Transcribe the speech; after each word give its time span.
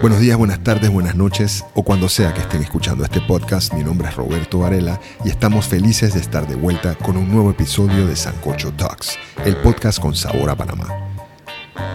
Buenos 0.00 0.20
días, 0.20 0.38
buenas 0.38 0.62
tardes, 0.62 0.90
buenas 0.90 1.16
noches 1.16 1.64
o 1.74 1.82
cuando 1.82 2.08
sea 2.08 2.32
que 2.32 2.40
estén 2.40 2.62
escuchando 2.62 3.02
este 3.02 3.20
podcast. 3.20 3.74
Mi 3.74 3.82
nombre 3.82 4.06
es 4.06 4.14
Roberto 4.14 4.60
Varela 4.60 5.00
y 5.24 5.28
estamos 5.28 5.66
felices 5.66 6.14
de 6.14 6.20
estar 6.20 6.46
de 6.46 6.54
vuelta 6.54 6.94
con 6.94 7.16
un 7.16 7.28
nuevo 7.28 7.50
episodio 7.50 8.06
de 8.06 8.14
Sancocho 8.14 8.72
Talks, 8.74 9.18
el 9.44 9.56
podcast 9.56 9.98
con 9.98 10.14
sabor 10.14 10.50
a 10.50 10.54
Panamá. 10.56 10.86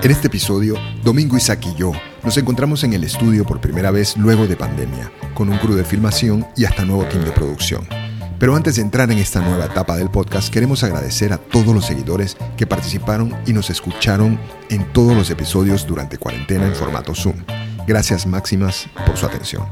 En 0.02 0.12
este 0.12 0.28
episodio, 0.28 0.76
Domingo 1.02 1.38
Isaac 1.38 1.66
y 1.66 1.76
yo 1.76 1.94
nos 2.26 2.38
encontramos 2.38 2.84
en 2.84 2.92
el 2.92 3.06
estudio 3.06 3.46
por 3.46 3.62
primera 3.62 3.90
vez 3.90 4.18
luego 4.18 4.48
de 4.48 4.58
pandemia, 4.58 5.10
con 5.34 5.48
un 5.48 5.58
crew 5.58 5.76
de 5.76 5.86
filmación 5.86 6.46
y 6.58 6.66
hasta 6.66 6.84
nuevo 6.84 7.06
team 7.06 7.24
de 7.24 7.32
producción. 7.32 7.88
Pero 8.38 8.58
antes 8.58 8.76
de 8.76 8.82
entrar 8.82 9.10
en 9.12 9.20
esta 9.20 9.40
nueva 9.40 9.66
etapa 9.66 9.96
del 9.96 10.10
podcast, 10.10 10.52
queremos 10.54 10.84
agradecer 10.84 11.32
a 11.32 11.38
todos 11.38 11.74
los 11.74 11.86
seguidores 11.86 12.36
que 12.58 12.68
participaron 12.68 13.34
y 13.46 13.54
nos 13.54 13.70
escucharon 13.70 14.38
en 14.70 14.92
todos 14.92 15.16
los 15.16 15.30
episodios 15.30 15.88
durante 15.88 16.18
cuarentena 16.18 16.68
en 16.68 16.76
formato 16.76 17.16
Zoom. 17.16 17.36
Gracias 17.86 18.26
máximas 18.26 18.88
por 19.06 19.18
su 19.18 19.26
atención. 19.26 19.66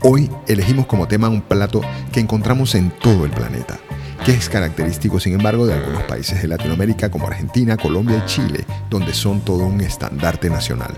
Hoy 0.00 0.30
elegimos 0.48 0.86
como 0.86 1.06
tema 1.06 1.28
un 1.28 1.42
plato 1.42 1.82
que 2.10 2.20
encontramos 2.20 2.74
en 2.74 2.90
todo 2.90 3.26
el 3.26 3.30
planeta, 3.30 3.78
que 4.24 4.32
es 4.32 4.48
característico 4.48 5.20
sin 5.20 5.34
embargo 5.34 5.66
de 5.66 5.74
algunos 5.74 6.02
países 6.04 6.40
de 6.40 6.48
Latinoamérica 6.48 7.10
como 7.10 7.26
Argentina, 7.26 7.76
Colombia 7.76 8.22
y 8.24 8.26
Chile, 8.26 8.64
donde 8.88 9.12
son 9.12 9.42
todo 9.42 9.66
un 9.66 9.82
estandarte 9.82 10.48
nacional. 10.48 10.96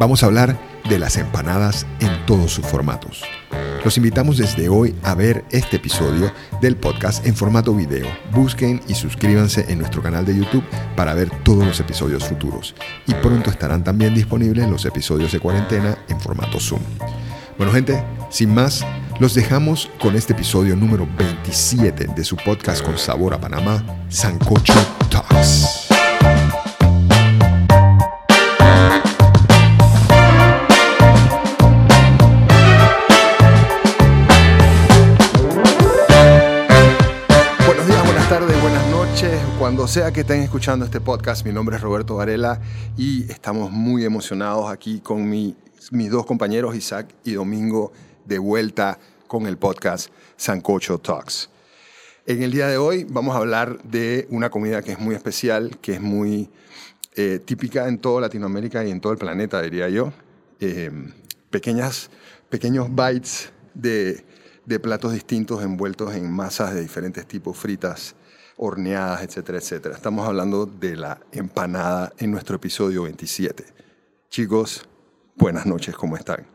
Vamos 0.00 0.22
a 0.22 0.26
hablar 0.26 0.58
de 0.88 0.98
las 0.98 1.16
empanadas 1.16 1.86
en 2.00 2.26
todos 2.26 2.52
sus 2.52 2.66
formatos. 2.66 3.22
Los 3.84 3.96
invitamos 3.96 4.38
desde 4.38 4.68
hoy 4.68 4.94
a 5.02 5.14
ver 5.14 5.44
este 5.50 5.76
episodio 5.76 6.32
del 6.60 6.76
podcast 6.76 7.26
en 7.26 7.34
formato 7.34 7.74
video. 7.74 8.06
Busquen 8.30 8.80
y 8.86 8.94
suscríbanse 8.94 9.66
en 9.68 9.78
nuestro 9.78 10.02
canal 10.02 10.24
de 10.24 10.36
YouTube 10.36 10.64
para 10.94 11.14
ver 11.14 11.30
todos 11.42 11.66
los 11.66 11.80
episodios 11.80 12.24
futuros. 12.24 12.76
Y 13.08 13.14
pronto 13.14 13.50
estarán 13.50 13.82
también 13.82 14.14
disponibles 14.14 14.68
los 14.68 14.84
episodios 14.84 15.32
de 15.32 15.40
cuarentena 15.40 15.98
en 16.08 16.20
formato 16.20 16.60
Zoom. 16.60 16.82
Bueno 17.58 17.72
gente, 17.72 18.02
sin 18.30 18.54
más, 18.54 18.86
los 19.18 19.34
dejamos 19.34 19.90
con 20.00 20.14
este 20.14 20.32
episodio 20.32 20.76
número 20.76 21.08
27 21.18 22.06
de 22.14 22.24
su 22.24 22.36
podcast 22.36 22.84
con 22.84 22.96
sabor 22.96 23.34
a 23.34 23.40
Panamá, 23.40 23.84
Sancocho 24.08 24.74
Talks. 25.10 25.81
Cuando 39.82 39.94
sea 39.94 40.12
que 40.12 40.20
estén 40.20 40.42
escuchando 40.42 40.84
este 40.84 41.00
podcast, 41.00 41.44
mi 41.44 41.50
nombre 41.50 41.74
es 41.74 41.82
Roberto 41.82 42.14
Varela 42.14 42.60
y 42.96 43.28
estamos 43.28 43.72
muy 43.72 44.04
emocionados 44.04 44.70
aquí 44.70 45.00
con 45.00 45.28
mi- 45.28 45.56
mis 45.90 46.08
dos 46.08 46.24
compañeros, 46.24 46.76
Isaac 46.76 47.12
y 47.24 47.32
Domingo, 47.32 47.92
de 48.24 48.38
vuelta 48.38 49.00
con 49.26 49.48
el 49.48 49.58
podcast 49.58 50.12
Sancocho 50.36 50.98
Talks. 50.98 51.50
En 52.26 52.44
el 52.44 52.52
día 52.52 52.68
de 52.68 52.76
hoy 52.76 53.04
vamos 53.10 53.34
a 53.34 53.38
hablar 53.38 53.82
de 53.82 54.28
una 54.30 54.50
comida 54.50 54.82
que 54.82 54.92
es 54.92 55.00
muy 55.00 55.16
especial, 55.16 55.76
que 55.80 55.94
es 55.94 56.00
muy 56.00 56.48
eh, 57.16 57.40
típica 57.44 57.88
en 57.88 57.98
toda 57.98 58.20
Latinoamérica 58.20 58.84
y 58.84 58.90
en 58.92 59.00
todo 59.00 59.12
el 59.12 59.18
planeta, 59.18 59.60
diría 59.62 59.88
yo. 59.88 60.12
Eh, 60.60 60.92
pequeñas, 61.50 62.08
pequeños 62.50 62.86
bites 62.88 63.50
de, 63.74 64.24
de 64.64 64.78
platos 64.78 65.12
distintos 65.12 65.60
envueltos 65.60 66.14
en 66.14 66.30
masas 66.30 66.72
de 66.72 66.82
diferentes 66.82 67.26
tipos, 67.26 67.56
fritas, 67.56 68.14
horneadas, 68.56 69.22
etcétera, 69.22 69.58
etcétera. 69.58 69.94
Estamos 69.94 70.26
hablando 70.26 70.66
de 70.66 70.96
la 70.96 71.18
empanada 71.32 72.12
en 72.18 72.30
nuestro 72.30 72.56
episodio 72.56 73.04
27. 73.04 73.64
Chicos, 74.28 74.86
buenas 75.36 75.66
noches, 75.66 75.94
¿cómo 75.96 76.16
están? 76.16 76.46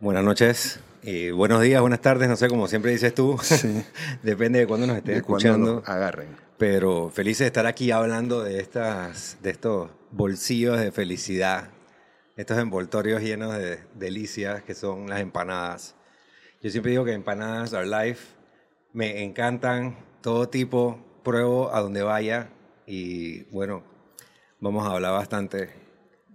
Buenas 0.00 0.22
noches, 0.24 0.80
y 1.02 1.30
buenos 1.30 1.60
días, 1.62 1.80
buenas 1.80 2.00
tardes, 2.00 2.28
no 2.28 2.36
sé, 2.36 2.48
como 2.48 2.68
siempre 2.68 2.92
dices 2.92 3.14
tú, 3.14 3.36
Sí. 3.42 3.84
depende 4.22 4.60
de 4.60 4.66
cuándo 4.66 4.86
nos 4.86 4.96
De 4.96 5.02
cuando 5.02 5.16
escuchando, 5.38 5.74
nos 5.76 5.88
agarren. 5.88 6.36
pero 6.56 7.10
feliz 7.10 7.38
de 7.38 7.46
estar 7.46 7.66
aquí 7.66 7.90
hablando 7.90 8.42
de, 8.44 8.60
estas, 8.60 9.38
de 9.42 9.50
estos 9.50 9.90
bolsillos 10.12 10.78
de 10.78 10.92
felicidad, 10.92 11.70
estos 12.36 12.58
envoltorios 12.58 13.22
llenos 13.22 13.56
de 13.56 13.80
delicias 13.94 14.62
que 14.62 14.74
son 14.74 15.08
las 15.08 15.20
empanadas. 15.20 15.96
Yo 16.62 16.70
siempre 16.70 16.90
digo 16.92 17.04
que 17.04 17.12
empanadas 17.12 17.74
are 17.74 17.86
life, 17.86 18.26
me 18.92 19.24
encantan, 19.24 19.96
todo 20.20 20.48
tipo, 20.48 20.98
pruebo 21.22 21.74
a 21.74 21.80
donde 21.80 22.02
vaya 22.02 22.50
y 22.86 23.42
bueno, 23.50 23.82
vamos 24.60 24.86
a 24.86 24.92
hablar 24.92 25.12
bastante. 25.12 25.70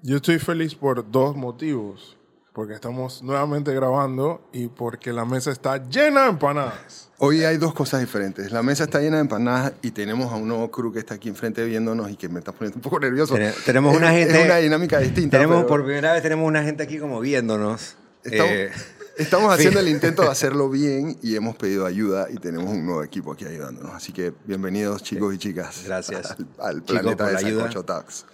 Yo 0.01 0.17
estoy 0.17 0.39
feliz 0.39 0.75
por 0.75 1.09
dos 1.09 1.35
motivos. 1.35 2.17
Porque 2.53 2.75
estamos 2.75 3.23
nuevamente 3.23 3.73
grabando 3.73 4.47
y 4.53 4.67
porque 4.67 5.11
la 5.11 5.25
mesa 5.25 5.49
está 5.49 5.89
llena 5.89 6.25
de 6.25 6.29
empanadas. 6.29 7.09
Hoy 7.17 7.43
hay 7.43 7.57
dos 7.57 7.73
cosas 7.73 7.99
diferentes. 8.01 8.51
La 8.51 8.61
mesa 8.61 8.83
está 8.83 8.99
llena 8.99 9.15
de 9.15 9.21
empanadas 9.23 9.73
y 9.81 9.89
tenemos 9.89 10.31
a 10.31 10.35
un 10.35 10.47
nuevo 10.49 10.69
crew 10.69 10.93
que 10.93 10.99
está 10.99 11.15
aquí 11.15 11.29
enfrente 11.29 11.65
viéndonos 11.65 12.11
y 12.11 12.15
que 12.15 12.29
me 12.29 12.37
está 12.37 12.51
poniendo 12.51 12.75
un 12.75 12.83
poco 12.83 12.99
nervioso. 12.99 13.33
Tene- 13.33 13.53
tenemos 13.65 13.93
Es- 13.93 13.97
una 13.99 14.11
gente- 14.11 14.39
Es 14.39 14.45
una 14.45 14.57
dinámica 14.57 14.99
distinta. 14.99 15.37
Tenemos, 15.37 15.55
pero 15.63 15.67
por 15.67 15.83
primera 15.83 16.13
vez 16.13 16.21
tenemos 16.21 16.47
una 16.47 16.61
gente 16.61 16.83
aquí 16.83 16.99
como 16.99 17.19
viéndonos. 17.21 17.95
Estamos, 18.23 18.51
Eh, 18.53 18.71
estamos 19.17 19.51
sí. 19.53 19.59
haciendo 19.59 19.79
el 19.79 19.89
intento 19.89 20.23
de 20.23 20.27
hacerlo 20.31 20.69
bien 20.69 21.17
y 21.21 21.35
hemos 21.35 21.55
pedido 21.55 21.85
ayuda 21.85 22.27
y 22.29 22.35
tenemos 22.37 22.69
un 22.69 22.85
nuevo 22.85 23.03
equipo 23.03 23.33
aquí 23.33 23.45
ayudándonos. 23.45 23.93
Así 23.93 24.11
que 24.11 24.33
bienvenidos 24.45 25.03
chicos 25.03 25.33
y 25.33 25.37
chicas. 25.37 25.83
Gracias. 25.85 26.35
Al, 26.59 26.83
planeta 26.83 27.17
por 27.17 27.27
de 27.27 27.33
la 27.33 27.39
ayuda. 27.39 27.61
Sancocho 27.63 27.83
Talks. 27.83 28.25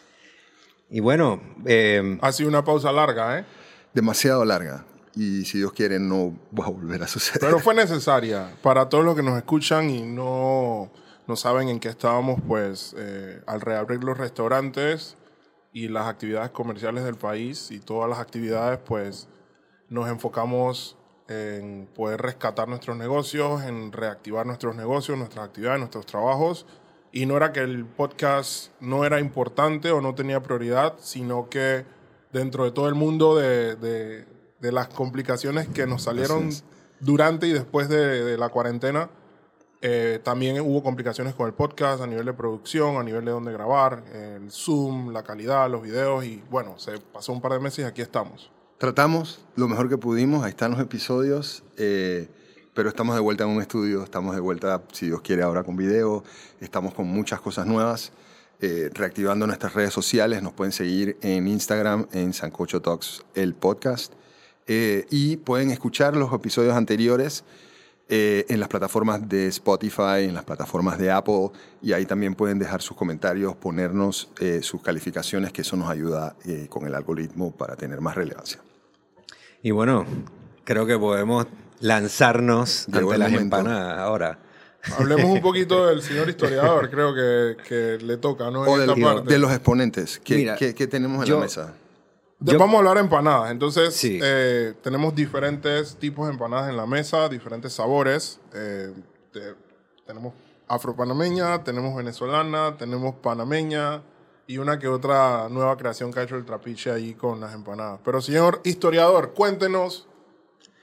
Y 0.90 1.00
bueno, 1.00 1.42
eh, 1.66 2.18
Ha 2.22 2.32
sido 2.32 2.50
una 2.50 2.64
pausa 2.64 2.92
larga, 2.92 3.40
¿eh? 3.40 3.46
Demasiado 3.94 4.44
larga 4.46 4.86
y 5.16 5.44
si 5.46 5.58
Dios 5.58 5.74
quiere 5.74 6.00
no 6.00 6.34
va 6.58 6.66
a 6.66 6.70
volver 6.70 7.04
a 7.04 7.08
suceder. 7.08 7.42
Pero 7.42 7.60
fue 7.60 7.74
necesaria 7.74 8.56
para 8.62 8.88
todos 8.90 9.04
los 9.04 9.16
que 9.16 9.24
nos 9.24 9.38
escuchan 9.38 9.90
y 9.90 10.02
no, 10.02 10.92
no 11.28 11.36
saben 11.36 11.70
en 11.70 11.80
qué 11.80 11.90
estábamos, 11.90 12.40
pues 12.48 12.96
eh, 12.98 13.42
al 13.46 13.62
reabrir 13.62 14.04
los 14.04 14.18
restaurantes 14.18 15.18
y 15.74 15.88
las 15.88 16.08
actividades 16.08 16.52
comerciales 16.52 17.04
del 17.04 17.16
país 17.16 17.70
y 17.72 17.80
todas 17.80 18.10
las 18.10 18.20
actividades, 18.20 18.80
pues 18.86 19.28
nos 19.90 20.10
enfocamos 20.10 20.96
en 21.28 21.88
poder 21.96 22.22
rescatar 22.22 22.68
nuestros 22.68 22.98
negocios, 22.98 23.64
en 23.64 23.92
reactivar 23.92 24.46
nuestros 24.46 24.76
negocios, 24.76 25.18
nuestras 25.18 25.46
actividades, 25.46 25.80
nuestros 25.80 26.06
trabajos. 26.06 26.66
Y 27.12 27.26
no 27.26 27.38
era 27.38 27.52
que 27.52 27.60
el 27.62 27.86
podcast 27.86 28.72
no 28.80 29.04
era 29.06 29.20
importante 29.20 29.92
o 29.92 30.02
no 30.02 30.16
tenía 30.16 30.42
prioridad, 30.42 30.96
sino 31.00 31.50
que 31.50 31.86
dentro 32.32 32.64
de 32.66 32.72
todo 32.72 32.88
el 32.88 32.96
mundo 32.96 33.36
de, 33.36 33.76
de- 33.76 34.26
de 34.60 34.72
las 34.74 34.90
complicaciones 34.90 35.68
que 35.70 35.88
nos 35.88 36.04
salieron 36.04 36.50
durante 37.00 37.48
y 37.48 37.54
después 37.54 37.88
de, 37.88 38.26
de 38.26 38.38
la 38.38 38.50
cuarentena, 38.50 39.10
eh, 39.82 40.20
también 40.22 40.60
hubo 40.60 40.84
complicaciones 40.84 41.34
con 41.34 41.48
el 41.48 41.54
podcast 41.54 42.02
a 42.02 42.08
nivel 42.08 42.26
de 42.26 42.34
producción, 42.34 42.98
a 42.98 43.04
nivel 43.04 43.24
de 43.24 43.32
dónde 43.32 43.54
grabar, 43.54 44.04
el 44.14 44.52
Zoom, 44.52 45.14
la 45.14 45.24
calidad, 45.24 45.70
los 45.70 45.82
videos 45.82 46.26
y 46.26 46.44
bueno, 46.50 46.78
se 46.78 46.98
pasó 47.00 47.32
un 47.32 47.40
par 47.40 47.54
de 47.54 47.60
meses 47.60 47.86
y 47.86 47.88
aquí 47.88 48.02
estamos. 48.02 48.52
Tratamos 48.80 49.42
lo 49.58 49.68
mejor 49.68 49.90
que 49.90 49.98
pudimos, 49.98 50.42
ahí 50.46 50.52
están 50.52 50.72
los 50.72 50.80
episodios, 50.80 51.66
eh, 51.76 52.30
pero 52.74 52.88
estamos 52.88 53.14
de 53.14 53.20
vuelta 53.20 53.44
en 53.44 53.50
un 53.50 53.62
estudio, 53.62 54.02
estamos 54.06 54.34
de 54.34 54.40
vuelta, 54.40 54.82
si 54.94 55.08
Dios 55.08 55.20
quiere, 55.20 55.44
ahora 55.44 55.64
con 55.64 55.76
video, 55.76 56.24
estamos 56.62 56.94
con 56.94 57.06
muchas 57.06 57.42
cosas 57.42 57.68
nuevas, 57.68 58.14
eh, 58.62 58.90
reactivando 58.94 59.46
nuestras 59.46 59.74
redes 59.74 59.94
sociales, 59.94 60.42
nos 60.42 60.54
pueden 60.54 60.72
seguir 60.72 61.18
en 61.22 61.50
Instagram, 61.50 62.08
en 62.14 62.32
Sancocho 62.32 62.82
Talks, 62.82 63.26
el 63.36 63.54
podcast, 63.54 64.14
eh, 64.66 65.06
y 65.10 65.36
pueden 65.36 65.72
escuchar 65.72 66.16
los 66.16 66.32
episodios 66.32 66.74
anteriores 66.74 67.44
en 68.12 68.60
las 68.60 68.70
plataformas 68.70 69.30
de 69.30 69.48
Spotify, 69.50 70.24
en 70.24 70.34
las 70.34 70.44
plataformas 70.44 70.98
de 70.98 71.12
Apple, 71.12 71.52
y 71.80 71.92
ahí 71.92 72.08
también 72.08 72.34
pueden 72.34 72.58
dejar 72.58 72.82
sus 72.82 72.98
comentarios, 72.98 73.56
ponernos 73.56 74.32
sus 74.62 74.82
calificaciones, 74.82 75.54
que 75.54 75.62
eso 75.62 75.76
nos 75.78 75.92
ayuda 75.92 76.36
con 76.70 76.88
el 76.88 76.96
algoritmo 76.96 77.52
para 77.52 77.76
tener 77.76 78.02
más 78.02 78.16
relevancia. 78.16 78.62
Y 79.62 79.72
bueno, 79.72 80.06
creo 80.64 80.86
que 80.86 80.98
podemos 80.98 81.48
lanzarnos 81.80 82.88
Llegó 82.88 83.12
ante 83.12 83.18
las 83.20 83.32
momento. 83.32 83.58
empanadas 83.58 84.00
ahora. 84.00 84.40
Hablemos 84.98 85.26
un 85.26 85.42
poquito 85.42 85.88
del 85.88 86.02
señor 86.02 86.30
historiador, 86.30 86.90
creo 86.90 87.14
que, 87.14 87.58
que 87.68 87.98
le 88.06 88.18
toca, 88.18 88.50
¿no? 88.50 88.64
En 88.66 88.70
O 88.72 88.78
esta 88.80 88.94
del- 88.96 89.04
parte. 89.04 89.34
de 89.34 89.40
los 89.40 89.52
exponentes, 89.52 90.20
¿qué, 90.24 90.36
Mira, 90.36 90.56
qué- 90.56 90.74
qué 90.74 90.88
tenemos 90.88 91.22
en 91.24 91.26
yo- 91.30 91.36
la 91.38 91.42
mesa? 91.44 91.74
De- 92.40 92.54
Yo- 92.54 92.60
vamos 92.60 92.76
a 92.76 92.78
hablar 92.80 92.96
de 92.96 93.02
empanadas. 93.02 93.52
Entonces, 93.52 93.94
Sí. 93.94 94.18
eh, 94.24 94.74
tenemos 94.82 95.14
diferentes 95.14 95.98
tipos 95.98 96.28
de 96.28 96.34
empanadas 96.34 96.70
en 96.70 96.78
la 96.78 96.86
mesa, 96.86 97.28
diferentes 97.28 97.74
sabores. 97.74 98.40
Eh, 98.54 98.94
te- 99.34 99.56
tenemos 100.08 100.34
afropanameña, 100.70 101.62
tenemos 101.66 101.94
venezolana, 101.98 102.78
tenemos 102.78 103.16
panameña 103.16 104.02
y 104.50 104.58
una 104.58 104.80
que 104.80 104.88
otra 104.88 105.48
nueva 105.48 105.78
creación 105.78 106.12
que 106.12 106.22
ha 106.22 106.24
hecho 106.24 106.36
el 106.36 106.44
trapiche 106.44 106.90
ahí 106.90 107.14
con 107.14 107.40
las 107.40 107.54
empanadas. 107.54 108.00
Pero, 108.04 108.20
señor 108.20 108.62
historiador, 108.64 109.36
cuéntenos 109.36 110.08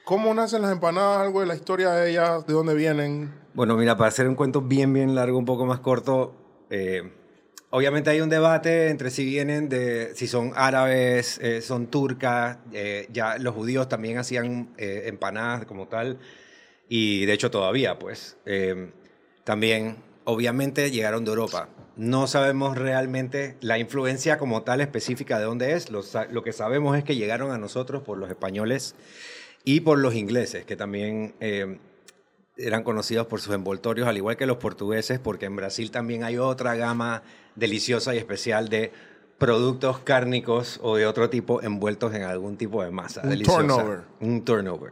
cómo 0.05 0.33
nacen 0.33 0.61
las 0.61 0.71
empanadas, 0.71 1.19
algo 1.19 1.41
de 1.41 1.47
la 1.47 1.55
historia 1.55 1.91
de 1.91 2.11
ellas, 2.11 2.47
de 2.47 2.53
dónde 2.53 2.73
vienen. 2.73 3.29
Bueno, 3.53 3.75
mira, 3.75 3.97
para 3.97 4.07
hacer 4.07 4.25
un 4.25 4.35
cuento 4.35 4.61
bien, 4.61 4.93
bien 4.93 5.15
largo, 5.15 5.37
un 5.37 5.43
poco 5.43 5.65
más 5.65 5.81
corto, 5.81 6.33
eh, 6.69 7.11
obviamente 7.69 8.09
hay 8.09 8.21
un 8.21 8.29
debate 8.29 8.87
entre 8.87 9.09
si 9.09 9.25
vienen 9.25 9.67
de, 9.67 10.15
si 10.15 10.27
son 10.27 10.53
árabes, 10.55 11.37
eh, 11.39 11.61
son 11.61 11.87
turcas, 11.87 12.59
eh, 12.71 13.09
ya 13.11 13.37
los 13.37 13.53
judíos 13.53 13.89
también 13.89 14.17
hacían 14.17 14.73
eh, 14.77 15.03
empanadas 15.07 15.65
como 15.65 15.89
tal, 15.89 16.19
y 16.87 17.25
de 17.25 17.33
hecho 17.33 17.51
todavía, 17.51 17.99
pues, 17.99 18.37
eh, 18.45 18.93
también 19.43 19.97
obviamente 20.23 20.89
llegaron 20.89 21.25
de 21.25 21.31
Europa. 21.31 21.67
No 21.97 22.27
sabemos 22.27 22.77
realmente 22.77 23.57
la 23.59 23.79
influencia 23.79 24.37
como 24.37 24.61
tal 24.63 24.81
específica 24.81 25.39
de 25.39 25.45
dónde 25.45 25.73
es, 25.73 25.89
lo, 25.91 26.43
que 26.43 26.53
sabemos 26.53 26.97
es 26.97 27.03
que 27.03 27.15
llegaron 27.15 27.51
a 27.51 27.57
nosotros 27.57 28.03
por 28.03 28.17
los 28.17 28.29
españoles 28.29 28.95
y 29.63 29.81
por 29.81 29.97
los 29.99 30.15
ingleses, 30.15 30.65
que 30.65 30.75
también... 30.75 31.35
eh, 31.39 31.79
eran 32.57 32.83
conocidos 32.83 33.27
por 33.27 33.39
sus 33.39 33.53
envoltorios, 33.53 34.07
al 34.07 34.17
igual 34.17 34.35
que 34.35 34.45
los 34.45 34.57
portugueses, 34.57 35.19
porque 35.19 35.45
en 35.45 35.55
Brasil 35.55 35.91
también 35.91 36.23
hay 36.23 36.37
otra 36.37 36.75
gama 36.75 37.23
deliciosa 37.55 38.15
y 38.15 38.17
especial 38.17 38.69
de 38.69 38.91
productos 39.37 39.99
cárnicos 39.99 40.79
o 40.81 40.95
de 40.95 41.05
otro 41.05 41.29
tipo 41.29 41.61
envueltos 41.61 42.13
en 42.15 42.23
algún 42.23 42.57
tipo 42.57 42.83
de 42.83 42.89
masa 42.89 43.21
Un 43.23 43.29
deliciosa. 43.29 43.59
turnover. 43.59 44.01
Un 44.19 44.43
turnover. 44.43 44.91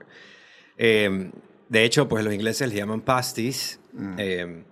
Eh, 0.78 1.32
de 1.70 1.84
hecho, 1.84 2.08
pues 2.08 2.24
los 2.24 2.34
ingleses 2.34 2.70
le 2.70 2.76
llaman 2.76 3.02
pasties. 3.02 3.80
Eh, 4.18 4.64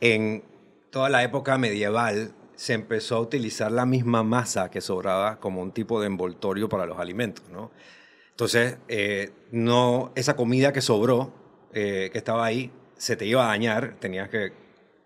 en 0.00 0.42
toda 0.90 1.08
la 1.08 1.22
época 1.22 1.58
medieval 1.58 2.32
se 2.56 2.72
empezó 2.74 3.16
a 3.16 3.20
utilizar 3.20 3.70
la 3.70 3.86
misma 3.86 4.22
masa 4.24 4.70
que 4.70 4.80
sobraba 4.80 5.38
como 5.38 5.62
un 5.62 5.70
tipo 5.72 6.00
de 6.00 6.06
envoltorio 6.08 6.68
para 6.68 6.86
los 6.86 6.98
alimentos, 6.98 7.44
¿no? 7.52 7.70
Entonces, 8.30 8.78
eh, 8.88 9.30
no, 9.52 10.12
esa 10.14 10.34
comida 10.36 10.72
que 10.72 10.80
sobró, 10.80 11.32
eh, 11.72 12.08
que 12.12 12.18
estaba 12.18 12.44
ahí, 12.44 12.70
se 12.96 13.16
te 13.16 13.26
iba 13.26 13.44
a 13.44 13.48
dañar, 13.48 13.96
tenías 14.00 14.28
que 14.28 14.52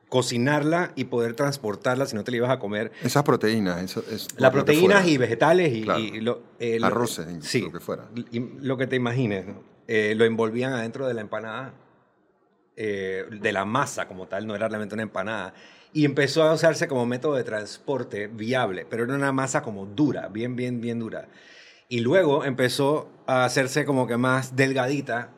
cocinarla 0.08 0.93
y 0.94 1.05
poder 1.05 1.34
transportarla 1.34 2.05
si 2.06 2.14
no 2.14 2.25
te 2.25 2.31
la 2.31 2.37
ibas 2.38 2.50
a 2.50 2.58
comer. 2.58 2.93
Esas 3.02 3.23
proteínas, 3.23 3.82
eso 3.82 4.05
es 4.11 4.29
Las 4.37 4.50
proteínas 4.50 5.06
y 5.06 5.17
vegetales 5.17 5.73
y, 5.75 5.82
Claro. 5.82 6.00
y 6.00 6.20
lo, 6.20 6.43
eh, 6.58 6.79
lo- 6.79 6.87
Arroces, 6.87 7.26
sí, 7.40 7.62
lo 7.62 7.73
que 7.73 7.81
fuera. 7.81 8.05
y 8.31 8.40
lo 8.61 8.76
que 8.76 8.87
te 8.87 8.96
imagines, 8.96 9.46
¿no? 9.46 9.62
Eh, 9.88 10.14
lo 10.14 10.25
envolvían 10.26 10.75
adentro 10.75 11.06
de 11.08 11.14
la 11.14 11.23
empanada, 11.23 11.73
eh, 12.76 13.24
de 13.30 13.52
la 13.52 13.64
masa 13.64 14.06
como 14.08 14.26
tal, 14.26 14.46
no 14.46 14.54
era 14.54 14.69
realmente 14.69 14.94
una 14.94 15.02
empanada. 15.02 15.54
Y 15.92 16.04
empezó 16.06 16.42
a 16.44 16.54
usarse 16.54 16.88
como 16.88 17.04
método 17.06 17.34
de 17.34 17.44
transporte 17.44 18.26
viable, 18.26 18.86
pero 18.88 19.04
era 19.04 19.14
una 19.14 19.32
masa 19.32 19.62
como 19.62 19.86
dura, 19.86 20.28
bien, 20.28 20.56
bien, 20.56 20.80
bien 20.80 20.98
dura. 20.98 21.28
Y 21.88 22.00
luego 22.00 22.44
empezó 22.44 23.10
a 23.26 23.44
hacerse 23.44 23.84
como 23.84 24.06
que 24.06 24.16
más 24.16 24.56
delgadita 24.56 25.30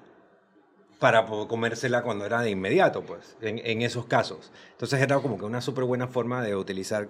para 1.01 1.27
comérsela 1.27 2.03
cuando 2.03 2.25
era 2.25 2.41
de 2.41 2.51
inmediato, 2.51 3.03
pues, 3.05 3.37
en, 3.43 3.59
en 3.65 3.83
esos 3.83 4.07
casos. 4.07 4.53
Entonces 4.73 5.01
era 5.01 5.19
como 5.19 5.37
que 5.39 5.45
una 5.45 5.61
súper 5.61 5.85
buena 5.85 6.07
forma 6.07 6.43
de 6.43 6.57
utilizar, 6.57 7.09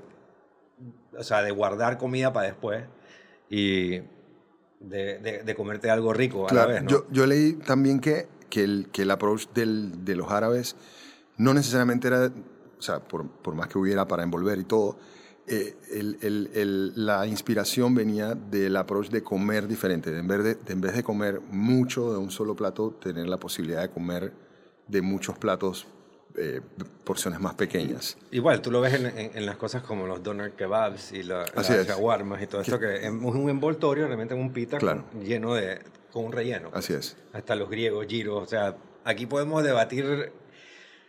o 1.16 1.22
sea, 1.22 1.42
de 1.42 1.50
guardar 1.50 1.98
comida 1.98 2.32
para 2.32 2.46
después 2.48 2.84
y 3.48 3.98
de, 4.80 5.18
de- 5.22 5.42
de 5.44 5.54
comerte 5.54 5.90
algo 5.90 6.12
rico 6.12 6.48
a 6.48 6.52
Claro, 6.52 6.68
la 6.68 6.74
vez, 6.74 6.82
¿no? 6.82 6.90
yo, 6.90 7.06
yo 7.10 7.26
leí 7.26 7.52
también 7.54 8.00
que, 8.00 8.26
que, 8.50 8.64
el, 8.64 8.88
que 8.93 9.02
el 9.02 9.11
approach 9.11 9.49
del- 9.55 10.05
de 10.05 10.17
los 10.17 10.31
árabes 10.31 10.76
no 11.37 11.52
necesariamente 11.55 12.08
era, 12.08 12.31
o 12.79 12.82
sea, 12.82 13.00
por, 13.00 13.29
por 13.29 13.55
más 13.55 13.69
que 13.69 13.79
hubiera 13.79 14.06
para 14.06 14.23
envolver 14.23 14.58
y 14.58 14.64
todo, 14.64 14.99
eh, 15.46 15.76
el- 15.93 16.17
el- 16.23 16.50
el- 16.55 16.93
la 17.06 17.26
inspiración 17.26 17.94
venía 17.94 18.35
del 18.35 18.76
approach 18.76 19.11
de 19.11 19.23
comer 19.23 19.69
diferente, 19.69 20.11
de 20.11 20.20
en, 20.20 20.29
vez 20.29 20.43
de, 20.44 20.55
de 20.55 20.73
en 20.73 20.81
vez 20.81 20.94
de 20.94 21.02
comer 21.02 21.41
mucho 21.50 22.12
de 22.12 22.19
un 22.19 22.31
solo 22.31 22.55
plato, 22.56 22.93
tener 22.93 23.26
la 23.29 23.37
posibilidad 23.37 23.82
de 23.82 23.91
comer 23.91 24.32
de 24.88 25.02
muchos 25.02 25.37
platos, 25.38 25.87
eh, 26.37 26.61
porciones 27.05 27.41
más 27.41 27.55
pequeñas. 27.55 28.17
Igual, 28.32 28.61
tú 28.62 28.70
lo 28.70 28.81
ves 28.81 28.94
en, 28.94 29.06
en- 29.06 29.31
en 29.37 29.46
las 29.46 29.56
cosas 29.56 29.82
como 29.82 30.06
los 30.06 30.23
doner 30.23 30.52
kebabs 30.52 31.12
y 31.12 31.23
la- 31.23 31.44
las 31.55 31.69
shawarmas 31.87 32.43
y 32.43 32.46
todo 32.46 32.61
esto, 32.62 32.79
que 32.79 33.05
es 33.05 33.11
un 33.11 33.49
envoltorio, 33.50 34.06
realmente 34.06 34.35
en 34.35 34.41
un 34.41 34.52
pita 34.52 34.79
Claro. 34.79 35.05
lleno 35.23 35.55
de, 35.55 35.79
con 36.14 36.25
un 36.25 36.32
relleno. 36.32 36.70
Así 36.72 36.94
es. 36.94 37.16
hasta 37.32 37.55
los 37.56 37.69
griegos, 37.69 38.06
giros. 38.08 38.43
O 38.43 38.46
sea, 38.46 38.76
aquí 39.05 39.26
podemos 39.26 39.62
debatir 39.62 40.32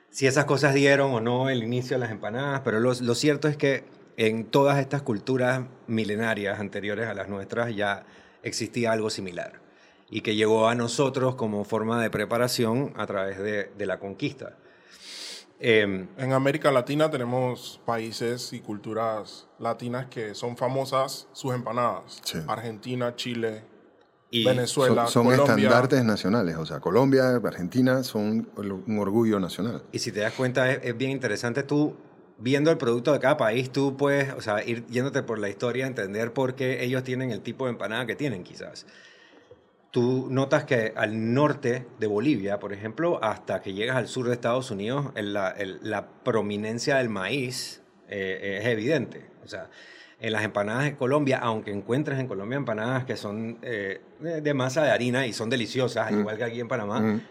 si 0.10 0.28
esas 0.28 0.46
cosas 0.46 0.74
dieron 0.74 1.13
o 1.13 1.22
no 1.22 1.50
el 1.50 1.63
inicio 1.63 1.96
de 1.96 2.00
las 2.02 2.12
empanadas, 2.12 2.62
pero 2.66 2.80
lo, 2.80 2.92
lo 2.94 3.16
cierto 3.16 3.48
es 3.48 3.56
que 3.56 3.84
en 4.18 4.46
todas 4.46 4.80
estas 4.80 5.02
culturas 5.02 5.62
milenarias 5.88 6.60
anteriores 6.60 7.07
a 7.07 7.13
las 7.13 7.30
nuestras 7.30 7.75
ya 7.75 8.06
existía 8.44 8.92
algo 8.92 9.10
similar 9.10 9.62
y 10.10 10.22
que 10.22 10.36
llegó 10.36 10.68
a 10.69 10.75
nosotros 10.75 11.36
como 11.36 11.63
forma 11.66 12.01
de 12.01 12.10
preparación 12.10 12.94
a 12.96 13.06
través 13.06 13.38
de, 13.40 13.72
de 13.78 13.86
la 13.86 14.00
conquista. 14.00 14.58
Eh, 15.60 16.08
En 16.18 16.34
América 16.34 16.72
Latina 16.72 17.10
tenemos 17.10 17.80
países 17.86 18.54
y 18.54 18.60
culturas 18.60 19.48
latinas 19.60 20.08
que 20.08 20.34
son 20.36 20.58
famosas 20.58 21.28
sus 21.34 21.54
empanadas. 21.54 22.22
Sí. 22.24 22.40
Argentina, 22.48 23.16
Chile, 23.16 23.63
y 24.31 24.44
Venezuela, 24.44 25.07
Son, 25.07 25.25
son 25.30 25.38
Colombia. 25.38 25.56
estandartes 25.68 26.04
nacionales, 26.04 26.56
o 26.57 26.66
sea, 26.66 26.80
Colombia, 26.80 27.36
Argentina 27.36 28.04
son 28.04 28.50
un 28.57 29.00
orgullo 29.00 29.39
nacional. 29.39 29.83
Y 29.92 30.00
si 30.00 30.12
te 30.12 30.19
das 30.22 30.33
cuenta, 30.33 30.72
es, 30.72 30.80
es 30.83 30.98
bien 30.98 31.12
interesante 31.12 31.63
tú, 31.63 31.95
viendo 32.38 32.69
el 32.72 32.77
producto 32.77 33.13
de 33.13 33.19
cada 33.19 33.38
país, 33.38 33.72
tú 33.72 33.95
puedes, 33.95 34.33
o 34.33 34.42
sea, 34.42 34.63
ir 34.66 34.86
yéndote 34.88 35.24
por 35.24 35.39
la 35.39 35.48
historia, 35.50 35.88
entender 35.88 36.33
por 36.33 36.56
qué 36.56 36.83
ellos 36.83 37.04
tienen 37.04 37.31
el 37.31 37.42
tipo 37.42 37.66
de 37.66 37.72
empanada 37.72 38.06
que 38.06 38.16
tienen, 38.16 38.44
quizás. 38.44 38.86
Tú 39.92 40.27
notas 40.30 40.66
que 40.66 40.92
al 40.98 41.33
norte 41.33 41.88
de 42.00 42.07
Bolivia, 42.07 42.60
por 42.60 42.74
ejemplo, 42.74 43.24
hasta 43.24 43.62
que 43.62 43.74
llegas 43.74 43.95
al 43.95 44.10
sur 44.10 44.27
de 44.27 44.33
Estados 44.33 44.69
Unidos, 44.69 45.07
el- 45.16 45.31
la, 45.33 45.51
el- 45.51 45.80
la 45.83 46.07
prominencia 46.24 46.98
del 46.98 47.07
maíz 47.07 47.81
eh, 48.10 48.60
es 48.62 48.68
evidente. 48.68 49.25
O 49.45 49.48
sea, 49.48 49.69
en 50.19 50.31
las 50.33 50.44
empanadas 50.44 50.83
de 50.85 50.95
Colombia, 50.95 51.39
aunque 51.41 51.71
encuentres 51.71 52.19
en 52.19 52.27
Colombia 52.27 52.56
empanadas 52.57 53.06
que 53.06 53.17
son 53.17 53.57
eh, 53.62 54.01
de, 54.19 54.53
masa 54.53 54.83
de 54.83 54.91
harina 54.91 55.27
y 55.27 55.33
son 55.33 55.50
deliciosas, 55.50 56.07
al 56.07 56.15
Mm. 56.15 56.19
igual 56.21 56.38
que 56.38 56.44
aquí 56.45 56.59
en 56.59 56.67
Panamá, 56.67 57.00
Mm. 57.00 57.21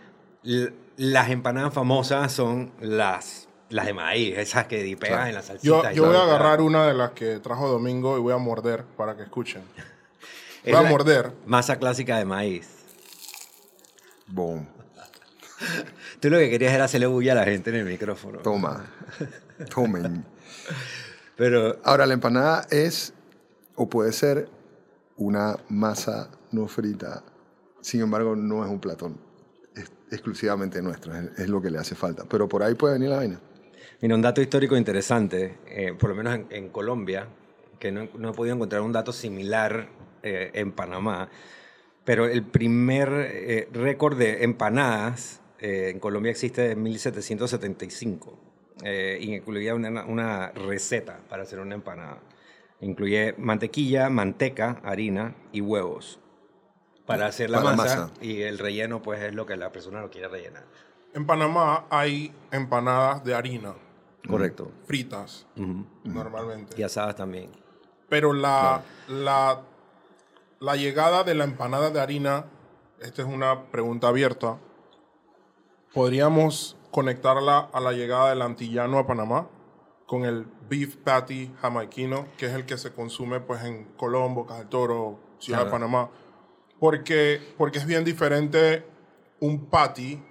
Las 0.97 1.31
empanadas 1.31 1.73
famosas 1.75 2.31
son 2.31 2.71
las, 2.81 3.49
las 3.71 3.87
de 3.87 3.95
maíz, 3.95 4.37
esas 4.39 4.67
que 4.67 4.83
dipeas 4.83 5.13
Claro. 5.15 5.27
en 5.29 5.35
la 5.35 5.43
salsita. 5.43 5.93
yo 5.93 6.05
voy 6.07 6.15
a 6.17 6.23
agarrar 6.23 6.61
una 6.61 6.87
de 6.87 6.93
las 6.95 7.11
que 7.13 7.41
trajo 7.41 7.67
Domingo 7.69 8.17
y 8.19 8.21
voy 8.21 8.33
a 8.35 8.37
morder 8.37 8.85
para 8.97 9.17
que 9.17 9.23
escuchen. 9.23 9.63
Es 10.65 10.75
Voy 10.75 10.85
a 10.87 10.89
morder. 10.89 11.33
Masa 11.47 11.77
clásica 11.79 12.17
de 12.19 12.25
maíz. 12.25 12.69
Boom. 14.27 14.67
Tú 16.21 16.31
lo 16.31 16.39
que 16.39 16.49
querías 16.49 16.73
era 16.73 16.85
hacerle 16.85 17.07
bulla 17.07 17.33
a 17.33 17.35
la 17.37 17.45
gente 17.45 17.71
en 17.71 17.77
el 17.77 17.85
micrófono. 17.85 18.39
Toma. 18.39 18.85
Tomen. 19.75 20.25
Pero 21.37 21.77
Ahora, 21.85 22.07
la 22.07 22.15
empanada 22.15 22.67
es 22.71 23.13
o 23.75 23.89
puede 23.89 24.13
ser 24.13 24.49
una 25.17 25.57
masa 25.69 26.31
no 26.53 26.69
frita. 26.69 27.23
Sin 27.81 28.01
embargo, 28.01 28.37
no 28.37 28.65
es 28.65 28.71
un 28.71 28.81
platón. 28.81 29.19
Es 29.75 29.91
exclusivamente 30.11 30.81
nuestro. 30.81 31.15
Es, 31.15 31.39
es 31.39 31.49
lo 31.49 31.61
que 31.61 31.71
le 31.71 31.79
hace 31.79 31.95
falta. 31.95 32.25
Pero 32.29 32.49
por 32.49 32.63
ahí 32.63 32.75
puede 32.75 32.95
venir 32.95 33.11
la 33.11 33.17
vaina. 33.17 33.41
Mira, 34.01 34.15
un 34.15 34.23
dato 34.23 34.41
histórico 34.41 34.77
interesante, 34.77 35.59
eh, 35.67 35.95
por 35.99 36.11
lo 36.11 36.17
menos 36.17 36.35
en, 36.35 36.47
en 36.51 36.69
Colombia, 36.69 37.29
que 37.79 37.93
no, 37.93 38.09
no 38.19 38.31
he 38.31 38.33
podido 38.33 38.55
encontrar 38.55 38.83
un 38.83 38.93
dato 38.93 39.13
similar 39.13 39.89
eh, 40.23 40.53
en 40.55 40.73
Panamá, 40.73 41.29
pero 42.05 42.27
el 42.27 42.43
primer 42.45 43.11
eh, 43.13 43.69
récord 43.73 44.17
de 44.17 44.43
empanadas 44.45 45.43
eh, 45.59 45.91
en 45.91 46.01
Colombia 46.01 46.31
existe 46.31 46.71
en 46.71 46.83
1775 46.83 48.39
eh, 48.83 49.19
incluía 49.21 49.75
una, 49.75 50.05
una 50.05 50.51
receta 50.51 51.21
para 51.29 51.45
hacer 51.45 51.61
una 51.61 51.75
empanada. 51.75 52.19
Incluye 52.81 53.35
mantequilla, 53.39 54.11
manteca, 54.11 54.81
harina 54.83 55.35
y 55.53 55.61
huevos 55.61 56.19
para 57.07 57.27
hacer 57.27 57.51
la 57.51 57.59
Para 57.63 57.77
masa, 57.77 57.97
masa. 57.99 58.11
y 58.21 58.43
el 58.43 58.59
relleno 58.59 59.03
pues 59.03 59.23
es 59.23 59.35
lo 59.35 59.47
que 59.47 59.57
la 59.57 59.71
persona 59.71 60.01
lo 60.01 60.11
quiere 60.11 60.29
rellenar. 60.29 60.65
En 61.13 61.27
Panamá 61.27 61.87
hay 61.91 62.33
empanadas 62.51 63.23
de 63.25 63.35
harina, 63.35 63.75
Correcto. 64.29 64.73
fritas, 64.87 65.47
Ujú. 65.57 65.85
normalmente. 66.05 66.75
Y 66.79 66.83
asadas 66.83 67.15
también. 67.15 67.51
Pero 68.09 68.33
la, 68.33 68.83
la, 69.09 69.63
la 70.61 70.77
llegada 70.77 71.25
de 71.25 71.35
la 71.35 71.45
empanada 71.45 71.91
de 71.91 72.01
harina, 72.01 72.47
esta 73.01 73.23
es 73.23 73.29
una 73.29 73.65
pregunta 73.67 74.09
abierta, 74.09 74.59
¿podríamos 75.93 76.77
conectarla 76.95 77.71
a 77.73 77.81
la 77.81 77.91
llegada 77.91 78.31
del 78.31 78.41
antillano 78.41 79.01
a 79.01 79.07
Panamá 79.09 79.49
con 80.07 80.25
el 80.25 80.47
beef 80.69 80.95
patty 80.99 81.51
jamaiquino, 81.61 82.29
que 82.39 82.47
es 82.47 82.53
el 82.53 82.67
que 82.67 82.79
se 82.79 82.93
consume 82.93 83.41
pues 83.41 83.65
en 83.65 83.87
Colombo, 83.97 84.47
Caja 84.47 84.61
del 84.61 84.69
Toro, 84.69 85.19
Ciudad 85.41 85.63
Claro. 85.63 85.65
de 85.65 85.71
Panamá? 85.73 86.11
Porque, 86.79 87.41
porque 87.59 87.79
es 87.79 87.87
bien 87.87 88.05
diferente 88.05 88.87
un 89.41 89.67
patty 89.67 90.23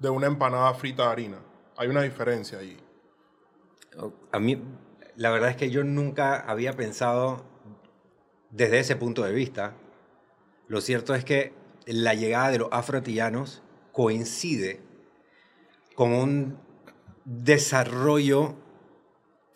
de 0.00 0.10
una 0.10 0.26
empanada 0.26 0.74
frita 0.74 1.04
de 1.04 1.08
harina. 1.10 1.38
Hay 1.76 1.86
una 1.86 2.02
diferencia 2.02 2.58
ahí. 2.58 2.76
A 4.32 4.40
mí, 4.40 4.60
la 5.14 5.30
verdad 5.30 5.50
es 5.50 5.56
que 5.56 5.70
yo 5.70 5.84
nunca 5.84 6.40
había 6.40 6.72
pensado 6.72 7.44
desde 8.50 8.80
ese 8.80 8.96
punto 8.96 9.22
de 9.22 9.30
vista. 9.32 9.74
Lo 10.66 10.80
cierto 10.80 11.14
es 11.14 11.24
que 11.24 11.54
la 11.86 12.14
llegada 12.14 12.50
de 12.50 12.58
los 12.58 12.68
afroantillanos 12.72 13.62
coincide 13.92 14.82
con 15.94 16.12
un 16.12 16.58
desarrollo 17.24 18.54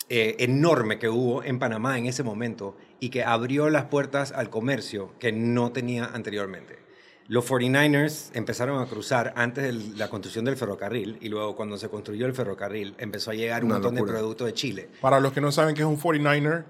eh, 0.09 0.37
enorme 0.38 0.99
que 0.99 1.09
hubo 1.09 1.42
en 1.42 1.59
Panamá 1.59 1.99
en 1.99 2.07
ese 2.07 2.23
momento 2.23 2.76
y 3.00 3.11
que 3.11 3.25
abrió 3.25 3.68
las 3.71 3.85
puertas 3.87 4.33
al 4.33 4.49
comercio 4.50 5.12
que 5.18 5.33
no 5.33 5.73
tenía 5.73 6.07
anteriormente. 6.07 6.78
Los 7.26 7.47
49ers 7.50 8.30
empezaron 8.33 8.80
a 8.80 8.87
cruzar 8.87 9.35
antes 9.37 9.64
de 9.64 9.99
la 9.99 10.09
construcción 10.09 10.47
del 10.47 10.57
ferrocarril 10.57 11.18
y 11.21 11.28
luego 11.28 11.54
cuando 11.57 11.76
se 11.76 11.90
construyó 11.90 12.25
el 12.25 12.33
ferrocarril 12.33 12.95
empezó 12.99 13.33
a 13.33 13.35
llegar 13.35 13.64
un 13.64 13.71
Una 13.71 13.80
montón 13.80 13.97
locura. 13.97 14.12
de 14.12 14.18
productos 14.18 14.47
de 14.47 14.54
Chile. 14.54 14.88
Para 15.02 15.21
los 15.21 15.33
que 15.35 15.42
no 15.42 15.52
saben 15.52 15.75
qué 15.75 15.83
es 15.83 15.87
un 15.87 15.99
49er, 16.00 16.64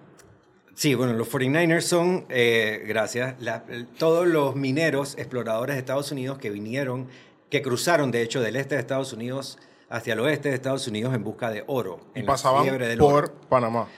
Sí, 0.74 0.94
bueno, 0.94 1.12
los 1.14 1.28
49ers 1.28 1.80
son, 1.80 2.24
eh, 2.28 2.84
gracias, 2.86 3.34
la- 3.42 3.64
todos 3.98 4.28
los 4.28 4.54
mineros 4.54 5.16
exploradores 5.18 5.74
de 5.74 5.80
Estados 5.80 6.12
Unidos 6.12 6.38
que 6.38 6.50
vinieron, 6.50 7.08
que 7.50 7.62
cruzaron 7.62 8.10
de 8.10 8.22
hecho 8.22 8.40
del 8.40 8.56
este 8.56 8.74
de 8.74 8.80
Estados 8.80 9.12
Unidos 9.12 9.58
hacia 9.88 10.12
el 10.12 10.20
oeste 10.20 10.50
de 10.50 10.54
Estados 10.54 10.86
Unidos 10.86 11.14
en 11.14 11.24
busca 11.24 11.50
de 11.50 11.64
oro. 11.66 12.00
y 12.14 12.20
en 12.20 12.26
la 12.26 12.32
pasaban 12.32 12.62
fiebre 12.64 12.88
del 12.88 12.98
por 12.98 13.24
oro. 13.24 13.32
Panamá. 13.48 13.88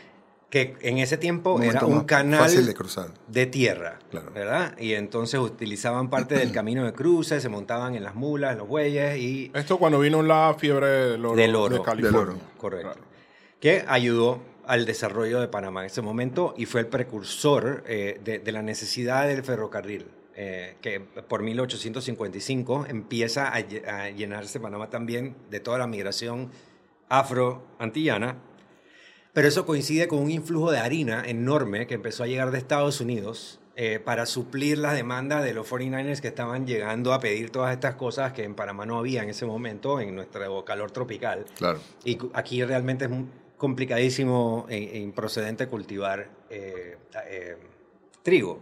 que 0.51 0.77
en 0.83 0.99
ese 0.99 1.17
tiempo 1.17 1.55
Un 1.55 1.63
era 1.65 1.85
un 1.87 2.01
canal 2.05 2.41
fácil 2.41 2.67
de 2.67 2.75
cruzar. 2.75 3.09
de 3.29 3.47
tierra, 3.47 3.99
Claro. 4.11 4.31
¿verdad? 4.33 4.77
Y 4.79 4.95
entonces 4.95 5.39
utilizaban 5.41 6.11
parte 6.11 6.37
del 6.37 6.53
camino 6.53 6.85
de 6.85 6.93
cruce, 6.93 7.41
se 7.41 7.49
montaban 7.49 7.95
en 7.95 8.03
las 8.05 8.15
mulas, 8.15 8.53
en 8.53 8.59
los 8.59 8.69
bueyes 8.69 9.17
y 9.19 9.51
Esto 9.55 9.79
cuando 9.79 9.99
vino 10.01 10.23
la 10.23 10.55
fiebre 10.59 10.87
del 10.89 11.25
oro, 11.25 11.37
Del 11.37 11.55
oro. 11.57 11.77
de 11.79 11.83
California. 11.83 12.21
Del 12.21 12.29
oro. 12.31 12.39
correcto, 12.59 12.93
Claro. 12.93 13.07
que 13.61 13.85
ayudó 13.89 14.41
al 14.67 14.87
desarrollo 14.87 15.41
de 15.41 15.49
Panamá 15.49 15.81
en 15.81 15.87
ese 15.87 16.03
momento 16.03 16.55
y 16.57 16.67
fue 16.67 16.81
el 16.83 16.87
precursor 16.87 17.83
eh, 17.89 18.21
de, 18.23 18.39
de 18.39 18.53
la 18.53 18.63
necesidad 18.63 19.27
del 19.27 19.43
ferrocarril, 19.43 20.07
eh, 20.43 20.77
que 20.81 21.01
por 21.01 21.43
1855 21.43 22.87
empieza 22.89 23.53
a, 23.55 23.61
lle- 23.61 23.87
a 23.87 24.09
llenarse 24.09 24.59
Panamá 24.59 24.89
también 24.89 25.37
de 25.51 25.61
toda 25.61 25.77
la 25.77 25.87
migración 25.87 26.51
afro-antillana, 27.11 28.37
pero 29.35 29.47
eso 29.49 29.67
coincide 29.67 30.09
con 30.09 30.19
un 30.21 30.31
influjo 30.31 30.71
de 30.71 30.79
harina 30.79 31.25
enorme 31.27 31.87
que 31.87 31.95
empezó 31.95 32.23
a 32.23 32.27
llegar 32.27 32.51
de 32.51 32.59
Estados 32.59 33.01
Unidos 33.01 33.61
eh, 33.77 34.01
para 34.01 34.25
suplir 34.27 34.79
las 34.79 34.95
demandas 34.95 35.45
de 35.45 35.53
los 35.55 35.71
49ers 35.71 36.21
que 36.21 36.29
estaban 36.29 36.67
llegando 36.67 37.13
a 37.13 37.21
pedir 37.21 37.51
todas 37.51 37.73
estas 37.73 37.95
cosas 37.97 38.33
que 38.33 38.45
en 38.45 38.55
Panamá 38.55 38.87
no 38.87 38.99
había 38.99 39.23
en 39.23 39.29
ese 39.31 39.45
momento, 39.47 40.01
en 40.01 40.15
nuestro 40.15 40.65
calor 40.65 40.91
tropical. 40.91 41.45
Claro. 41.57 41.81
Y 42.05 42.19
aquí 42.33 42.65
realmente 42.65 43.05
es 43.05 43.11
complicadísimo 43.57 44.67
e, 44.69 44.99
improcedente 45.01 45.69
cultivar 45.69 46.29
eh, 46.51 46.97
trigo. 48.23 48.61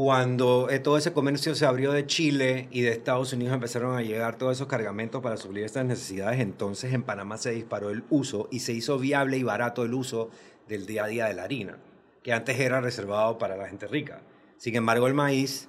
Cuando 0.00 0.68
eh, 0.68 0.78
todo 0.78 0.98
ese 0.98 1.14
comercio 1.14 1.54
se 1.54 1.64
abrió 1.64 1.90
de 1.90 2.04
Chile 2.06 2.68
y 2.70 2.82
de 2.82 2.90
Estados 2.90 3.32
Unidos 3.32 3.54
empezaron 3.54 3.96
a 3.96 4.02
llegar 4.02 4.36
todos 4.36 4.52
esos 4.52 4.66
cargamentos 4.66 5.22
para 5.22 5.38
suplir 5.38 5.64
estas 5.64 5.86
necesidades, 5.86 6.38
entonces 6.38 6.92
en 6.92 7.02
Panamá 7.02 7.38
se 7.38 7.52
disparó 7.52 7.88
el 7.88 8.04
uso 8.10 8.46
y 8.50 8.58
se 8.58 8.74
hizo 8.74 8.98
viable 8.98 9.38
y 9.38 9.42
barato 9.42 9.84
el 9.84 9.94
uso 9.94 10.28
del 10.68 10.84
día 10.84 11.04
a 11.04 11.06
día 11.06 11.24
de 11.28 11.32
la 11.32 11.44
harina, 11.44 11.78
que 12.22 12.34
antes 12.34 12.60
era 12.60 12.82
reservado 12.82 13.38
para 13.38 13.56
la 13.56 13.68
gente 13.68 13.86
rica. 13.86 14.20
Sin 14.58 14.76
embargo, 14.76 15.06
el 15.06 15.14
maíz, 15.14 15.66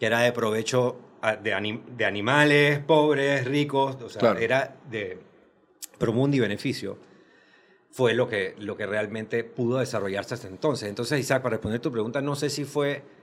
que 0.00 0.06
era 0.06 0.18
de 0.22 0.32
provecho 0.32 0.96
a- 1.20 1.36
de, 1.36 1.54
anim- 1.54 1.84
de 1.96 2.04
animales 2.04 2.80
pobres, 2.80 3.44
ricos, 3.44 3.94
o 4.02 4.08
sea, 4.08 4.18
Claro. 4.18 4.40
era 4.40 4.74
de 4.90 5.20
promundo 5.98 6.36
y 6.36 6.40
beneficio, 6.40 6.98
fue 7.92 8.12
lo 8.14 8.28
que, 8.28 8.56
lo 8.58 8.76
que 8.76 8.86
realmente 8.86 9.44
pudo 9.44 9.78
desarrollarse 9.78 10.34
hasta 10.34 10.48
entonces. 10.48 10.88
Entonces, 10.88 11.20
Isaac, 11.20 11.42
para 11.44 11.52
responder 11.58 11.78
tu 11.78 11.92
pregunta, 11.92 12.20
no 12.20 12.34
sé 12.34 12.50
si 12.50 12.64
fue 12.64 13.21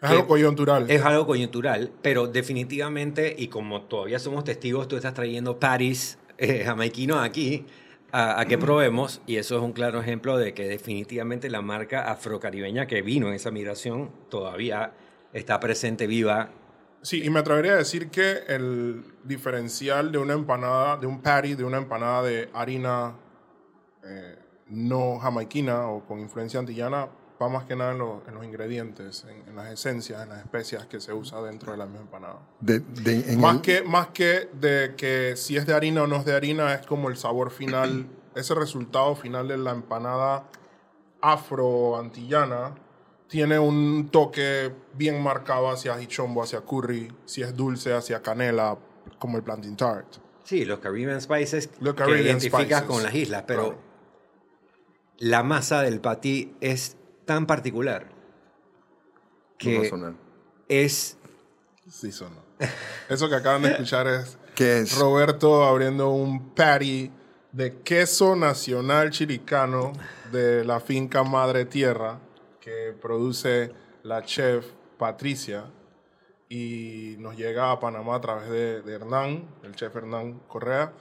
Es 0.00 0.10
algo 0.10 0.22
que- 0.22 0.28
coyuntural. 0.28 0.90
es 0.90 1.02
algo 1.02 1.26
coyuntural, 1.26 1.90
pero 2.02 2.26
definitivamente, 2.28 3.34
y 3.36 3.48
como 3.48 3.82
todavía 3.82 4.18
somos 4.18 4.44
testigos, 4.44 4.86
tú 4.88 4.96
estás 4.96 5.14
trayendo 5.14 5.58
Paris 5.58 6.18
eh, 6.38 6.62
jamaiquinos 6.64 7.18
aquí 7.18 7.66
a, 8.12 8.40
a 8.40 8.46
que 8.46 8.58
probemos, 8.58 9.20
y 9.26 9.36
eso 9.36 9.56
es 9.56 9.62
un 9.62 9.72
claro 9.72 10.00
ejemplo 10.00 10.38
de 10.38 10.54
que 10.54 10.68
definitivamente 10.68 11.50
la 11.50 11.62
marca 11.62 12.10
afrocaribeña 12.10 12.86
que 12.86 13.02
vino 13.02 13.28
en 13.28 13.34
esa 13.34 13.50
migración 13.50 14.10
todavía 14.28 14.92
está 15.32 15.58
presente, 15.60 16.06
viva. 16.06 16.50
Sí, 17.02 17.22
y 17.24 17.30
me 17.30 17.40
atrevería 17.40 17.72
a 17.72 17.76
decir 17.76 18.08
que 18.10 18.38
el 18.48 19.04
diferencial 19.24 20.10
de 20.12 20.18
una 20.18 20.34
empanada, 20.34 20.96
de 20.96 21.06
un 21.06 21.20
patty, 21.20 21.54
de 21.54 21.64
una 21.64 21.78
empanada 21.78 22.22
de 22.22 22.48
harina 22.54 23.14
eh, 24.04 24.36
no 24.68 25.18
jamaiquina 25.18 25.88
o 25.88 26.04
con 26.06 26.18
influencia 26.20 26.58
antillana, 26.60 27.08
va 27.40 27.48
más 27.48 27.64
que 27.64 27.76
nada 27.76 27.92
en, 27.92 27.98
los- 27.98 28.26
en 28.26 28.34
los 28.34 28.44
ingredientes, 28.44 29.24
en, 29.28 29.48
en 29.48 29.56
las 29.56 29.72
esencias, 29.72 30.22
en 30.22 30.28
las 30.30 30.38
especias 30.40 30.86
que 30.86 31.00
se 31.00 31.12
usa 31.12 31.40
dentro 31.42 31.72
de 31.72 31.78
la 31.78 31.86
misma 31.86 32.00
empanada. 32.02 32.38
De- 32.60 32.80
de- 32.80 33.32
en 33.32 33.40
Más 33.40 33.56
el- 33.56 33.62
que, 33.62 33.82
más 33.82 34.08
que 34.08 34.48
de 34.52 34.94
que 34.96 35.34
si 35.36 35.56
es 35.56 35.66
de 35.66 35.74
harina 35.74 36.02
o 36.02 36.06
no 36.06 36.16
es 36.16 36.24
de 36.24 36.34
harina, 36.34 36.74
es 36.74 36.86
como 36.86 37.08
el 37.08 37.16
sabor 37.16 37.50
final, 37.50 38.06
ese 38.34 38.54
resultado 38.54 39.14
final 39.16 39.46
de 39.48 39.56
la 39.58 39.70
empanada 39.72 40.44
afro-antillana 41.20 42.74
tiene 43.28 43.58
un 43.58 44.08
toque 44.10 44.72
bien 44.94 45.22
marcado 45.22 45.68
hacia 45.70 46.00
hichombo, 46.00 46.42
hacia 46.42 46.60
curry, 46.62 47.12
si 47.26 47.42
es 47.42 47.54
dulce, 47.54 47.92
hacia 47.92 48.22
canela, 48.22 48.78
como 49.18 49.36
el 49.36 49.42
plantain 49.42 49.76
tart. 49.76 50.06
Sí, 50.44 50.64
los 50.64 50.78
Caribbean 50.78 51.20
Spices 51.20 51.68
Los 51.80 51.94
que 51.94 51.98
Caribbean 52.04 52.24
identificas 52.26 52.80
spices, 52.80 52.82
con 52.84 53.02
las 53.02 53.14
islas, 53.14 53.44
pero 53.46 53.62
claro. 53.64 53.78
la 55.18 55.42
masa 55.42 55.82
del 55.82 56.00
patí 56.00 56.54
es 56.60 56.96
tan 57.28 57.46
particular 57.46 58.06
no 59.60 59.72
va 59.72 59.78
a 59.78 59.82
que 59.82 59.88
sonar. 59.90 60.14
es 60.66 61.18
Sí, 61.86 62.10
sonó. 62.10 62.42
Eso 63.08 63.28
que 63.28 63.34
acaban 63.34 63.62
de 63.62 63.70
escuchar 63.70 64.06
es 64.06 64.38
¿Qué 64.54 64.78
es? 64.80 64.98
Roberto 64.98 65.64
abriendo 65.64 66.08
un 66.10 66.54
patty 66.54 67.10
de 67.52 67.80
queso 67.82 68.34
nacional 68.34 69.10
chiricano 69.10 69.92
de 70.32 70.64
la 70.64 70.80
finca 70.80 71.22
Madre 71.22 71.66
Tierra 71.66 72.18
que 72.60 72.94
produce 72.98 73.72
la 74.04 74.22
chef 74.22 74.66
Patricia 74.96 75.66
y 76.48 77.16
nos 77.18 77.36
llega 77.36 77.70
a 77.70 77.78
Panamá 77.78 78.16
a 78.16 78.20
través 78.22 78.48
de, 78.48 78.80
de 78.80 78.94
Hernán, 78.94 79.48
el 79.64 79.74
chef 79.74 79.94
Hernán 79.94 80.40
Correa, 80.48 80.92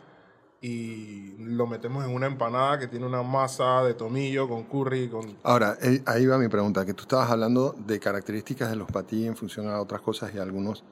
y 0.62 1.36
lo 1.38 1.68
metemos 1.68 2.04
en 2.06 2.14
una 2.14 2.26
empanada 2.28 2.80
que 2.80 2.88
tiene 2.88 3.06
una 3.06 3.22
masa 3.22 3.84
de 3.84 3.94
tomillo 3.94 4.48
con 4.50 4.64
curry, 4.64 5.08
con... 5.10 5.38
Ahora, 5.44 5.78
eh, 5.82 6.02
ahí 6.06 6.26
va 6.26 6.38
mi 6.40 6.48
pregunta, 6.48 6.86
que 6.86 6.94
tú 6.94 7.04
estabas 7.04 7.30
hablando 7.30 7.76
de 7.86 8.00
características 8.00 8.70
de 8.72 8.76
los 8.76 8.90
patí 8.92 9.26
en 9.28 9.36
función 9.36 9.68
a 9.68 9.80
otras 9.80 10.02
cosas 10.02 10.34
y 10.34 10.40
algunos... 10.40 10.84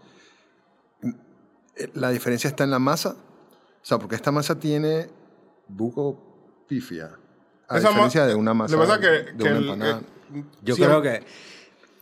¿La 1.93 2.09
diferencia 2.09 2.47
está 2.47 2.63
en 2.63 2.71
la 2.71 2.79
masa? 2.79 3.11
O 3.81 3.85
sea, 3.85 3.97
porque 3.99 4.15
esta 4.15 4.31
masa 4.31 4.57
tiene 4.59 5.09
buco 5.67 6.63
pifia, 6.67 7.11
a 7.67 7.77
Esa 7.77 7.89
diferencia 7.89 8.25
de 8.25 8.35
una 8.35 8.53
masa 8.53 8.75
Lo 8.75 8.81
que 8.81 8.87
pasa 8.87 8.99
que, 8.99 9.07
de 9.07 9.35
que 9.35 9.43
una 9.43 9.51
el- 9.57 9.63
empanada. 9.63 9.99
eh, 10.33 10.43
Yo 10.61 10.75
sí, 10.75 10.81
creo 10.83 11.01
que 11.01 11.23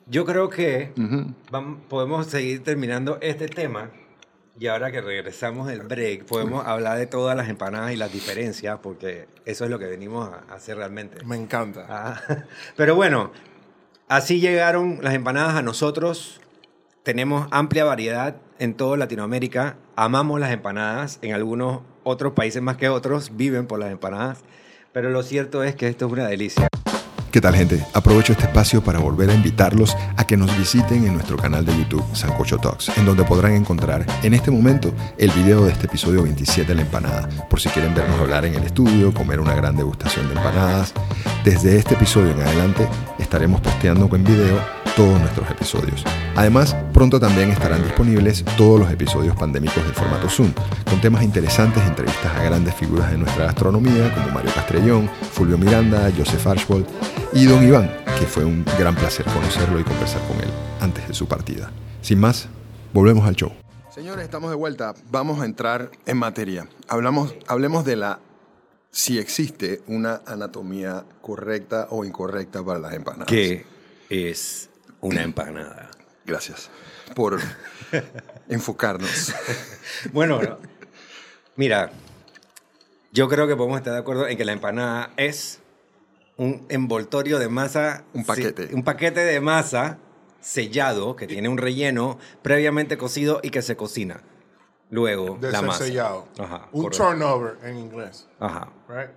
yo 0.05 0.25
creo 0.25 0.49
que 0.49 0.93
Ujú. 0.97 1.33
vam- 1.49 1.79
podemos 1.87 2.27
seguir 2.27 2.61
terminando 2.63 3.17
este 3.21 3.47
tema 3.47 3.89
y 4.59 4.67
ahora 4.67 4.91
que 4.91 5.01
regresamos 5.01 5.67
del 5.67 5.81
break 5.81 6.25
podemos 6.25 6.65
hablar 6.65 6.97
de 6.97 7.07
todas 7.07 7.35
las 7.35 7.49
empanadas 7.49 7.91
y 7.91 7.95
las 7.95 8.13
diferencias 8.13 8.79
porque 8.83 9.27
eso 9.45 9.65
es 9.65 9.71
lo 9.71 9.79
que 9.79 9.87
venimos 9.87 10.29
a 10.29 10.53
hacer 10.53 10.77
realmente. 10.77 11.23
Me 11.25 11.35
encanta. 11.35 11.85
Ah, 11.89 12.21
pero 12.75 12.95
bueno, 12.95 13.31
así 14.07 14.39
llegaron 14.39 14.99
las 15.01 15.15
empanadas 15.15 15.55
a 15.55 15.61
nosotros. 15.63 16.39
Tenemos 17.01 17.47
amplia 17.51 17.83
variedad 17.83 18.35
en 18.59 18.75
toda 18.75 18.95
Latinoamérica. 18.95 19.77
Amamos 19.95 20.39
las 20.39 20.51
empanadas. 20.51 21.19
En 21.21 21.33
algunos 21.33 21.81
otros 22.03 22.33
países 22.33 22.61
más 22.61 22.77
que 22.77 22.89
otros 22.89 23.35
viven 23.35 23.65
por 23.65 23.79
las 23.79 23.91
empanadas. 23.91 24.43
Pero 24.93 25.09
lo 25.09 25.23
cierto 25.23 25.63
es 25.63 25.75
que 25.75 25.87
esto 25.87 26.05
es 26.05 26.11
una 26.11 26.27
delicia. 26.27 26.67
¿Qué 27.33 27.41
tal 27.41 27.55
gente? 27.55 27.83
Aprovecho 27.93 28.33
este 28.33 28.45
espacio 28.45 28.83
para 28.83 28.99
volver 28.99 29.31
a 29.31 29.33
invitarlos 29.33 29.97
a 30.17 30.27
que 30.27 30.37
nos 30.37 30.55
visiten 30.55 31.03
en 31.07 31.15
nuestro 31.15 31.35
canal 31.35 31.65
de 31.65 31.75
YouTube 31.75 32.05
Sancocho 32.13 32.59
Talks, 32.59 32.95
en 32.95 33.07
donde 33.07 33.23
podrán 33.23 33.53
encontrar 33.53 34.05
en 34.21 34.35
este 34.35 34.51
momento 34.51 34.93
el 35.17 35.31
video 35.31 35.65
de 35.65 35.71
este 35.71 35.87
episodio 35.87 36.21
27 36.21 36.67
de 36.67 36.75
la 36.75 36.83
empanada, 36.83 37.27
por 37.49 37.59
si 37.59 37.69
quieren 37.69 37.95
vernos 37.95 38.19
hablar 38.19 38.45
en 38.45 38.53
el 38.53 38.63
estudio, 38.63 39.11
comer 39.15 39.39
una 39.39 39.55
gran 39.55 39.75
degustación 39.75 40.27
de 40.27 40.35
empanadas. 40.35 40.93
Desde 41.43 41.75
este 41.75 41.95
episodio 41.95 42.33
en 42.33 42.41
adelante 42.41 42.87
estaremos 43.17 43.61
posteando 43.61 44.07
en 44.15 44.23
video 44.23 44.82
todos 44.95 45.19
nuestros 45.19 45.49
episodios. 45.49 46.03
Además, 46.35 46.75
pronto 46.93 47.19
también 47.19 47.49
estarán 47.49 47.83
disponibles 47.83 48.43
todos 48.57 48.79
los 48.79 48.91
episodios 48.91 49.35
pandémicos 49.35 49.83
del 49.83 49.93
formato 49.93 50.29
Zoom, 50.29 50.51
con 50.89 51.01
temas 51.01 51.23
interesantes, 51.23 51.83
entrevistas 51.83 52.31
a 52.35 52.43
grandes 52.43 52.75
figuras 52.75 53.11
de 53.11 53.17
nuestra 53.17 53.45
gastronomía, 53.45 54.13
como 54.13 54.29
Mario 54.29 54.51
Castrellón, 54.53 55.09
Fulvio 55.31 55.57
Miranda, 55.57 56.11
Joseph 56.15 56.45
Archbold 56.45 56.85
y 57.33 57.45
Don 57.45 57.67
Iván, 57.67 57.89
que 58.19 58.25
fue 58.25 58.45
un 58.45 58.63
gran 58.77 58.95
placer 58.95 59.25
conocerlo 59.25 59.79
y 59.79 59.83
conversar 59.83 60.21
con 60.27 60.37
él 60.39 60.49
antes 60.79 61.07
de 61.07 61.13
su 61.13 61.27
partida. 61.27 61.71
Sin 62.01 62.19
más, 62.19 62.47
volvemos 62.93 63.27
al 63.27 63.35
show. 63.35 63.51
Señores, 63.93 64.25
estamos 64.25 64.49
de 64.49 64.55
vuelta. 64.55 64.93
Vamos 65.11 65.41
a 65.41 65.45
entrar 65.45 65.91
en 66.05 66.17
materia. 66.17 66.67
Hablamos, 66.87 67.35
hablemos 67.47 67.85
de 67.85 67.95
la 67.95 68.19
si 68.91 69.17
existe 69.17 69.81
una 69.87 70.21
anatomía 70.25 71.03
correcta 71.21 71.87
o 71.89 72.05
incorrecta 72.05 72.63
para 72.63 72.79
las 72.79 72.93
empanadas. 72.93 73.27
¿Qué 73.27 73.65
es 74.09 74.69
una 75.07 75.23
empanada? 75.23 75.89
Gracias 76.25 76.69
por 77.15 77.39
enfocarnos. 78.49 79.33
Bueno, 80.11 80.41
no. 80.41 80.57
mira, 81.55 81.91
yo 83.11 83.27
creo 83.29 83.47
que 83.47 83.55
podemos 83.55 83.77
estar 83.77 83.93
de 83.93 83.99
acuerdo 83.99 84.27
en 84.27 84.37
que 84.37 84.45
la 84.45 84.53
empanada 84.53 85.11
es 85.17 85.59
un 86.37 86.65
envoltorio 86.69 87.37
de 87.39 87.47
masa. 87.49 88.03
Un 88.13 88.25
paquete. 88.25 88.69
un 88.73 88.83
paquete 88.83 89.19
de 89.21 89.39
masa 89.39 89.99
sellado 90.41 91.15
que 91.15 91.27
tiene 91.27 91.47
un 91.49 91.57
relleno 91.57 92.17
previamente 92.41 92.97
cocido 92.97 93.39
y 93.43 93.49
que 93.51 93.61
se 93.61 93.75
cocina. 93.75 94.21
Luego, 94.89 95.37
De 95.39 95.51
la 95.51 95.59
ser 95.59 95.67
masa. 95.67 95.85
sellado. 95.85 96.27
Ajá, 96.39 96.67
un 96.71 96.83
correcto. 96.83 97.05
turnover 97.05 97.57
en 97.63 97.77
inglés. 97.77 98.27
Ajá. 98.39 98.69
Right? 98.89 99.09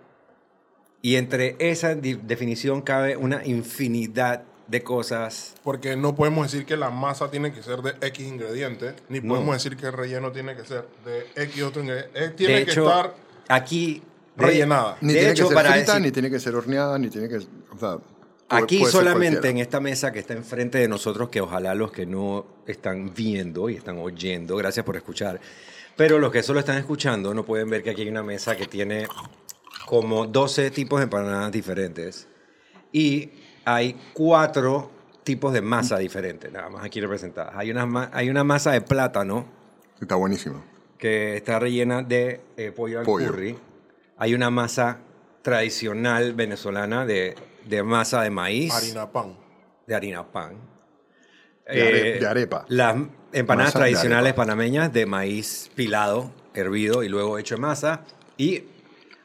Y 1.03 1.17
entre 1.17 1.57
esa 1.59 1.95
definición 1.95 2.83
cabe 2.83 3.17
una 3.17 3.45
infinidad 3.47 4.43
de 4.67 4.83
cosas. 4.83 5.55
Porque 5.63 5.97
no 5.97 6.15
podemos 6.17 6.51
decir 6.51 6.67
que 6.67 6.77
la 6.77 6.91
masa 6.91 7.31
tiene 7.31 7.53
que 7.53 7.63
ser 7.63 7.81
de 7.83 7.95
X 8.09 8.27
ingredientes, 8.27 8.95
ni 9.09 9.21
No. 9.21 9.35
podemos 9.35 9.55
decir 9.55 9.77
que 9.77 9.87
el 9.87 9.93
relleno 9.93 10.33
tiene 10.33 10.57
que 10.57 10.65
ser 10.65 10.87
de 11.05 11.27
X 11.45 11.63
otro 11.63 11.83
ingrediente. 11.83 12.25
Eh, 12.25 12.31
Tiene 12.31 12.55
de 12.61 12.65
que 12.65 12.71
hecho, 12.73 12.89
estar 12.89 13.15
aquí... 13.49 14.03
de- 14.37 14.47
rellenada. 14.47 14.97
Ni 15.01 15.13
de 15.13 15.19
tiene 15.21 15.33
hecho, 15.33 15.45
que 15.45 15.49
ser 15.49 15.55
para 15.55 15.71
frita, 15.73 15.93
decir- 15.95 16.03
ni 16.03 16.11
tiene 16.13 16.31
que 16.31 16.41
ser 16.41 16.55
horneada, 16.57 16.99
ni 16.99 17.09
tiene 17.09 17.29
que... 17.29 17.37
O 17.37 17.79
sea, 17.79 17.99
Aquí 18.49 18.85
solamente 18.85 19.49
en 19.49 19.59
esta 19.59 19.81
mesa 19.81 20.13
que 20.13 20.21
está 20.21 20.33
enfrente 20.33 20.79
de 20.79 20.87
nosotros, 20.87 21.31
que 21.31 21.41
ojalá 21.41 21.75
los 21.75 21.91
que 21.91 22.07
no 22.07 22.47
están 22.67 23.13
viendo 23.13 23.69
y 23.69 23.75
están 23.75 23.99
oyendo, 23.99 24.55
gracias 24.57 24.87
por 24.87 24.95
escuchar, 24.97 25.41
pero 25.97 26.21
los 26.21 26.31
que 26.31 26.45
solo 26.45 26.61
están 26.61 26.79
escuchando 26.79 27.35
no 27.35 27.45
pueden 27.45 27.69
ver 27.69 27.83
que 27.83 27.91
aquí 27.91 28.03
hay 28.03 28.09
una 28.09 28.23
mesa 28.23 28.57
que 28.57 28.67
tiene 28.67 29.09
como 29.87 30.27
12 30.27 30.71
tipos 30.71 31.01
de 31.01 31.05
empanadas 31.05 31.51
diferentes 31.51 32.29
y 32.93 33.31
hay 33.67 33.97
cuatro 34.15 34.91
tipos 35.25 35.53
de 35.53 35.61
masa 35.61 35.99
diferentes, 35.99 36.51
nada 36.53 36.71
más 36.71 36.85
aquí 36.85 37.01
representadas. 37.01 37.53
Hay 37.57 37.71
una, 37.71 38.11
hay 38.13 38.31
una 38.31 38.45
masa 38.45 38.71
de 38.71 38.81
plátano 38.81 39.45
Está 40.01 40.15
buenísimo. 40.15 40.63
que 40.99 41.37
está 41.37 41.59
rellena 41.59 42.03
de 42.03 42.41
eh, 42.57 42.71
pollo 42.71 43.01
al 43.01 43.05
Pollo. 43.05 43.27
curry. 43.27 43.59
Hay 44.19 44.35
una 44.35 44.51
masa 44.51 44.99
tradicional 45.43 46.33
venezolana 46.35 47.05
de, 47.05 47.35
de 47.67 47.83
masa 47.83 48.23
de 48.23 48.31
maíz 48.31 48.73
harina 48.73 49.11
pan. 49.11 49.37
de 49.87 49.95
harina 49.95 50.25
pan. 50.25 50.55
De 51.67 51.83
are- 51.83 52.21
de 52.21 52.27
arepa. 52.27 52.65
Las 52.69 52.95
empanadas 53.33 53.75
Masa 53.75 53.79
de 53.81 53.91
tradicionales 53.91 54.29
arepa. 54.31 54.43
panameñas 54.43 54.93
de 54.93 55.07
maíz 55.07 55.71
pilado, 55.75 56.31
hervido 56.55 57.03
y 57.03 57.09
luego 57.09 57.37
hecho 57.39 57.57
en 57.57 57.63
masa. 57.63 58.03
Y 58.37 58.63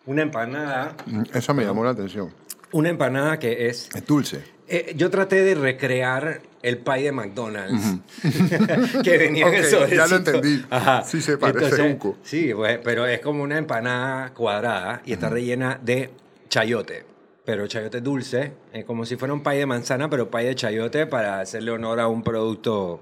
una 0.07 0.23
empanada, 0.23 0.95
Mm, 1.05 1.23
Esa 1.33 1.53
me 1.53 1.63
llamó 1.63 1.83
la 1.83 1.91
atención. 1.91 2.33
Una 2.71 2.89
empanada 2.89 3.39
que 3.39 3.67
es... 3.67 3.89
Es 3.93 4.05
dulce. 4.05 4.43
eh, 4.67 4.93
yo 4.95 5.09
traté 5.09 5.43
de 5.43 5.55
recrear 5.55 6.41
el 6.61 6.77
pie 6.77 7.03
de 7.03 7.11
McDonald's 7.11 7.97
que 9.03 9.17
venía 9.17 9.47
en 9.47 9.53
el 9.55 9.65
Ok, 9.65 9.71
ya 9.89 10.07
lo 10.07 10.07
sobrecito. 10.07 10.15
entendí. 10.37 10.65
Sí 11.05 11.21
se 11.21 11.37
parece 11.37 11.81
un 11.81 11.97
poco. 11.97 12.17
Sí, 12.23 12.51
pues, 12.53 12.79
pero 12.83 13.05
es 13.07 13.19
como 13.21 13.43
una 13.43 13.57
empanada 13.57 14.33
cuadrada 14.33 15.01
y 15.05 15.13
está 15.13 15.29
rellena 15.29 15.79
de 15.83 16.11
chayote. 16.49 17.05
Pero 17.43 17.65
chayote 17.67 18.01
dulce, 18.01 18.53
es 18.71 18.85
como 18.85 19.03
si 19.05 19.15
fuera 19.15 19.33
un 19.33 19.41
pie 19.41 19.53
de 19.55 19.65
manzana, 19.65 20.09
pero 20.09 20.29
pie 20.29 20.43
de 20.43 20.55
chayote 20.55 21.07
para 21.07 21.39
hacerle 21.41 21.71
honor 21.71 21.99
a 21.99 22.07
un 22.07 22.23
producto 22.23 23.01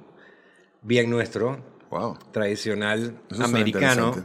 bien 0.82 1.10
nuestro, 1.10 1.60
Wow. 1.92 2.18
tradicional, 2.32 3.20
Eso 3.30 3.44
americano, 3.44 4.16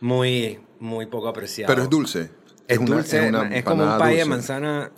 muy, 0.00 0.60
muy 0.78 1.06
poco 1.06 1.28
apreciado. 1.28 1.72
Pero 1.72 1.82
es 1.84 1.90
dulce. 1.90 2.30
Es, 2.68 2.78
una- 2.78 2.96
dulce, 2.96 3.28
una 3.28 3.48
es, 3.54 3.64
como 3.64 3.84
un 3.84 3.98
pie 3.98 4.16
de 4.18 4.24
manzana 4.24 4.90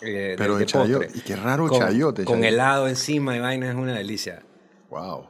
eh, 0.00 0.34
Pero 0.38 0.56
de, 0.56 0.64
de 0.66 0.72
postre. 0.72 1.10
Y 1.14 1.20
qué 1.20 1.36
raro 1.36 1.68
con, 1.68 1.78
chayote, 1.78 2.24
Con 2.24 2.34
chayote. 2.36 2.48
helado 2.48 2.88
encima 2.88 3.36
y 3.36 3.40
vaina 3.40 3.68
es 3.70 3.74
una 3.76 3.94
delicia. 3.94 4.42
Wow. 4.90 5.26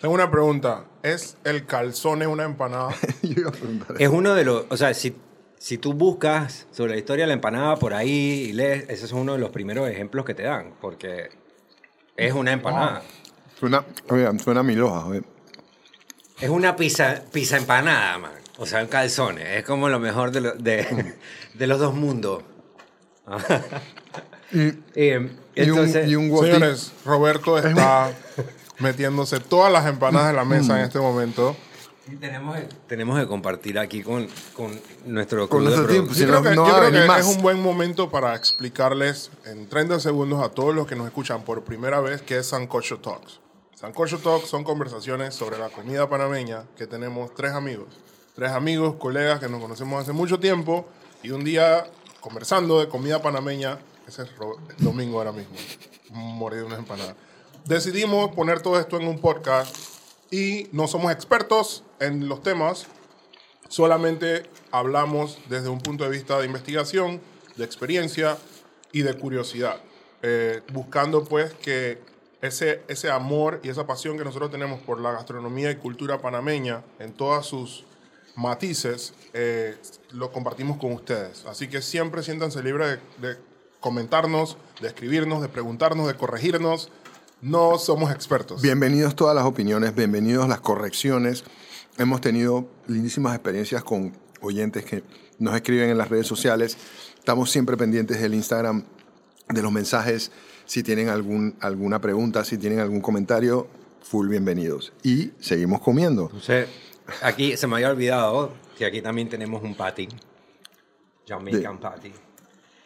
Tengo 0.00 0.14
una 0.14 0.30
pregunta. 0.30 0.84
¿Es 1.02 1.36
el 1.44 1.66
calzone 1.66 2.26
una 2.26 2.44
empanada? 2.44 2.90
Yo 3.22 3.32
iba 3.40 3.48
a 3.50 3.52
preguntar 3.52 3.96
Es 4.00 4.08
uno 4.08 4.34
de 4.34 4.44
los, 4.44 4.64
o 4.68 4.76
sea, 4.76 4.94
si, 4.94 5.16
si 5.58 5.78
tú 5.78 5.92
buscas 5.92 6.66
sobre 6.72 6.92
la 6.92 6.98
historia 6.98 7.24
de 7.24 7.28
la 7.28 7.34
empanada 7.34 7.76
por 7.76 7.94
ahí 7.94 8.46
y 8.48 8.52
lees, 8.52 8.84
ese 8.88 9.04
es 9.06 9.12
uno 9.12 9.32
de 9.34 9.38
los 9.38 9.50
primeros 9.50 9.88
ejemplos 9.88 10.24
que 10.24 10.34
te 10.34 10.44
dan, 10.44 10.74
porque 10.80 11.30
es 12.16 12.32
una 12.32 12.52
empanada. 12.52 13.02
Suena, 13.58 13.84
oigan, 14.08 14.38
suena 14.40 14.60
a 14.60 14.62
mi 14.62 14.74
loja. 14.74 15.04
oye. 15.06 15.22
Es 16.40 16.48
una 16.48 16.76
pizza, 16.76 17.22
pizza 17.32 17.56
empanada, 17.56 18.18
man. 18.18 18.30
O 18.58 18.66
sea, 18.66 18.80
en 18.80 18.88
calzones. 18.88 19.46
Es 19.56 19.64
como 19.64 19.88
lo 19.88 19.98
mejor 20.00 20.30
de, 20.32 20.40
lo- 20.40 20.52
de, 20.54 21.14
de 21.54 21.66
los 21.66 21.78
dos 21.78 21.94
mundos. 21.94 22.42
Y, 24.52 24.72
Eh, 24.94 25.30
y 25.54 25.70
un, 25.70 25.78
entonces, 25.78 26.08
y 26.08 26.16
un 26.16 26.30
guati- 26.30 26.52
Señores, 26.52 26.92
Roberto 27.04 27.58
está 27.58 28.12
metiéndose 28.78 29.40
todas 29.40 29.70
las 29.72 29.86
empanadas 29.86 30.28
de 30.28 30.34
la 30.34 30.44
mesa 30.44 30.78
en 30.78 30.86
este 30.86 30.98
momento. 31.00 31.54
tenemos, 32.20 32.56
tenemos 32.86 33.18
que 33.20 33.26
compartir 33.26 33.78
aquí 33.78 34.02
con, 34.02 34.26
con 34.54 34.80
nuestro 35.04 35.48
Con 35.48 35.64
nuestro 35.64 35.86
tiempo, 35.86 36.12
Yo 36.14 36.26
no, 36.28 36.40
creo 36.40 36.42
que, 36.50 36.56
no 36.56 36.66
yo 36.68 36.76
creo 36.78 36.92
que 37.02 37.06
más. 37.06 37.28
es 37.28 37.36
un 37.36 37.42
buen 37.42 37.60
momento 37.60 38.08
para 38.10 38.34
explicarles 38.34 39.30
en 39.44 39.68
30 39.68 40.00
segundos 40.00 40.42
a 40.42 40.48
todos 40.48 40.74
los 40.74 40.86
que 40.86 40.96
nos 40.96 41.06
escuchan 41.06 41.42
por 41.44 41.62
primera 41.64 42.00
vez 42.00 42.22
qué 42.22 42.38
es 42.38 42.46
Sancocho 42.46 42.98
Talks. 43.00 43.40
Sancocho 43.74 44.18
Talks 44.18 44.48
son 44.48 44.64
conversaciones 44.64 45.34
sobre 45.34 45.58
la 45.58 45.68
comida 45.68 46.08
panameña 46.08 46.64
que 46.76 46.86
tenemos 46.86 47.34
tres 47.34 47.52
amigos. 47.52 47.88
Tres 48.38 48.52
amigos, 48.52 48.94
colegas 49.00 49.40
que 49.40 49.48
nos 49.48 49.60
conocemos 49.60 50.00
hace 50.00 50.12
mucho 50.12 50.38
tiempo 50.38 50.86
y 51.24 51.30
un 51.30 51.42
día 51.42 51.90
conversando 52.20 52.78
de 52.78 52.88
comida 52.88 53.20
panameña, 53.20 53.80
ese 54.06 54.22
es 54.22 54.28
el 54.28 54.84
domingo 54.84 55.18
ahora 55.18 55.32
mismo, 55.32 55.56
morir 56.10 56.60
de 56.60 56.66
una 56.66 56.76
empanada. 56.76 57.16
Decidimos 57.64 58.32
poner 58.36 58.62
todo 58.62 58.78
esto 58.78 58.96
en 58.96 59.08
un 59.08 59.18
podcast 59.18 59.74
y 60.30 60.68
no 60.70 60.86
somos 60.86 61.10
expertos 61.10 61.82
en 61.98 62.28
los 62.28 62.40
temas, 62.44 62.86
solamente 63.68 64.44
hablamos 64.70 65.40
desde 65.48 65.68
un 65.68 65.80
punto 65.80 66.04
de 66.04 66.10
vista 66.10 66.38
de 66.38 66.46
investigación, 66.46 67.20
de 67.56 67.64
experiencia 67.64 68.38
y 68.92 69.02
de 69.02 69.14
curiosidad, 69.14 69.80
eh, 70.22 70.62
buscando 70.72 71.24
pues 71.24 71.54
que 71.54 72.00
ese, 72.40 72.84
ese 72.86 73.10
amor 73.10 73.58
y 73.64 73.68
esa 73.68 73.84
pasión 73.84 74.16
que 74.16 74.22
nosotros 74.22 74.52
tenemos 74.52 74.78
por 74.78 75.00
la 75.00 75.10
gastronomía 75.10 75.72
y 75.72 75.74
cultura 75.74 76.20
panameña 76.20 76.84
en 77.00 77.12
todas 77.14 77.44
sus 77.44 77.84
matices, 78.36 79.14
eh, 79.32 79.76
lo 80.12 80.32
compartimos 80.32 80.78
con 80.78 80.92
ustedes. 80.92 81.44
Así 81.46 81.68
que 81.68 81.82
siempre 81.82 82.22
siéntanse 82.22 82.62
libres 82.62 82.98
de, 83.20 83.28
de 83.28 83.36
comentarnos, 83.80 84.56
de 84.80 84.88
escribirnos, 84.88 85.42
de 85.42 85.48
preguntarnos, 85.48 86.06
de 86.06 86.14
corregirnos. 86.14 86.90
No 87.40 87.78
somos 87.78 88.10
expertos. 88.10 88.62
Bienvenidos 88.62 89.14
todas 89.14 89.34
las 89.34 89.44
opiniones, 89.44 89.94
bienvenidos 89.94 90.48
las 90.48 90.60
correcciones. 90.60 91.44
Hemos 91.96 92.20
tenido 92.20 92.68
lindísimas 92.86 93.34
experiencias 93.34 93.84
con 93.84 94.16
oyentes 94.40 94.84
que 94.84 95.04
nos 95.38 95.54
escriben 95.54 95.90
en 95.90 95.98
las 95.98 96.08
redes 96.08 96.26
sociales. 96.26 96.76
Estamos 97.18 97.50
siempre 97.50 97.76
pendientes 97.76 98.20
del 98.20 98.34
Instagram, 98.34 98.84
de 99.48 99.62
los 99.62 99.72
mensajes. 99.72 100.32
Si 100.66 100.82
tienen 100.82 101.08
algún, 101.08 101.56
alguna 101.60 102.00
pregunta, 102.00 102.44
si 102.44 102.58
tienen 102.58 102.80
algún 102.80 103.00
comentario, 103.00 103.68
full 104.02 104.28
bienvenidos. 104.28 104.92
Y 105.02 105.32
seguimos 105.40 105.80
comiendo. 105.80 106.24
Entonces, 106.24 106.68
aquí 107.22 107.56
se 107.56 107.66
me 107.66 107.76
había 107.76 107.90
olvidado 107.90 108.52
que 108.76 108.84
aquí 108.86 109.02
también 109.02 109.28
tenemos 109.28 109.62
un 109.62 109.74
patty. 109.74 110.08
Jamaican 111.26 111.78
patty. 111.78 112.12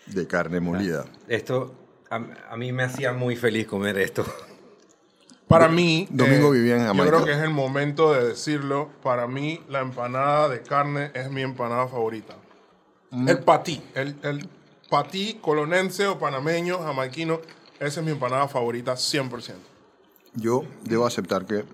De 0.07 0.27
carne 0.27 0.61
molida. 0.61 1.05
Esto, 1.29 1.75
a, 2.11 2.21
a 2.51 2.57
mí 2.57 2.73
me 2.73 2.83
hacía 2.83 3.13
muy 3.13 3.37
feliz 3.37 3.67
comer 3.67 3.99
esto. 3.99 4.25
Para 5.47 5.69
mí, 5.69 6.09
Domingo 6.11 6.51
vivía 6.51 6.75
en 6.77 6.81
Yo 6.81 6.87
Jamaica. 6.87 7.11
creo 7.11 7.25
que 7.27 7.33
es 7.33 7.39
el 7.39 7.51
momento 7.51 8.13
de 8.15 8.29
decirlo. 8.29 8.89
Para 9.03 9.27
mí, 9.27 9.61
la 9.69 9.81
empanada 9.81 10.49
de 10.49 10.63
carne 10.63 11.11
es 11.15 11.31
mi 11.31 11.43
empanada 11.43 11.87
favorita. 11.89 12.35
Mm. 13.11 13.29
El 13.29 13.39
patí, 13.41 13.83
el, 13.95 14.17
el 14.23 14.49
patí 14.89 15.39
colonense 15.43 16.07
o 16.07 16.19
panameño, 16.19 16.79
jamaiquino, 16.79 17.41
esa 17.79 18.01
es 18.01 18.07
mi 18.07 18.13
empanada 18.13 18.49
favorita 18.49 18.95
100%. 18.95 19.53
Yo 20.35 20.65
debo 20.85 21.05
aceptar 21.07 21.45
que 21.45 21.65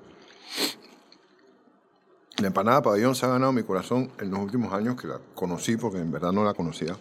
la 2.39 2.47
empanada 2.47 2.83
pabellón 2.83 3.15
se 3.15 3.27
ha 3.27 3.31
ganado 3.31 3.53
mi 3.53 3.65
corazón 3.65 4.11
en 4.21 4.31
los 4.31 4.39
últimos 4.39 4.73
años 4.73 5.01
que 5.01 5.09
la 5.09 5.19
conocí, 5.35 5.77
porque 5.77 5.99
en 5.99 6.13
verdad 6.13 6.33
no 6.33 6.45
la 6.45 6.55
conocía. 6.55 6.97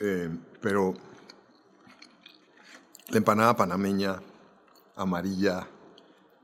Eh, 0.00 0.30
pero 0.60 0.94
la 3.08 3.18
empanada 3.18 3.56
panameña, 3.56 4.20
amarilla, 4.96 5.66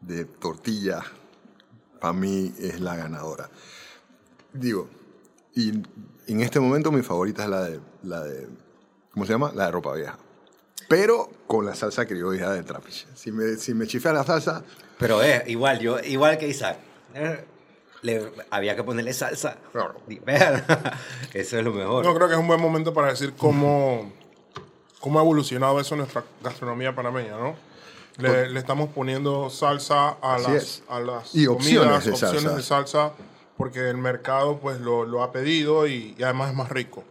de 0.01 0.25
tortilla, 0.25 1.03
para 2.01 2.13
mí 2.13 2.53
es 2.59 2.81
la 2.81 2.97
ganadora. 2.97 3.49
Digo, 4.53 4.89
y 5.55 5.71
en 6.27 6.41
este 6.41 6.59
momento 6.59 6.91
mi 6.91 7.03
favorita 7.03 7.45
es 7.45 7.51
la 7.51 7.63
de, 7.63 7.81
la 8.03 8.25
de 8.25 8.49
¿cómo 9.13 9.25
se 9.25 9.33
llama? 9.33 9.53
La 9.55 9.67
de 9.67 9.71
ropa 9.71 9.95
vieja. 9.95 10.19
Pero 10.89 11.31
con 11.47 11.65
la 11.65 11.77
salsa 11.77 12.07
criolla 12.07 12.51
del 12.51 12.65
trapiche. 12.65 13.07
Si 13.15 13.31
me, 13.31 13.55
si 13.57 13.75
me 13.75 13.87
chifea 13.87 14.13
la 14.13 14.25
salsa, 14.25 14.65
Pero 14.99 15.23
es 15.23 15.47
igual, 15.49 15.79
yo, 15.79 16.01
igual 16.01 16.37
que 16.37 16.49
Isaac. 16.49 16.90
Le, 18.03 18.33
había 18.51 18.75
que 18.77 18.83
ponerle 18.83 19.13
salsa. 19.13 19.59
Eso 21.35 21.59
es 21.59 21.65
lo 21.65 21.73
mejor. 21.73 22.05
No 22.05 22.15
creo 22.15 22.29
que 22.29 22.35
es 22.35 22.41
un 22.41 22.47
buen 22.47 22.61
momento 22.61 22.95
para 22.95 23.09
decir 23.09 23.35
cómo, 23.37 24.11
cómo 25.01 25.19
ha 25.19 25.23
evolucionado 25.23 25.79
eso 25.81 25.95
en 25.95 26.01
nuestra 26.01 26.25
gastronomía 26.43 26.95
panameña, 26.95 27.37
¿no? 27.37 27.55
Le, 28.19 28.51
le 28.51 28.59
estamos 28.61 28.91
poniendo 28.91 29.49
salsa 29.51 30.17
a 30.21 30.35
Así 30.35 30.51
las, 30.53 30.63
es. 30.63 30.83
a 30.89 31.01
las 31.01 31.35
Y 31.35 31.47
opciones 31.47 31.79
comidas, 31.89 32.05
de 32.05 32.11
opciones 32.13 32.43
salsa. 32.43 32.57
de 32.57 32.63
salsa, 32.63 33.13
porque 33.57 33.89
el 33.89 33.97
mercado 33.97 34.59
pues 34.59 34.81
lo, 34.81 35.05
lo 35.07 35.23
ha 35.23 35.33
pedido 35.33 35.87
y, 35.87 36.15
y 36.19 36.23
además 36.23 36.51
es 36.51 36.57
más 36.57 36.69
rico. 36.71 37.05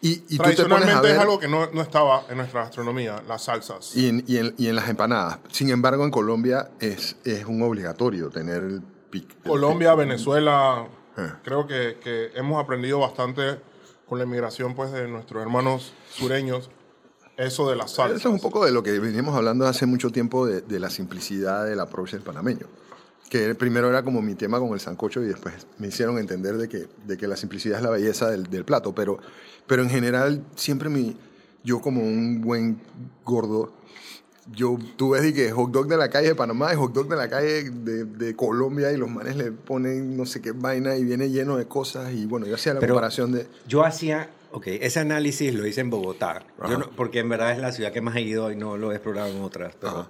Y, 0.00 0.12
y 0.12 0.18
tú 0.18 0.26
te 0.28 0.36
Tradicionalmente 0.54 1.00
ver... 1.00 1.12
es 1.12 1.18
algo 1.18 1.38
que 1.38 1.48
no, 1.48 1.66
no 1.72 1.80
estaba 1.82 2.24
en 2.28 2.36
nuestra 2.38 2.62
gastronomía, 2.64 3.22
las 3.26 3.44
salsas. 3.44 3.96
Y 3.96 4.08
en, 4.08 4.24
y 4.26 4.36
en- 4.38 4.54
en 4.58 4.76
las 4.76 4.88
empanadas. 4.88 5.38
Sin 5.50 5.70
embargo, 5.70 6.04
en 6.04 6.10
Colombia 6.10 6.70
es, 6.80 7.16
es 7.24 7.44
un 7.46 7.62
obligatorio 7.62 8.28
tener 8.30 8.62
el 8.62 8.82
pic. 9.20 9.42
Colombia, 9.42 9.94
Venezuela, 9.94 10.86
Eh. 11.16 11.30
creo 11.44 11.66
que, 11.66 11.98
que 12.02 12.30
hemos 12.34 12.62
aprendido 12.62 12.98
bastante 12.98 13.60
con 14.08 14.18
la 14.18 14.24
inmigración 14.24 14.74
pues 14.74 14.90
de 14.92 15.06
nuestros 15.08 15.40
hermanos 15.42 15.92
sureños, 16.10 16.70
eso 17.36 17.68
de 17.70 17.76
las 17.76 17.86
pic. 17.92 17.96
salsas. 17.96 18.18
Eso 18.20 18.28
es 18.28 18.34
un 18.34 18.40
poco 18.40 18.64
de 18.64 18.72
lo 18.72 18.82
que 18.82 18.98
veníamos 18.98 19.34
hablando 19.36 19.66
hace 19.66 19.86
mucho 19.86 20.10
tiempo 20.10 20.46
de, 20.46 20.60
de 20.62 20.78
la 20.80 20.90
simplicidad 20.90 21.64
del 21.66 21.78
approach 21.80 22.12
del 22.12 22.22
panameño. 22.22 22.66
Que 23.30 23.54
primero 23.54 23.88
era 23.88 24.02
como 24.04 24.20
mi 24.22 24.34
tema 24.34 24.58
con 24.60 24.72
el 24.74 24.80
sancocho 24.80 25.22
y 25.22 25.26
después 25.26 25.66
me 25.78 25.88
hicieron 25.88 26.18
entender 26.18 26.56
de 26.56 26.68
que, 26.68 26.86
de 27.06 27.16
que 27.16 27.26
la 27.26 27.36
simplicidad 27.36 27.78
es 27.78 27.82
la 27.84 27.90
belleza 27.90 28.28
del, 28.30 28.44
del 28.44 28.64
plato. 28.64 28.94
Pero, 28.94 29.18
pero 29.66 29.82
en 29.82 29.90
general, 29.90 30.44
siempre 30.56 30.88
mi, 30.88 31.16
yo 31.64 31.80
como 31.80 32.02
un 32.02 32.40
buen 32.42 32.80
gordo, 33.24 33.72
yo, 34.52 34.76
tú 34.96 35.10
ves 35.10 35.32
que 35.32 35.50
hot 35.52 35.70
dog 35.70 35.86
de 35.86 35.96
la 35.96 36.10
calle 36.10 36.28
de 36.28 36.34
Panamá 36.34 36.72
y 36.72 36.76
hot 36.76 36.92
dog 36.92 37.08
de 37.08 37.16
la 37.16 37.28
calle 37.28 37.70
de, 37.70 38.04
de 38.04 38.36
Colombia 38.36 38.92
y 38.92 38.96
los 38.96 39.08
manes 39.10 39.36
le 39.36 39.52
ponen 39.52 40.16
no 40.16 40.26
sé 40.26 40.40
qué 40.42 40.52
vaina 40.52 40.96
y 40.96 41.04
viene 41.04 41.30
lleno 41.30 41.56
de 41.56 41.66
cosas 41.66 42.12
y 42.12 42.26
bueno, 42.26 42.46
yo 42.46 42.54
hacía 42.56 42.74
la 42.74 42.80
Pero- 42.80 42.94
comparación 42.94 43.32
de... 43.32 43.46
Yo 43.66 43.84
hacía, 43.84 44.28
ok, 44.52 44.66
ese 44.66 45.00
análisis 45.00 45.54
lo 45.54 45.66
hice 45.66 45.80
en 45.80 45.90
Bogotá, 45.90 46.44
Yo 46.68 46.78
no- 46.78 46.90
porque 46.90 47.20
en 47.20 47.28
verdad 47.30 47.52
es 47.52 47.58
la 47.58 47.72
ciudad 47.72 47.92
que 47.92 48.00
más 48.02 48.16
he 48.16 48.20
ido 48.20 48.50
y 48.52 48.56
no 48.56 48.76
lo 48.76 48.92
he 48.92 48.96
explorado 48.96 49.28
en 49.28 49.40
otras. 49.42 49.74
Pero 49.80 49.92
Ajá. 50.00 50.08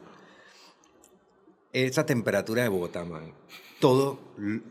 esa 1.72 2.04
temperatura 2.06 2.62
de 2.64 2.68
Bogotá, 2.68 3.04
man, 3.04 3.32
todo, 3.84 4.18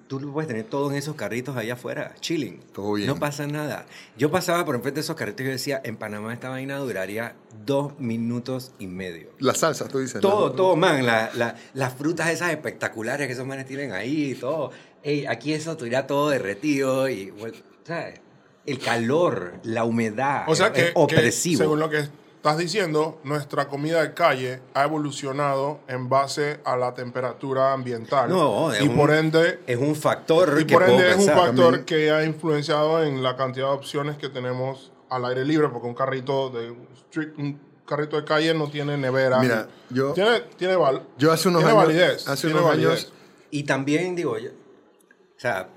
tú 0.08 0.20
lo 0.20 0.34
puedes 0.34 0.48
tener 0.48 0.64
todo 0.64 0.90
en 0.90 0.98
esos 0.98 1.16
carritos 1.16 1.56
allá 1.56 1.74
afuera, 1.74 2.16
chilling. 2.20 2.60
Todo 2.74 2.94
bien. 2.94 3.06
No 3.08 3.20
pasa 3.20 3.46
nada. 3.46 3.86
Yo 4.18 4.32
pasaba 4.32 4.66
por 4.66 4.74
enfrente 4.74 4.96
de 4.96 5.02
esos 5.02 5.16
carritos 5.16 5.42
y 5.42 5.46
yo 5.46 5.52
decía, 5.52 5.80
en 5.84 5.98
Panamá 5.98 6.34
esta 6.34 6.50
vaina 6.50 6.78
duraría 6.78 7.36
dos 7.64 8.00
minutos 8.00 8.72
y 8.80 8.88
medio. 8.88 9.30
Las 9.38 9.60
salsas, 9.60 9.90
tú 9.90 10.00
dices. 10.00 10.20
Todo, 10.20 10.50
¿no? 10.50 10.56
todo, 10.56 10.76
man. 10.76 11.06
la- 11.06 11.30
la- 11.36 11.56
las 11.76 11.94
frutas 11.94 12.32
esas 12.32 12.50
espectaculares 12.50 13.28
que 13.28 13.34
esos 13.34 13.46
manes 13.46 13.68
tienen 13.68 13.92
ahí 13.92 14.32
y 14.32 14.34
todo. 14.34 14.72
Ey, 15.04 15.28
aquí 15.28 15.54
eso 15.54 15.78
tuviera 15.78 16.08
todo 16.08 16.30
derretido 16.32 17.08
y, 17.08 17.30
bueno, 17.30 17.56
¿sabes? 17.84 18.20
El 18.66 18.80
calor, 18.80 19.60
la 19.62 19.84
humedad. 19.84 20.46
O 20.48 20.56
sea 20.56 20.68
es 20.68 20.74
que, 20.74 20.84
que, 20.86 20.92
opresivo. 20.96 21.60
según 21.60 21.80
lo 21.80 21.88
que 21.92 22.08
estás 22.44 22.58
diciendo, 22.58 23.22
nuestra 23.24 23.70
comida 23.70 24.02
de 24.02 24.14
calle 24.14 24.60
ha 24.74 24.84
evolucionado 24.84 25.80
en 25.88 26.10
base 26.10 26.60
a 26.66 26.76
la 26.76 26.94
temperatura 26.94 27.72
ambiental. 27.72 28.30
No, 28.30 28.74
es 28.74 28.82
y 28.84 28.88
un- 28.90 28.98
por 28.98 29.12
ende, 29.12 29.62
es 29.66 29.78
un 29.78 29.96
factor 29.96 30.58
y 30.60 30.66
que 30.66 30.74
por 30.74 30.84
ende 30.84 31.12
es 31.12 31.16
un 31.20 31.28
factor 31.28 31.56
También- 31.56 31.86
que 31.86 32.12
ha 32.12 32.26
influenciado 32.26 33.02
en 33.02 33.24
la 33.24 33.38
cantidad 33.38 33.68
de 33.68 33.72
opciones 33.72 34.18
que 34.18 34.28
tenemos 34.28 34.92
al 35.10 35.24
aire 35.24 35.46
libre, 35.46 35.70
porque 35.70 35.88
un 35.88 35.94
carrito 35.96 36.50
de 36.50 36.76
street- 37.06 37.32
un 37.38 37.62
carrito 37.88 38.18
de 38.18 38.26
calle 38.26 38.54
no 38.54 38.70
tiene 38.70 38.98
nevera. 38.98 39.40
Mira, 39.40 39.70
yo- 39.90 40.12
tiene, 40.12 40.42
tiene, 40.58 40.76
val- 40.76 41.04
Yo 41.18 41.32
hace 41.32 41.48
unos 41.48 41.62
tiene 41.62 41.72
años... 41.80 41.88
validez. 41.88 42.28
hace 42.28 42.48
tiene 42.48 42.60
unos 42.60 42.70
validez. 42.72 42.90
años... 43.06 43.14
Y 43.52 43.64
también 43.64 44.16
digo, 44.18 44.38
yo, 44.38 44.50
o 44.50 45.40
sea, 45.40 45.70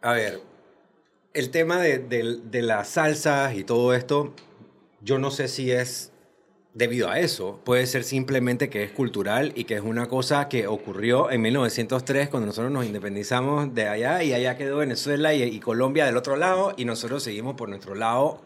a 0.00 0.12
ver, 0.14 0.40
el 1.34 1.50
tema 1.50 1.80
de, 1.80 1.98
de- 1.98 2.38
de 2.44 2.62
las 2.62 2.88
salsas 2.88 3.54
y 3.54 3.62
todo 3.64 3.92
esto, 3.92 4.32
yo 5.02 5.18
no 5.18 5.30
sé 5.30 5.48
si 5.48 5.70
es 5.70 6.12
debido 6.74 7.08
a 7.10 7.18
eso. 7.18 7.60
Puede 7.64 7.86
ser 7.86 8.04
simplemente 8.04 8.70
que 8.70 8.84
es 8.84 8.92
cultural 8.92 9.52
y 9.56 9.64
que 9.64 9.74
es 9.74 9.80
una 9.82 10.06
cosa 10.06 10.48
que 10.48 10.66
ocurrió 10.66 11.30
en 11.30 11.42
1903 11.42 12.28
cuando 12.28 12.46
nosotros 12.46 12.70
nos 12.72 12.86
independizamos 12.86 13.74
de 13.74 13.88
allá 13.88 14.22
y 14.22 14.32
allá 14.32 14.56
quedó 14.56 14.76
Venezuela 14.78 15.34
y, 15.34 15.42
y 15.42 15.60
Colombia 15.60 16.06
del 16.06 16.16
otro 16.16 16.36
lado 16.36 16.72
y 16.76 16.84
nosotros 16.84 17.22
seguimos 17.22 17.54
por 17.56 17.68
nuestro 17.68 17.94
lado 17.94 18.40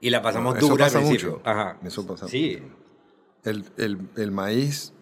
y 0.00 0.10
la 0.10 0.22
pasamos 0.22 0.56
Eso 0.56 0.68
dura 0.68 0.86
pasa 0.86 0.98
al 0.98 1.04
principio. 1.04 1.32
mucho. 1.36 1.42
Ajá. 1.44 1.78
Eso 1.84 2.06
pasa 2.06 2.26
Sí. 2.26 2.58
El, 3.44 3.64
el, 3.78 3.98
el 4.16 4.30
maíz 4.32 4.92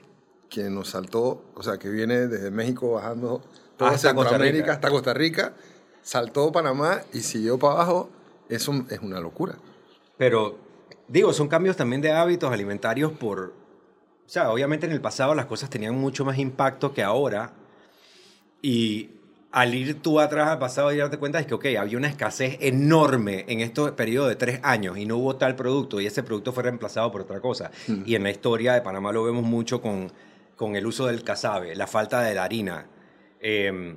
que 0.50 0.64
nos 0.70 0.90
saltó, 0.90 1.44
o 1.54 1.62
sea, 1.62 1.78
que 1.78 1.88
viene 1.88 2.26
desde 2.26 2.50
México 2.50 2.92
bajando 2.92 3.42
toda 3.76 3.92
Hasta 3.92 4.08
Centroamérica 4.10 4.62
Rica. 4.64 4.72
hasta 4.72 4.90
Costa 4.90 5.14
Rica, 5.14 5.54
saltó 6.02 6.50
Panamá 6.52 7.02
y 7.12 7.20
siguió 7.20 7.58
para 7.58 7.74
abajo, 7.74 8.10
eso 8.48 8.72
es 8.90 9.00
una 9.00 9.20
locura. 9.20 9.56
Pero, 10.18 10.58
digo, 11.06 11.32
son 11.32 11.48
cambios 11.48 11.76
también 11.76 12.02
de 12.02 12.12
hábitos 12.12 12.52
alimentarios 12.52 13.12
por... 13.12 13.54
O 14.26 14.30
sea, 14.30 14.50
obviamente 14.50 14.84
en 14.84 14.92
el 14.92 15.00
pasado 15.00 15.34
las 15.34 15.46
cosas 15.46 15.70
tenían 15.70 15.94
mucho 15.94 16.24
más 16.24 16.36
impacto 16.38 16.92
que 16.92 17.02
ahora. 17.02 17.54
Y 18.60 19.10
al 19.50 19.74
ir 19.74 20.02
tú 20.02 20.20
atrás 20.20 20.48
al 20.48 20.58
pasado 20.58 20.92
y 20.92 20.98
darte 20.98 21.16
cuenta 21.16 21.38
es 21.38 21.46
que, 21.46 21.54
ok, 21.54 21.66
había 21.78 21.96
una 21.96 22.08
escasez 22.08 22.58
enorme 22.60 23.46
en 23.48 23.60
estos 23.60 23.92
periodos 23.92 24.28
de 24.28 24.36
tres 24.36 24.60
años 24.62 24.98
y 24.98 25.06
no 25.06 25.16
hubo 25.16 25.36
tal 25.36 25.56
producto 25.56 26.00
y 26.00 26.06
ese 26.06 26.22
producto 26.22 26.52
fue 26.52 26.64
reemplazado 26.64 27.10
por 27.10 27.22
otra 27.22 27.40
cosa. 27.40 27.70
Y 28.04 28.14
en 28.14 28.22
la 28.24 28.30
historia 28.30 28.74
de 28.74 28.82
Panamá 28.82 29.12
lo 29.12 29.24
vemos 29.24 29.44
mucho 29.44 29.80
con, 29.80 30.12
con 30.56 30.76
el 30.76 30.86
uso 30.86 31.06
del 31.06 31.22
casabe, 31.22 31.74
la 31.74 31.86
falta 31.86 32.20
de 32.20 32.34
la 32.34 32.44
harina. 32.44 32.86
em, 33.40 33.96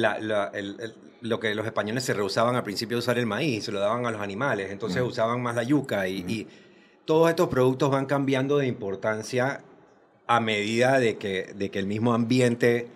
la- 0.00 0.18
la- 0.18 0.50
el- 0.54 0.76
el- 0.80 0.94
lo 1.20 1.40
que 1.40 1.54
los 1.54 1.66
españoles 1.66 2.04
se 2.04 2.14
rehusaban 2.14 2.54
al 2.54 2.62
principio 2.62 2.96
de 2.96 3.00
usar 3.00 3.18
el 3.18 3.26
maíz, 3.26 3.64
se 3.64 3.72
lo 3.72 3.80
daban 3.80 4.06
a 4.06 4.10
los 4.10 4.20
animales, 4.20 4.70
entonces 4.70 5.02
usaban 5.02 5.42
más 5.42 5.56
la 5.56 5.64
yuca 5.64 6.06
y, 6.06 6.24
y 6.28 6.46
todos 7.04 7.28
estos 7.28 7.48
productos 7.48 7.90
van 7.90 8.06
cambiando 8.06 8.58
de 8.58 8.66
importancia 8.68 9.62
a 10.28 10.40
medida 10.40 10.98
de 11.00 11.16
que, 11.18 11.52
de 11.56 11.70
que 11.70 11.78
el 11.80 11.86
mismo 11.86 12.14
ambiente 12.14 12.88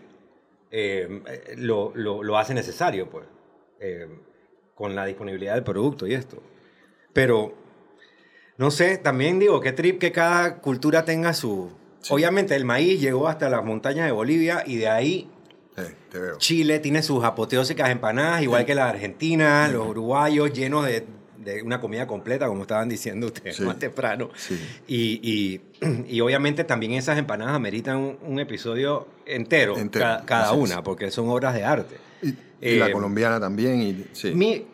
eh, 0.70 1.22
lo, 1.56 1.92
lo- 1.94 2.22
lo 2.22 2.38
hace 2.38 2.54
necesario, 2.54 3.10
pues, 3.10 3.24
eh, 3.80 4.06
con 4.74 4.94
la 4.94 5.04
disponibilidad 5.06 5.54
del 5.54 5.64
producto 5.64 6.06
y 6.06 6.14
esto. 6.14 6.40
Pero, 7.12 7.54
no 8.56 8.70
sé, 8.70 8.98
también 8.98 9.38
digo, 9.38 9.60
qué 9.60 9.72
trip 9.72 9.98
que 9.98 10.12
cada 10.12 10.58
cultura 10.60 11.04
tenga 11.04 11.34
su... 11.34 11.70
Obviamente 12.10 12.54
el 12.56 12.64
maíz 12.64 13.00
llegó 13.00 13.28
hasta 13.28 13.48
las 13.50 13.64
montañas 13.64 14.06
de 14.06 14.12
Bolivia 14.12 14.62
y 14.66 14.76
de 14.76 14.88
ahí 14.88 15.30
Te 15.74 16.18
veo. 16.18 16.36
Chile 16.38 16.78
tiene 16.80 17.02
sus 17.02 17.24
apoteósicas 17.24 17.88
empanadas, 17.90 18.42
igual 18.42 18.64
que 18.66 18.74
la 18.74 18.88
Argentina, 18.90 19.68
los 19.68 19.86
uruguayos 19.88 20.52
llenos 20.52 20.84
de, 20.84 21.06
de 21.38 21.62
una 21.62 21.80
comida 21.80 22.06
completa, 22.06 22.46
como 22.46 22.62
estaban 22.62 22.88
diciendo 22.88 23.26
ustedes 23.28 23.58
más 23.60 23.78
temprano. 23.78 24.28
Y, 24.86 25.20
y- 25.22 25.60
y 26.08 26.20
obviamente 26.20 26.62
también 26.64 26.92
esas 26.92 27.18
empanadas 27.18 27.54
ameritan 27.54 27.96
un, 27.96 28.18
un 28.22 28.38
episodio 28.38 29.08
entero, 29.26 29.76
Entero, 29.78 30.04
ca- 30.04 30.22
cada 30.26 30.50
así 30.50 30.54
es. 30.54 30.60
una, 30.70 30.82
porque 30.84 31.10
son 31.10 31.28
obras 31.30 31.54
de 31.54 31.64
arte. 31.64 31.96
Y, 32.22 32.28
y 32.60 32.76
la 32.78 32.88
Eh, 32.88 32.92
colombiana 32.92 33.40
también, 33.40 33.80
y. 33.82 34.06
Mi, 34.34 34.66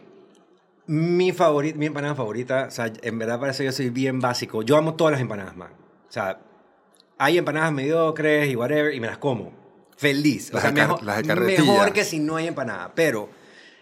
mi, 0.86 1.32
favorit- 1.32 1.74
mi 1.76 1.86
empanada 1.86 2.14
favorita, 2.14 2.66
o 2.68 2.70
sea, 2.70 2.92
en 3.02 3.18
verdad 3.18 3.38
parece 3.40 3.58
que 3.62 3.66
yo 3.66 3.72
soy 3.72 3.90
bien 3.90 4.20
básico. 4.20 4.62
Yo 4.62 4.76
amo 4.76 4.94
todas 4.94 5.12
las 5.12 5.20
empanadas, 5.20 5.56
man. 5.56 5.70
O 6.08 6.12
sea, 6.12 6.40
hay 7.18 7.38
empanadas 7.38 7.72
mediocres 7.72 8.50
y 8.50 8.56
whatever, 8.56 8.92
y 8.94 9.00
me 9.00 9.06
las 9.06 9.18
como. 9.18 9.52
Feliz. 9.98 10.50
O 10.50 10.54
Las 10.54 10.62
sea, 10.62 10.72
mejor, 10.72 11.00
de 11.04 11.22
carretilla. 11.24 11.72
mejor 11.72 11.92
que 11.92 12.04
si 12.04 12.20
no 12.20 12.36
hay 12.36 12.46
empanada. 12.46 12.92
Pero 12.94 13.28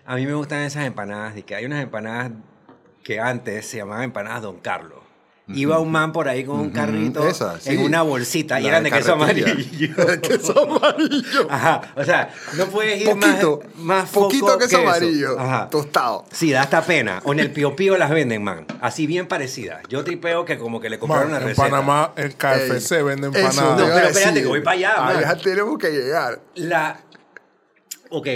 a 0.05 0.17
mí 0.17 0.27
me 0.27 0.35
gustan 0.35 0.63
esas 0.63 0.87
empanadas, 0.87 1.37
y 1.37 1.43
que 1.43 1.55
hay 1.55 1.65
unas 1.67 1.83
empanadas 1.83 2.33
que 3.05 3.21
antes 3.21 3.67
se 3.67 3.77
llamaban 3.77 4.05
empanadas 4.05 4.43
Don 4.43 4.59
Carlos. 4.59 4.96
Iba 5.49 5.79
un 5.79 5.93
man 5.93 6.13
por 6.13 6.29
ahí 6.29 6.43
con 6.45 6.59
un 6.59 6.71
carrito 6.71 7.25
esas, 7.29 7.63
sí. 7.63 7.71
en 7.71 7.79
una 7.81 8.03
bolsita 8.03 8.59
y 8.59 8.65
La 8.65 8.69
eran 8.71 8.83
de 8.83 8.91
de 8.91 8.97
queso 8.99 9.17
carretilla. 9.17 9.53
amarillo. 9.53 10.21
queso 10.21 10.77
amarillo. 10.77 11.47
Ajá, 11.49 11.83
o 11.95 12.05
sea, 12.05 12.31
no 12.57 12.67
puedes 12.67 13.01
ir 13.01 13.07
Poquito, 13.11 13.61
más, 13.77 14.03
más 14.03 14.11
poquito 14.11 14.47
foco 14.47 14.59
queso 14.59 14.71
que 14.71 14.83
eso. 14.83 14.89
amarillo, 14.91 15.39
Ajá. 15.39 15.69
tostado. 15.71 16.25
Sí, 16.33 16.51
da 16.51 16.63
hasta 16.63 16.83
pena. 16.83 17.21
O 17.25 17.33
en 17.33 17.39
el 17.39 17.53
Pío 17.53 17.77
Pío 17.77 17.97
las 17.97 18.11
venden, 18.11 18.43
man. 18.43 18.67
Así 18.81 19.07
bien 19.07 19.29
parecidas. 19.29 19.83
Yo 19.89 20.03
tripeo 20.03 20.45
que 20.45 20.59
como 20.59 20.81
que 20.81 20.91
le 20.91 20.99
compraron 20.99 21.29
una 21.29 21.37
en 21.39 21.45
receta. 21.45 21.69
Panamá 21.71 22.13
el 22.17 22.35
KFC 22.35 22.93
Ey, 22.97 23.03
vende 23.05 23.29
eso 23.29 23.39
empanadas. 23.39 23.79
No, 23.79 23.87
pero 23.95 24.09
espérate, 24.09 24.43
que 24.43 24.49
voy 24.49 24.61
para 24.63 24.77
allá, 24.77 25.37
tenemos 25.43 25.79
que 25.79 25.91
llegar. 25.91 26.41
La... 26.57 27.01
Ok. 28.11 28.27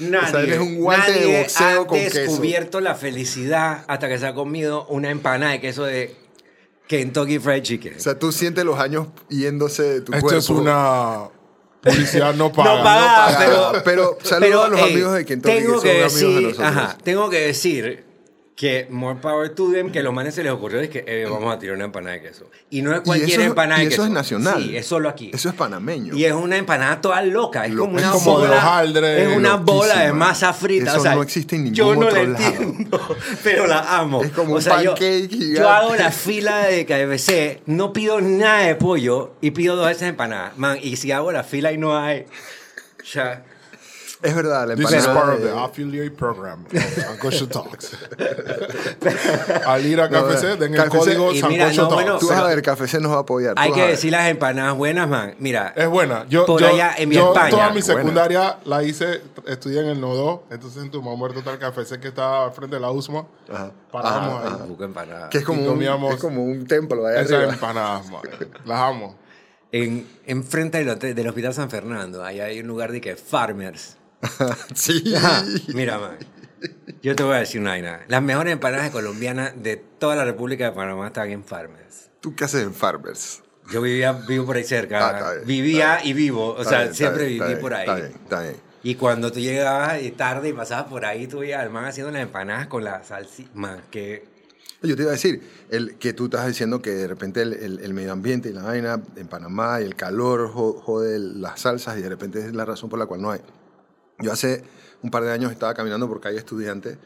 Nadie, 0.00 0.26
O 0.28 0.30
sea, 0.30 0.40
eres 0.42 0.58
un 0.60 0.76
guante 0.76 1.12
de 1.12 1.38
boxeo 1.40 1.82
ha 1.82 1.86
con 1.86 1.98
queso. 1.98 2.20
descubierto 2.20 2.80
la 2.80 2.94
felicidad 2.94 3.84
hasta 3.88 4.08
que 4.08 4.16
se 4.18 4.26
ha 4.28 4.32
comido 4.34 4.86
una 4.86 5.10
empanada 5.10 5.52
de 5.52 5.60
queso 5.60 5.84
de 5.84 6.14
Kentucky 6.88 7.38
Fried 7.38 7.62
Chicken. 7.62 7.94
O 7.96 8.00
sea, 8.00 8.18
tú 8.18 8.32
sientes 8.32 8.64
los 8.64 8.78
años 8.80 9.06
yéndose 9.28 9.82
de 9.82 10.00
tu 10.00 10.12
Esto 10.12 10.22
cuerpo. 10.26 10.38
es 10.38 10.48
una 10.50 11.28
publicidad 11.82 12.34
no 12.36 12.50
paga. 12.52 12.76
No 12.78 12.82
paga, 12.82 13.26
paga. 13.26 13.38
pero, 13.38 13.82
Pero 13.84 14.18
saludos 14.22 14.66
a 14.66 14.68
los 14.70 14.80
ey, 14.80 14.92
amigos 14.92 15.12
de 15.14 15.24
Kentucky, 15.24 15.54
Tengo 15.54 15.80
que 15.80 15.92
que, 15.92 16.08
son 16.08 16.18
amigos 16.18 16.20
de 16.20 16.24
decir, 16.28 16.42
nosotros. 16.42 16.66
ajá, 16.66 16.98
tengo 17.04 17.30
que 17.30 17.40
decir 17.40 18.04
que 18.58 18.88
more 18.90 19.20
power 19.20 19.50
to 19.54 19.70
them, 19.70 19.92
que 19.92 20.02
los 20.02 20.12
manes 20.12 20.34
se 20.34 20.42
les 20.42 20.50
ocurrió 20.50 20.80
es 20.80 20.90
que 20.90 21.04
eh, 21.06 21.26
vamos 21.30 21.54
a 21.54 21.60
tirar 21.60 21.76
una 21.76 21.84
empanada 21.84 22.16
de 22.16 22.22
queso. 22.22 22.50
Y 22.70 22.82
no 22.82 22.92
es 22.92 22.98
Y 22.98 23.04
cualquier 23.04 23.38
eso- 23.38 23.48
empanada 23.50 23.80
y 23.80 23.84
de 23.84 23.90
queso. 23.90 24.02
eso 24.02 24.08
es 24.08 24.14
nacional. 24.14 24.60
Sí, 24.64 24.76
es 24.76 24.84
solo 24.84 25.08
aquí. 25.08 25.30
Eso 25.32 25.48
es 25.48 25.54
panameño. 25.54 26.12
Y 26.16 26.24
es 26.24 26.32
una 26.32 26.56
empanada 26.56 27.00
toda 27.00 27.22
loca, 27.22 27.66
es 27.66 27.72
Lo- 27.72 27.84
como 27.84 27.98
es 27.98 28.02
una 28.04 28.12
como 28.14 28.40
de 28.40 28.48
bola. 28.48 28.56
hojaldre, 28.58 29.22
es 29.30 29.36
una 29.36 29.54
bola 29.58 29.86
de 29.94 29.94
loquísima. 30.08 30.26
masa 30.26 30.52
frita. 30.52 30.90
Eso 30.90 30.98
o 30.98 31.02
sea, 31.04 31.14
no 31.14 31.22
existe 31.22 31.54
en 31.54 31.62
ningún 31.66 31.76
Yo 31.76 31.94
no 31.94 32.06
otro 32.08 32.10
la 32.20 32.28
lado. 32.30 32.46
entiendo, 32.46 33.16
pero 33.44 33.66
la 33.68 33.96
amo. 33.96 34.24
Es 34.24 34.32
como 34.32 34.54
o 34.54 34.56
un 34.56 34.62
sea, 34.62 34.82
yo- 34.82 34.90
pancake 34.94 35.28
yo, 35.28 35.38
gigante. 35.38 35.68
hago 35.68 35.94
la 35.94 36.10
fila 36.10 36.58
de 36.66 36.84
KFC, 36.84 37.62
no 37.66 37.92
pido 37.92 38.20
nada 38.20 38.58
de 38.66 38.74
pollo 38.74 39.34
y 39.40 39.52
pido 39.52 39.76
dos 39.76 39.86
de 39.86 39.92
esas 39.92 40.08
empanadas. 40.08 40.58
Man, 40.58 40.78
y 40.82 40.96
si 40.96 41.12
hago 41.12 41.30
la 41.30 41.44
fila 41.44 41.70
y 41.70 41.78
no 41.78 41.96
hay. 41.96 42.26
Ya. 43.14 43.44
Es 44.20 44.34
verdad, 44.34 44.66
la 44.66 44.74
This 44.74 44.86
is 44.90 44.94
empanada. 45.06 45.14
part 45.20 45.34
of 45.38 45.44
the 45.44 45.50
affiliate 45.56 46.10
program 46.16 46.64
of 46.66 46.72
Sancocho 47.04 47.48
Talks. 47.48 47.96
Al 49.64 49.86
ir 49.86 50.00
a 50.00 50.08
KFC, 50.08 50.56
den 50.58 50.74
el 50.74 50.88
código 50.88 51.32
y 51.32 51.42
mira, 51.44 51.72
Sancocho 51.72 51.82
no, 51.82 51.88
Talks. 51.88 51.94
bueno, 51.94 52.18
Tú 52.18 52.28
vas 52.28 52.38
a 52.38 52.44
ver, 52.46 52.62
KFC 52.62 53.00
nos 53.00 53.12
va 53.12 53.16
a 53.16 53.20
apoyar. 53.20 53.54
tú 53.54 53.60
Hay 53.62 53.70
vas 53.70 53.76
que 53.76 53.82
a 53.82 53.86
ver. 53.86 53.94
decir 53.94 54.10
las 54.12 54.28
empanadas 54.28 54.76
buenas, 54.76 55.08
man. 55.08 55.34
Mira, 55.38 55.72
Es 55.76 55.88
buena. 55.88 56.26
Yo, 56.28 56.46
Por 56.46 56.60
yo, 56.60 56.66
allá 56.68 56.94
en 56.98 57.08
mi 57.10 57.14
yo 57.14 57.28
España. 57.28 57.50
toda 57.50 57.66
mi 57.70 57.80
Buena. 57.80 57.86
secundaria 57.86 58.58
la 58.64 58.82
hice, 58.82 59.22
estudié 59.46 59.80
en 59.82 59.86
el 59.88 60.00
Nodo, 60.00 60.44
entonces 60.50 60.82
en 60.82 60.90
tu 60.90 61.00
muerto 61.00 61.38
está 61.38 61.52
el 61.52 61.58
KFC 61.60 62.00
que 62.00 62.08
está 62.08 62.44
al 62.46 62.52
frente 62.52 62.74
de 62.76 62.80
la 62.80 62.90
USMA. 62.90 63.24
Ajá. 63.48 63.70
Paramos 63.92 64.34
Ajá, 64.34 64.48
ahí. 64.48 64.54
ajá. 64.54 64.64
busco 64.64 64.84
empanadas. 64.84 65.30
Que 65.30 65.38
es 65.38 65.44
como, 65.44 65.60
Y 65.62 65.66
un, 65.66 65.74
comíamos- 65.74 66.14
es 66.14 66.20
como 66.20 66.42
un 66.44 66.66
templo 66.66 67.06
allá 67.06 67.20
Esas 67.20 67.32
arriba. 67.34 67.52
empanadas, 67.52 68.10
man. 68.10 68.22
Las 68.64 68.80
amo. 68.80 69.16
En, 69.70 70.06
enfrente 70.26 70.78
del, 70.78 70.88
hotel- 70.88 71.14
del 71.14 71.28
Hospital 71.28 71.54
San 71.54 71.70
Fernando, 71.70 72.24
ahí 72.24 72.40
hay 72.40 72.60
un 72.60 72.66
lugar 72.66 72.90
de 72.90 73.00
que 73.00 73.14
Farmers. 73.16 73.96
sí. 74.74 75.14
Ajá, 75.14 75.44
Mira, 75.74 75.98
man. 75.98 76.16
Yo 77.02 77.14
te 77.14 77.22
voy 77.22 77.36
a 77.36 77.38
decir 77.38 77.60
una 77.60 77.70
vaina. 77.70 78.00
Las 78.08 78.22
mejores 78.22 78.52
empanadas 78.52 78.90
colombianas 78.90 79.52
de 79.62 79.76
toda 79.76 80.16
la 80.16 80.24
República 80.24 80.64
de 80.64 80.72
Panamá 80.72 81.06
están 81.08 81.30
en 81.30 81.44
Farmers. 81.44 82.10
¿Tú 82.20 82.34
qué 82.34 82.44
haces 82.44 82.62
en 82.64 82.74
Farmers? 82.74 83.42
Yo 83.70 83.80
vivía, 83.82 84.12
vivo 84.12 84.46
por 84.46 84.56
ahí 84.56 84.62
Ah, 84.64 84.66
cerca. 84.66 85.10
está 85.18 85.32
bien, 85.34 85.46
vivía 85.46 86.00
y 86.02 86.12
vivo. 86.14 86.54
O 86.54 86.58
Está 86.62 86.70
sea, 86.70 86.82
bien, 86.82 86.94
siempre 86.94 87.26
bien, 87.26 87.46
viví 87.46 87.60
por 87.60 87.74
ahí. 87.74 87.80
Está 87.82 87.94
bien, 87.94 88.12
está 88.24 88.40
bien. 88.42 88.56
Y 88.82 88.94
cuando 88.94 89.30
tú 89.30 89.38
llegabas 89.40 89.98
tarde 90.16 90.48
y 90.48 90.52
pasabas 90.52 90.86
por 90.86 91.04
ahí, 91.04 91.26
tú 91.26 91.40
veías 91.40 91.60
al 91.62 91.70
man 91.70 91.84
haciendo 91.84 92.10
las 92.10 92.22
empanadas 92.22 92.66
con 92.66 92.82
la 92.82 93.04
salsa. 93.04 93.42
Man, 93.54 93.82
que 93.90 94.24
Yo 94.82 94.96
te 94.96 95.02
iba 95.02 95.10
a 95.10 95.14
decir, 95.14 95.42
el, 95.70 95.96
que 95.98 96.12
tú 96.12 96.24
estás 96.26 96.46
diciendo 96.46 96.80
que 96.82 96.90
de 96.90 97.06
repente 97.08 97.42
el, 97.42 97.52
el- 97.52 97.78
el 97.80 97.94
medio 97.94 98.12
ambiente 98.12 98.48
y 98.48 98.52
la 98.52 98.62
vaina 98.62 99.00
en 99.16 99.26
Panamá 99.28 99.80
y 99.80 99.84
el 99.84 99.94
calor 99.96 100.50
jo- 100.50 100.80
jode 100.80 101.18
las 101.18 101.60
salsas 101.60 101.98
y 101.98 102.02
de 102.02 102.08
repente 102.08 102.38
es 102.40 102.54
la 102.54 102.64
razón 102.64 102.88
por 102.88 102.98
la 102.98 103.06
cual 103.06 103.20
no 103.22 103.30
hay. 103.32 103.40
Yo 104.20 104.32
hace 104.32 104.64
un 105.02 105.10
par 105.10 105.22
de 105.22 105.30
años 105.30 105.52
estaba 105.52 105.74
caminando 105.74 106.08
por 106.08 106.20
calle 106.20 106.38
estudiante 106.38 106.98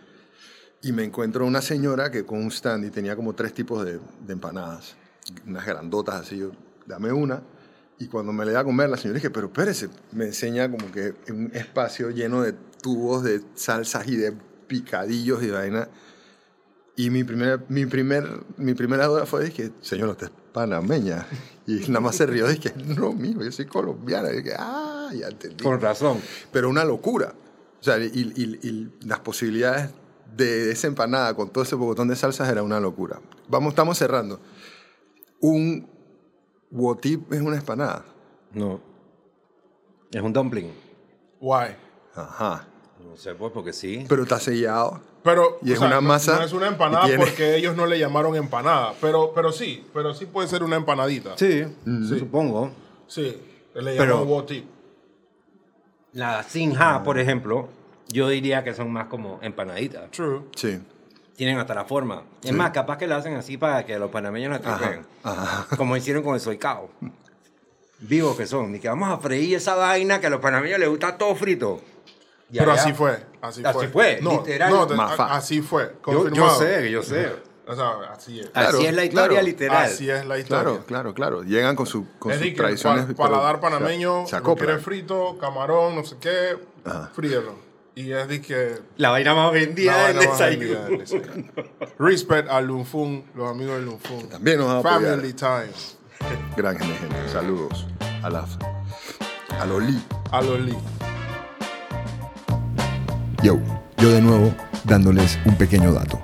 y 0.83 0.92
me 0.92 1.05
encuentro 1.05 1.46
una 1.46 1.62
señora 1.62 2.11
que 2.11 2.25
con 2.25 2.38
un 2.38 2.51
stand 2.51 2.85
y 2.87 2.90
tenía 2.90 3.14
como 3.14 3.35
tres 3.35 3.55
tipos 3.55 3.85
de, 3.85 4.01
empanadas, 4.29 4.96
unas 5.46 5.64
grandotas 5.64 6.22
así, 6.22 6.38
yo, 6.38 6.51
dame 6.87 7.12
una. 7.12 7.42
Y 7.98 8.09
cuando 8.09 8.33
me 8.33 8.44
le 8.44 8.53
da 8.53 8.61
a 8.61 8.64
comer, 8.64 8.88
la 8.88 8.96
señora 8.96 9.16
dije, 9.16 9.31
pero 9.31 9.46
espérese, 9.46 9.90
me 10.11 10.25
enseña 10.25 10.68
como 10.68 10.90
que 10.90 11.14
un 11.29 11.51
espacio 11.55 12.11
lleno 12.11 12.42
de 12.42 12.55
tubos 12.81 13.22
de 13.22 13.42
salsas 13.55 14.09
y 14.09 14.16
de 14.16 14.33
picadillos 14.66 15.42
y 15.42 15.51
vaina. 15.51 15.88
Y 16.96 17.11
mi, 17.11 17.22
primer, 17.22 17.64
mi, 17.68 17.87
primer, 17.87 18.29
mi 18.57 18.75
primera 18.75 19.07
duda 19.07 19.25
fue, 19.25 19.44
dije, 19.44 19.70
señor, 19.81 20.09
usted 20.09 20.27
es 20.27 20.33
panameña. 20.53 21.27
Y 21.64 21.77
nada 21.87 22.01
más 22.01 22.16
se 22.16 22.27
rió, 22.27 22.48
dije, 22.48 22.75
no, 22.77 23.12
mijo, 23.12 23.44
yo 23.44 23.53
soy 23.53 23.66
colombiana. 23.66 24.33
Y 24.33 24.38
dije, 24.38 24.57
ah, 24.59 24.91
ya 25.12 25.29
entendí. 25.29 25.62
con 25.62 25.81
razón. 25.81 26.20
Pero 26.53 26.68
una 26.68 26.85
locura. 26.85 27.35
O 27.81 27.83
sea, 27.85 27.98
y, 27.98 28.07
y- 28.14 28.59
y 28.68 29.07
las 29.07 29.20
posibilidades 29.20 29.90
de 30.37 30.70
esa 30.70 30.87
empanada 30.87 31.35
con 31.35 31.51
todo 31.51 31.64
ese 31.64 31.75
botón 31.75 32.09
de 32.09 32.16
salsas 32.16 32.48
era 32.48 32.62
una 32.62 32.81
locura. 32.81 33.20
Vamos, 33.48 33.70
estamos 33.72 33.98
cerrando. 33.98 34.40
Un 35.40 35.88
wotip 36.70 37.33
es 37.33 37.40
una 37.40 37.57
empanada. 37.57 38.05
No. 38.53 38.81
Es 40.12 40.22
un 40.22 40.33
dumpling. 40.33 40.70
Why? 41.40 41.77
Ajá. 42.14 42.68
No 43.05 43.16
sé, 43.16 43.35
pues, 43.35 43.53
porque 43.53 43.72
sí. 43.72 44.05
Pero 44.09 44.22
está 44.22 44.38
sellado. 44.38 45.01
Pero, 45.25 45.59
Y 45.62 45.72
es 45.72 45.79
sea, 45.79 45.87
una 45.88 45.96
no- 45.96 46.03
masa 46.09 46.37
No 46.38 46.44
es 46.44 46.53
una 46.53 46.68
empanada 46.68 47.05
tiene- 47.07 47.25
porque 47.25 47.57
ellos 47.57 47.77
no 47.77 47.87
le 47.87 47.98
llamaron 47.98 48.35
empanada. 48.37 48.94
Pero, 49.01 49.33
pero 49.35 49.53
sí, 49.53 49.85
pero 49.92 50.14
sí 50.14 50.27
puede 50.27 50.48
ser 50.48 50.62
una 50.62 50.77
empanadita. 50.77 51.37
Sí, 51.37 51.64
supongo. 52.09 52.70
Sí, 53.07 53.38
le 53.75 53.96
Pero- 53.96 54.14
llaman 54.20 54.29
wotip. 54.29 54.64
La 56.12 56.42
sinja, 56.42 57.03
por 57.03 57.18
ejemplo, 57.18 57.68
yo 58.09 58.29
diría 58.29 58.62
que 58.64 58.75
son 58.75 58.92
más 58.92 59.07
como 59.07 59.38
empanaditas. 59.42 60.11
True. 60.11 60.42
Sí. 60.57 60.79
Tienen 61.37 61.59
hasta 61.59 61.75
la 61.75 61.85
forma. 61.85 62.22
Es 62.42 62.53
más, 62.53 62.70
capaz 62.72 62.98
que 62.98 63.07
la 63.07 63.16
hacen 63.16 63.35
así 63.35 63.57
para 63.57 63.85
que 63.87 63.98
los 63.98 64.11
panameños 64.11 64.61
la 64.62 65.01
ajá. 65.25 65.66
Como 65.77 65.96
hicieron 65.96 66.22
con 66.22 66.35
el 66.35 66.40
soicao. 66.40 66.90
Vivos 68.01 68.37
que 68.37 68.46
son. 68.46 68.75
Y 68.75 68.81
que 68.81 68.88
vamos 68.88 69.09
a 69.11 69.18
freír 69.18 69.57
esa 69.57 69.75
vaina 69.75 70.20
que 70.20 70.27
a 70.27 70.31
los 70.31 70.40
panameños 70.40 70.79
les 70.79 70.88
gusta 70.88 71.16
todo 71.16 71.35
frito. 71.35 71.81
Y 72.51 72.59
Pero 72.59 72.72
allá- 72.72 72.83
así 72.83 72.92
fue. 72.92 73.18
Así, 73.40 73.62
Así 73.64 73.79
fue. 73.79 73.88
fue, 73.88 74.18
No, 74.20 74.33
literal. 74.33 74.70
no, 74.70 74.87
te- 74.87 74.94
Mafa. 74.94 75.25
a- 75.25 75.37
así 75.37 75.62
fue. 75.62 75.85
Yo, 75.85 76.01
Confirmado. 76.03 76.53
yo 76.53 76.59
sé, 76.59 76.90
yo 76.90 77.03
sé. 77.03 77.33
O 77.66 77.75
sea, 77.77 77.90
así 78.12 78.40
es. 78.40 78.51
Claro, 78.51 78.77
así 78.79 78.87
es 78.87 78.94
la 78.94 79.05
historia 79.05 79.29
claro. 79.29 79.46
literal. 79.46 79.85
Así 79.85 80.11
es 80.11 80.27
la 80.27 80.38
historia. 80.38 80.62
Claro, 80.64 80.85
claro, 80.87 81.14
claro. 81.14 81.42
Llegan 81.44 81.77
con, 81.77 81.87
su, 81.87 82.07
con 82.18 82.33
es 82.33 82.40
sus 82.40 82.55
tradiciones. 82.55 83.05
pa- 83.07 83.14
paladar 83.14 83.57
se- 83.57 83.61
panameño, 83.62 84.27
Se 84.27 84.35
acoplan. 84.37 84.81
frito, 84.81 85.38
camarón, 85.40 85.94
no 85.94 86.05
sé 86.05 86.16
qué, 86.20 86.57
Ajá. 86.85 87.11
fríelo. 87.14 87.55
Y 87.94 88.11
es 88.11 88.27
de 88.27 88.40
que... 88.40 88.79
La 88.96 89.11
vaina 89.11 89.35
más 89.35 89.53
vendida 89.53 90.09
del 90.09 90.18
desayuno. 90.20 90.59
vendida 90.61 90.85
del 90.87 90.98
desayuno. 90.98 91.53
Respect 91.98 92.48
al 92.48 92.66
Lunfun, 92.66 93.25
los 93.37 93.51
amigos 93.51 93.77
del 93.77 93.85
Lunfun. 93.85 94.29
También 94.31 94.59
nos 94.59 94.66
van 94.66 94.77
a 94.77 94.79
apoyar. 94.81 95.11
Family 95.16 95.33
time. 95.35 95.72
Gran 96.57 96.79
gente. 96.79 97.29
Saludos 97.31 97.87
a 98.22 98.31
la 98.31 98.46
a 99.61 99.66
Loli. 99.66 100.03
A 100.31 100.40
los 100.40 100.59
Lee. 100.61 100.77
Yo, 103.42 103.59
yo 103.98 104.09
de 104.11 104.20
nuevo 104.22 104.55
dándoles 104.85 105.38
un 105.44 105.57
pequeño 105.57 105.92
dato. 105.92 106.18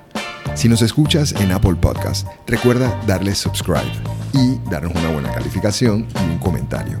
Si 0.59 0.67
nos 0.67 0.81
escuchas 0.81 1.31
en 1.39 1.53
Apple 1.53 1.75
Podcast, 1.75 2.27
recuerda 2.45 2.93
darle 3.07 3.33
subscribe 3.33 3.93
y 4.33 4.57
darnos 4.69 4.91
una 4.93 5.09
buena 5.09 5.31
calificación 5.31 6.05
y 6.13 6.31
un 6.31 6.37
comentario. 6.37 6.99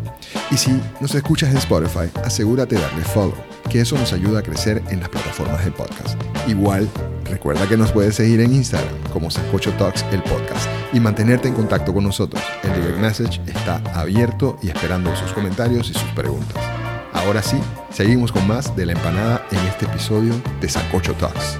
Y 0.49 0.55
si 0.55 0.79
nos 1.01 1.13
escuchas 1.13 1.49
en 1.49 1.57
Spotify, 1.57 2.09
asegúrate 2.23 2.75
de 2.75 2.81
darle 2.81 3.03
follow, 3.03 3.35
que 3.69 3.81
eso 3.81 3.97
nos 3.97 4.13
ayuda 4.13 4.39
a 4.39 4.43
crecer 4.43 4.81
en 4.91 5.01
las 5.01 5.09
plataformas 5.09 5.65
de 5.65 5.71
podcast. 5.71 6.17
Igual, 6.47 6.87
recuerda 7.25 7.67
que 7.67 7.75
nos 7.75 7.91
puedes 7.91 8.15
seguir 8.15 8.39
en 8.39 8.53
Instagram 8.53 8.95
como 9.11 9.29
Sancocho 9.29 9.73
Talks 9.73 10.05
el 10.13 10.23
podcast 10.23 10.69
y 10.93 11.01
mantenerte 11.01 11.49
en 11.49 11.53
contacto 11.53 11.93
con 11.93 12.05
nosotros. 12.05 12.41
El 12.63 12.73
direct 12.75 12.99
message 12.99 13.41
está 13.45 13.83
abierto 13.93 14.57
y 14.63 14.69
esperando 14.69 15.13
sus 15.17 15.33
comentarios 15.33 15.89
y 15.89 15.95
sus 15.95 16.09
preguntas. 16.11 16.63
Ahora 17.11 17.43
sí, 17.43 17.59
seguimos 17.91 18.31
con 18.31 18.47
más 18.47 18.73
de 18.77 18.85
la 18.85 18.93
empanada 18.93 19.45
en 19.51 19.59
este 19.67 19.83
episodio 19.83 20.33
de 20.61 20.69
Sancocho 20.69 21.11
Talks. 21.15 21.59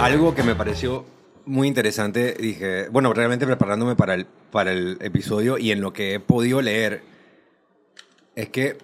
Algo 0.00 0.34
que 0.34 0.42
me 0.42 0.54
pareció 0.54 1.04
muy 1.46 1.68
interesante, 1.68 2.34
dije, 2.38 2.88
bueno, 2.88 3.12
realmente 3.14 3.46
preparándome 3.46 3.96
para 3.96 4.14
el, 4.14 4.26
para 4.50 4.72
el 4.72 4.98
episodio 5.00 5.56
y 5.58 5.70
en 5.72 5.80
lo 5.80 5.92
que 5.92 6.14
he 6.14 6.20
podido 6.20 6.60
leer, 6.60 7.02
es 8.34 8.48
que 8.50 8.76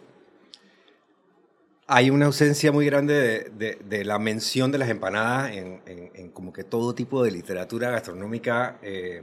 hay 1.87 2.11
una 2.11 2.27
ausencia 2.27 2.70
muy 2.73 2.87
grande 2.87 3.14
de, 3.14 3.51
de- 3.51 3.79
de 3.85 4.05
la 4.05 4.18
mención 4.18 4.70
de 4.73 4.79
las 4.79 4.88
empanadas 4.88 5.53
en, 5.53 5.83
en- 5.87 6.11
en 6.14 6.31
como 6.31 6.53
que 6.53 6.64
todo 6.64 6.94
tipo 6.94 7.23
de 7.25 7.31
literatura 7.33 7.90
gastronómica 7.90 8.79
eh, 8.83 9.23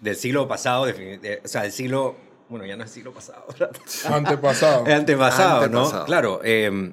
del 0.00 0.16
siglo 0.16 0.48
pasado, 0.48 0.86
de- 0.86 1.40
o 1.44 1.48
sea, 1.48 1.62
del 1.62 1.72
siglo, 1.72 2.16
bueno, 2.48 2.64
ya 2.66 2.76
no 2.76 2.84
es 2.84 2.90
siglo 2.90 3.12
pasado, 3.12 3.46
Antepasado. 4.10 4.86
El 4.86 4.92
antepasado, 4.94 5.60
¿no? 5.68 5.78
Antepasado. 5.80 6.06
Claro, 6.06 6.40
eh, 6.42 6.92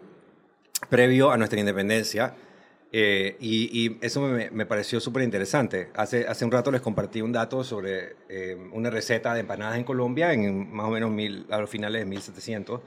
previo 0.89 1.31
a 1.31 1.37
nuestra 1.37 1.59
independencia. 1.59 2.33
Eh, 2.93 3.37
y, 3.39 3.85
y 3.85 3.97
eso 4.01 4.21
me, 4.21 4.51
me 4.51 4.65
pareció 4.65 4.99
súper 4.99 5.23
interesante. 5.23 5.89
Hace, 5.95 6.27
hace 6.27 6.43
un 6.43 6.51
rato 6.51 6.71
les 6.71 6.81
compartí 6.81 7.21
un 7.21 7.31
dato 7.31 7.63
sobre 7.63 8.17
eh, 8.27 8.57
una 8.73 8.89
receta 8.89 9.33
de 9.33 9.41
empanadas 9.41 9.77
en 9.77 9.85
Colombia 9.85 10.33
en 10.33 10.71
más 10.73 10.87
o 10.87 10.89
menos 10.89 11.09
mil, 11.09 11.45
a 11.49 11.59
los 11.59 11.69
finales 11.69 12.01
de 12.01 12.05
1700. 12.05 12.81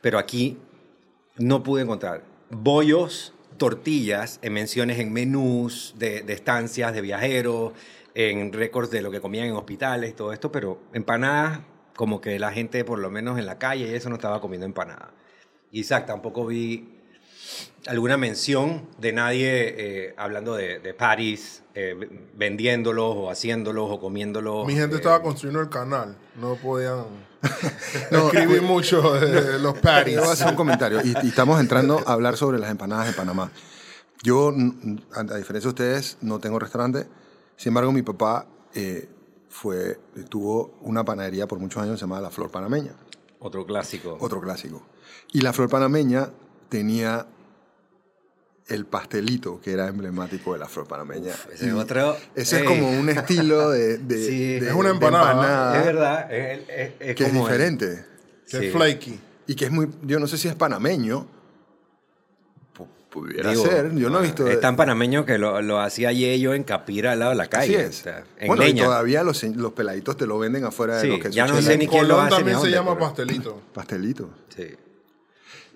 Pero 0.00 0.18
aquí 0.18 0.58
no 1.36 1.62
pude 1.62 1.82
encontrar 1.82 2.22
bollos, 2.50 3.34
tortillas 3.56 4.38
en 4.42 4.52
menciones 4.52 4.98
en 5.00 5.12
menús 5.12 5.94
de, 5.98 6.22
de 6.22 6.32
estancias 6.32 6.94
de 6.94 7.00
viajeros, 7.00 7.72
en 8.14 8.52
récords 8.52 8.90
de 8.90 9.02
lo 9.02 9.10
que 9.10 9.20
comían 9.20 9.46
en 9.46 9.54
hospitales 9.54 10.14
todo 10.14 10.32
esto, 10.32 10.52
pero 10.52 10.80
empanadas, 10.92 11.60
como 11.96 12.20
que 12.20 12.38
la 12.38 12.52
gente, 12.52 12.84
por 12.84 12.98
lo 12.98 13.10
menos 13.10 13.38
en 13.38 13.46
la 13.46 13.58
calle, 13.58 13.94
eso 13.94 14.08
no 14.08 14.16
estaba 14.16 14.40
comiendo 14.40 14.66
empanadas. 14.66 15.10
Isaac, 15.72 16.06
tampoco 16.06 16.46
vi 16.46 16.99
alguna 17.86 18.16
mención 18.16 18.86
de 18.98 19.12
nadie 19.12 19.74
eh, 20.08 20.14
hablando 20.16 20.54
de, 20.54 20.80
de 20.80 20.94
patties, 20.94 21.62
eh, 21.74 21.96
vendiéndolos 22.34 23.14
o 23.16 23.30
haciéndolos 23.30 23.90
o 23.90 24.00
comiéndolos. 24.00 24.66
Mi 24.66 24.74
gente 24.74 24.96
eh, 24.96 24.98
estaba 24.98 25.22
construyendo 25.22 25.60
el 25.60 25.68
canal. 25.68 26.16
No 26.36 26.56
podían 26.56 27.04
No, 28.10 28.26
escribir 28.26 28.58
eh, 28.58 28.60
mucho 28.60 29.14
de 29.14 29.58
los 29.58 29.78
patties. 29.78 30.16
Yo 30.16 30.22
voy 30.22 30.30
a 30.30 30.32
hacer 30.32 30.48
un 30.48 30.56
comentario. 30.56 31.00
Y, 31.02 31.14
y 31.22 31.28
estamos 31.28 31.60
entrando 31.60 32.02
a 32.06 32.12
hablar 32.12 32.36
sobre 32.36 32.58
las 32.58 32.70
empanadas 32.70 33.06
de 33.06 33.12
Panamá. 33.12 33.50
Yo, 34.22 34.52
a, 35.14 35.20
a 35.20 35.36
diferencia 35.36 35.60
de 35.60 35.68
ustedes, 35.68 36.18
no 36.20 36.38
tengo 36.38 36.58
restaurante. 36.58 37.06
Sin 37.56 37.70
embargo, 37.70 37.92
mi 37.92 38.02
papá 38.02 38.46
eh, 38.74 39.08
fue, 39.48 39.98
tuvo 40.28 40.78
una 40.82 41.04
panadería 41.04 41.46
por 41.46 41.58
muchos 41.58 41.82
años 41.82 42.00
llamada 42.00 42.22
La 42.22 42.30
Flor 42.30 42.50
Panameña. 42.50 42.92
Otro 43.38 43.64
clásico. 43.64 44.18
Otro 44.20 44.40
clásico. 44.40 44.82
Y 45.32 45.40
La 45.40 45.52
Flor 45.52 45.70
Panameña 45.70 46.30
tenía 46.68 47.26
el 48.70 48.86
pastelito 48.86 49.60
que 49.60 49.72
era 49.72 49.88
emblemático 49.88 50.52
de 50.52 50.58
La 50.60 50.66
Flor 50.68 50.86
Panameña. 50.86 51.32
Ese 51.52 51.72
otro- 51.72 52.16
Ese 52.34 52.58
es 52.58 52.62
como 52.64 52.90
un 52.90 53.08
estilo 53.08 53.70
de... 53.70 53.98
de- 53.98 54.24
Sí. 54.28 54.58
de- 54.60 54.68
Es 54.68 54.74
una 54.74 54.88
de 54.90 54.94
empanada. 54.94 55.78
Es 55.78 55.84
verdad, 55.86 56.32
es, 56.32 56.60
es- 56.68 56.92
es 57.00 57.14
que 57.16 57.24
es 57.24 57.28
como 57.30 57.46
diferente. 57.46 58.04
Que 58.48 58.58
Sí. 58.58 58.66
es 58.66 58.72
flaky. 58.72 59.20
Y 59.46 59.54
que 59.54 59.64
es 59.66 59.70
muy, 59.70 59.88
yo 60.02 60.18
no 60.20 60.26
sé 60.26 60.38
si 60.38 60.48
es 60.48 60.54
panameño 60.54 61.26
Pudiera 63.10 63.50
Digo, 63.50 63.66
ser. 63.66 63.92
Yo 63.96 64.08
no 64.08 64.20
he 64.20 64.22
visto. 64.22 64.46
Es 64.46 64.60
tan 64.60 64.76
panameño 64.76 65.24
que 65.26 65.36
lo, 65.36 65.60
lo 65.62 65.80
hacía 65.80 66.12
Yello 66.12 66.54
en 66.54 66.62
Capira 66.62 67.10
al 67.10 67.18
lado 67.18 67.32
de 67.32 67.36
la 67.38 67.42
Así 67.42 67.50
calle. 67.50 67.82
es. 67.86 68.00
o 68.00 68.02
sea, 68.04 68.24
en 68.38 68.46
bueno, 68.46 68.64
y 68.64 68.72
todavía 68.72 69.24
los, 69.24 69.42
los 69.42 69.72
peladitos 69.72 70.16
te 70.16 70.26
lo 70.28 70.38
venden 70.38 70.64
afuera 70.64 70.96
de 70.98 71.08
los 71.08 71.18
que 71.18 71.32
ya 71.32 71.48
no 71.48 71.60
sé 71.60 71.76
ni 71.76 71.88
quién 71.88 72.06
lo 72.06 72.14
Colón 72.14 72.26
hace. 72.26 72.30
ni 72.30 72.36
también 72.38 72.56
se 72.58 72.62
dónde, 72.62 72.76
llama 72.76 72.94
pero- 72.94 73.06
pastelito. 73.08 73.62
Pastelito. 73.74 74.30
Sí. 74.56 74.68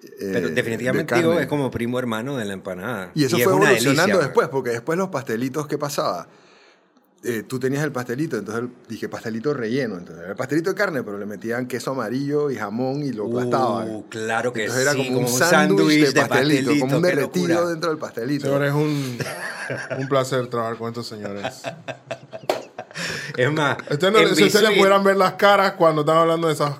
Eh, 0.03 0.31
Pero 0.33 0.49
definitivamente 0.51 1.15
de 1.15 1.21
digo, 1.21 1.39
es 1.41 1.47
como 1.47 1.71
primo 1.71 1.99
hermano 1.99 2.37
de 2.37 2.45
la 2.45 2.53
empanada. 2.53 3.11
Y 3.15 3.25
eso 3.25 3.37
es 3.37 3.45
fue 3.45 3.53
una 3.55 3.65
evolucionando 3.71 4.03
delicia, 4.19 4.27
después, 4.27 4.49
porque 4.49 4.71
después 4.71 4.99
los 4.99 5.09
pastelitos, 5.09 5.67
¿qué 5.67 5.79
pasaba? 5.79 6.29
Eh, 7.27 7.43
tú 7.43 7.59
tenías 7.59 7.83
el 7.83 7.91
pastelito, 7.91 8.37
entonces 8.37 8.65
dije 8.87 9.09
pastelito 9.09 9.55
relleno. 9.55 9.97
Entonces 9.97 10.21
era 10.25 10.33
el 10.33 10.37
pastelito 10.37 10.69
de 10.69 10.77
carne, 10.77 11.03
pero 11.03 11.17
le 11.17 11.25
metían 11.25 11.67
queso 11.67 11.93
amarillo 11.93 12.51
y 12.51 12.57
jamón 12.57 13.03
y 13.03 13.13
lo 13.15 13.25
Uh, 13.25 13.39
aplastaban. 13.39 14.03
claro 14.11 14.53
que 14.53 14.65
entonces 14.65 14.83
era 14.83 14.93
sí, 14.93 14.99
como 14.99 15.09
un 15.21 15.25
como 15.25 15.35
un 15.35 15.41
sándwich 15.41 16.01
de 16.01 16.13
de 16.13 16.21
pastelito, 16.29 16.71
como 16.81 16.97
un 16.97 17.03
derretido 17.03 17.49
locura. 17.49 17.71
dentro 17.71 17.89
del 17.91 17.99
pastelito. 17.99 18.45
Señores, 18.45 18.69
es 18.69 18.75
un, 18.75 19.19
un 20.01 20.09
placer 20.09 20.47
trabajar 20.49 20.77
con 20.77 20.89
estos 20.89 21.07
señores. 21.07 21.63
Es 23.37 23.53
más, 23.53 23.77
Ustedes 23.90 24.12
no, 24.12 24.18
si 24.35 24.44
ustedes 24.44 24.62
le 24.62 24.77
pudieran 24.77 25.03
ver 25.05 25.16
las 25.16 25.35
caras 25.35 25.73
cuando 25.73 26.03
están 26.03 26.16
hablando 26.18 26.47
de 26.49 26.55
esas. 26.55 26.75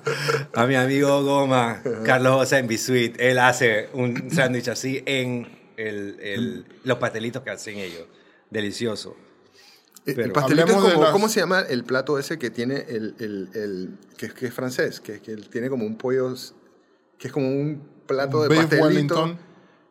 a 0.53 0.65
mi 0.65 0.75
amigo 0.75 1.23
Goma, 1.23 1.81
Carlos 2.05 2.33
José 2.35 2.59
en 2.59 2.67
Bisuit, 2.67 3.15
él 3.19 3.39
hace 3.39 3.89
un 3.93 4.31
sándwich 4.31 4.67
así 4.69 5.03
en 5.05 5.47
el, 5.77 6.17
el- 6.21 6.65
los 6.83 6.97
pastelitos 6.97 7.41
que 7.43 7.49
hacen 7.49 7.77
ellos. 7.77 8.05
Delicioso. 8.49 9.17
Eh, 10.05 10.13
pero 10.15 10.27
el 10.27 10.31
pastelito 10.31 10.67
es 10.67 10.75
de 10.75 10.89
como, 10.91 11.01
las- 11.03 11.11
¿cómo 11.11 11.29
se 11.29 11.39
llama 11.39 11.61
el 11.61 11.83
plato 11.83 12.19
ese 12.19 12.37
que 12.37 12.51
tiene 12.51 12.85
el, 12.87 13.15
el, 13.19 13.49
el- 13.53 13.97
que, 14.17 14.27
es- 14.27 14.33
que 14.33 14.45
es 14.47 14.53
francés? 14.53 14.99
Que, 15.01 15.19
que 15.19 15.35
tiene 15.35 15.67
como 15.69 15.85
un 15.85 15.97
pollo, 15.97 16.33
que 17.17 17.27
es 17.27 17.33
como 17.33 17.47
un 17.49 17.81
plato 18.05 18.43
de 18.43 18.49
Beef 18.49 18.61
pastelito. 18.61 18.85
Wellington. 18.85 19.39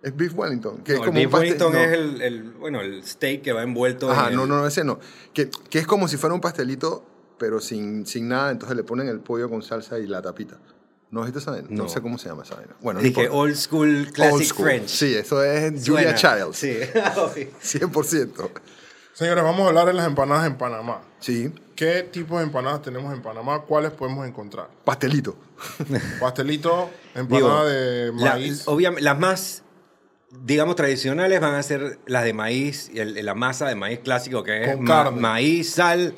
Es 0.05 0.15
beef 0.17 0.33
Wellington. 0.37 0.79
Que 0.85 0.93
No, 0.93 0.99
es 0.99 1.01
el 1.01 1.07
como 1.07 1.19
beef 1.19 1.27
un 1.27 1.33
pastel- 1.33 1.41
Wellington 1.41 1.73
no. 1.73 1.79
es 1.81 1.93
el, 1.93 2.23
el- 2.23 2.43
bueno, 2.53 2.81
el 2.83 3.05
steak 3.05 3.43
que 3.43 3.53
va 3.53 3.63
envuelto 3.63 4.11
Ajá, 4.11 4.29
en 4.29 4.37
no, 4.37 4.43
el- 4.45 4.49
no, 4.51 4.67
ese 4.67 4.85
no. 4.85 5.01
Que, 5.33 5.49
que 5.71 5.79
es 5.79 5.87
como 5.87 6.07
si 6.09 6.17
fuera 6.19 6.35
un 6.35 6.41
pastelito, 6.41 7.05
pero 7.39 7.59
sin, 7.61 8.07
sin 8.07 8.29
nada, 8.29 8.51
entonces 8.51 8.77
le 8.77 8.85
ponen 8.85 9.09
el 9.09 9.21
pollo 9.21 9.49
con 9.49 9.63
salsa 9.63 9.99
y 9.99 10.07
la 10.07 10.21
tapita. 10.23 10.59
¿No 11.11 11.21
has 11.21 11.27
visto 11.27 11.39
esa 11.39 11.53
vaina? 11.53 11.69
No. 11.71 11.85
No. 11.85 11.89
sé 11.89 12.01
cómo 12.03 12.19
se 12.19 12.29
llama 12.29 12.43
esa 12.43 12.57
vaina. 12.57 12.75
Bueno, 12.81 12.99
no 13.01 13.05
Dije 13.05 13.23
importa. 13.23 13.39
old 13.41 13.55
school 13.57 14.09
classic 14.13 14.35
Old 14.35 14.45
school. 14.45 14.65
French. 14.67 14.89
Sí, 14.89 15.15
eso 15.15 15.43
es 15.45 15.85
Suena. 15.85 16.01
Julia 16.11 16.15
Childs. 16.15 16.57
Sí. 16.57 16.77
100%. 17.63 18.51
Señores, 19.13 19.45
vamos 19.45 19.61
a 19.65 19.69
hablar 19.69 19.87
de 19.87 19.93
las 19.93 20.07
empanadas 20.07 20.47
en 20.47 20.57
Panamá. 20.59 21.03
Sí. 21.21 21.53
¿Qué 21.77 22.03
tipos 22.03 22.39
de 22.39 22.45
empanadas 22.45 22.83
tenemos 22.83 23.13
en 23.15 23.23
Panamá? 23.23 23.63
¿Cuáles 23.63 23.93
podemos 23.93 24.27
encontrar? 24.27 24.69
Pastelito. 24.85 25.37
Pastelito, 26.21 26.91
Digo, 27.15 27.21
empanada 27.39 27.65
de 27.67 28.07
la- 28.13 28.31
maíz. 28.33 28.63
obviamente, 28.67 29.03
las 29.03 29.19
más, 29.19 29.63
digamos, 30.43 30.77
tradicionales 30.77 31.41
van 31.41 31.55
a 31.55 31.63
ser 31.63 31.99
las 32.07 32.25
de 32.25 32.33
maíz, 32.33 32.91
y 32.93 32.99
el- 33.01 33.25
la 33.25 33.35
masa 33.35 33.69
de 33.69 33.75
maíz 33.75 34.01
clásico 34.01 34.43
que 34.43 34.65
es 34.65 34.77
Con 34.77 34.85
ma- 34.85 35.05
carne. 35.05 35.21
maíz, 35.21 35.71
sal, 35.71 36.15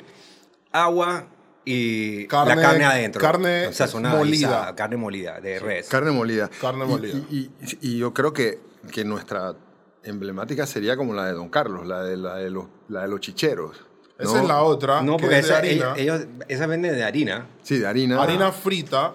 agua 0.71 1.27
y 1.65 2.25
Carne- 2.27 2.55
la 2.55 2.61
carne 2.61 2.85
adentro. 2.85 3.21
carne 3.21 3.73
sazonada, 3.73 4.17
molida. 4.17 4.73
carne 4.75 4.97
molida 4.97 5.39
de 5.41 5.59
res. 5.59 5.87
Carne 5.89 6.11
molida. 6.11 6.49
Carne 6.61 6.85
Y- 6.85 6.87
molida. 6.87 7.17
Y, 7.29 7.37
y- 7.37 7.51
y 7.81 7.97
yo 7.97 8.13
creo 8.13 8.33
que, 8.33 8.59
que 8.91 9.03
nuestra 9.03 9.55
emblemática 10.03 10.65
sería 10.65 10.95
como 10.95 11.13
la 11.13 11.25
de 11.25 11.33
Don 11.33 11.49
Carlos, 11.49 11.85
la 11.85 12.03
de, 12.03 12.15
la 12.15 12.35
de, 12.37 12.49
los, 12.49 12.65
la 12.87 13.01
de 13.01 13.07
los 13.09 13.19
chicheros. 13.19 13.77
¿no? 14.19 14.23
Esa 14.25 14.41
es 14.41 14.47
la 14.47 14.63
otra. 14.63 15.01
no, 15.01 15.17
que 15.17 15.23
porque 15.23 15.39
es 15.39 15.47
de 15.47 15.49
esa, 15.51 15.57
harina. 15.59 15.93
ellos, 15.97 16.21
esas 16.47 16.67
venden 16.67 16.95
de 16.95 17.03
harina. 17.03 17.47
Sí, 17.63 17.77
de 17.79 17.85
harina. 17.87 18.21
harina 18.21 18.51
frita. 18.51 19.13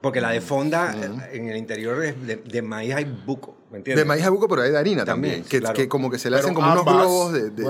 Porque 0.00 0.20
la 0.20 0.30
de 0.30 0.40
fonda 0.40 0.94
eh, 0.96 1.36
en 1.36 1.48
el 1.48 1.56
interior 1.56 2.02
es 2.04 2.26
de, 2.26 2.36
de 2.36 2.62
maíz 2.62 2.94
hay 2.94 3.04
buco, 3.04 3.56
¿me 3.70 3.78
entiendes? 3.78 4.02
De 4.04 4.08
maíz 4.08 4.24
a 4.24 4.30
buco, 4.30 4.48
pero 4.48 4.62
hay 4.62 4.70
de 4.70 4.78
harina 4.78 5.04
también. 5.04 5.34
También, 5.42 5.48
que, 5.50 5.60
claro. 5.60 5.74
que 5.74 5.88
como 5.88 6.10
que 6.10 6.18
se 6.18 6.30
le 6.30 6.36
Pero 6.36 6.46
hacen 6.46 6.54
como 6.54 6.68
unos 6.72 6.80
ambas, 6.86 6.94
globos 6.96 7.32
de, 7.34 7.50
de- 7.50 7.62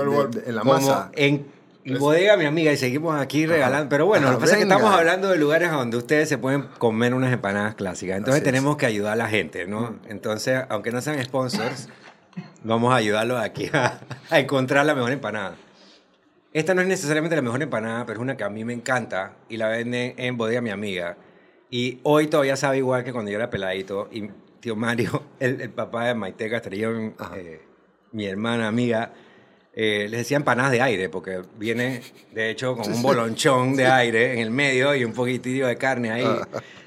en 0.49 0.55
la 0.55 0.61
Como 0.61 0.73
masa. 0.73 1.11
en 1.13 1.45
bodega, 1.99 2.37
mi 2.37 2.45
amiga, 2.45 2.71
y 2.71 2.77
seguimos 2.77 3.19
aquí 3.19 3.45
regalando. 3.45 3.89
Pero 3.89 4.05
bueno, 4.05 4.27
Ajá, 4.27 4.33
lo 4.33 4.39
que 4.39 4.43
pasa 4.43 4.53
es 4.53 4.57
que 4.59 4.71
estamos 4.71 4.93
hablando 4.93 5.27
de 5.29 5.37
lugares 5.37 5.71
donde 5.71 5.97
ustedes 5.97 6.29
se 6.29 6.37
pueden 6.37 6.67
comer 6.77 7.13
unas 7.13 7.33
empanadas 7.33 7.75
clásicas. 7.75 8.17
Entonces 8.17 8.41
Así 8.41 8.47
es. 8.47 8.53
tenemos 8.53 8.77
que 8.77 8.85
ayudar 8.85 9.13
a 9.13 9.15
la 9.17 9.27
gente, 9.27 9.65
¿no? 9.67 9.95
Entonces, 10.07 10.61
aunque 10.69 10.91
no 10.91 11.01
sean 11.01 11.21
sponsors, 11.25 11.89
vamos 12.63 12.93
a 12.93 12.95
ayudarlos 12.97 13.41
aquí 13.41 13.69
a, 13.73 13.99
a 14.29 14.39
encontrar 14.39 14.85
la 14.85 14.95
mejor 14.95 15.11
empanada. 15.11 15.55
Esta 16.53 16.73
no 16.73 16.81
es 16.81 16.87
necesariamente 16.87 17.35
la 17.35 17.41
mejor 17.41 17.61
empanada, 17.61 18.05
pero 18.05 18.19
es 18.19 18.21
una 18.21 18.37
que 18.37 18.43
a 18.45 18.49
mí 18.49 18.63
me 18.63 18.73
encanta 18.73 19.33
y 19.49 19.57
la 19.57 19.67
venden 19.67 20.13
en 20.17 20.37
bodega 20.37 20.61
mi 20.61 20.69
amiga. 20.69 21.17
Y 21.71 21.99
hoy 22.03 22.27
todavía 22.27 22.57
sabe 22.57 22.77
igual 22.77 23.05
que 23.05 23.13
cuando 23.13 23.31
yo 23.31 23.37
era 23.37 23.49
peladito. 23.49 24.09
Y 24.11 24.29
tío 24.59 24.75
Mario, 24.75 25.23
el, 25.39 25.61
el 25.61 25.71
papá 25.71 26.05
de 26.05 26.13
Maite 26.13 26.49
Castrillón, 26.49 27.15
eh, 27.35 27.61
mi 28.11 28.25
hermana 28.25 28.67
amiga, 28.67 29.13
eh, 29.73 30.07
les 30.09 30.19
decía 30.19 30.35
empanadas 30.35 30.71
de 30.73 30.81
aire, 30.81 31.07
porque 31.07 31.41
viene, 31.57 32.01
de 32.33 32.49
hecho, 32.49 32.75
con 32.75 32.91
un 32.91 33.01
bolonchón 33.01 33.77
de 33.77 33.87
aire 33.87 34.33
en 34.33 34.39
el 34.39 34.51
medio 34.51 34.93
y 34.93 35.05
un 35.05 35.13
poquitillo 35.13 35.67
de 35.67 35.77
carne 35.77 36.11
ahí 36.11 36.27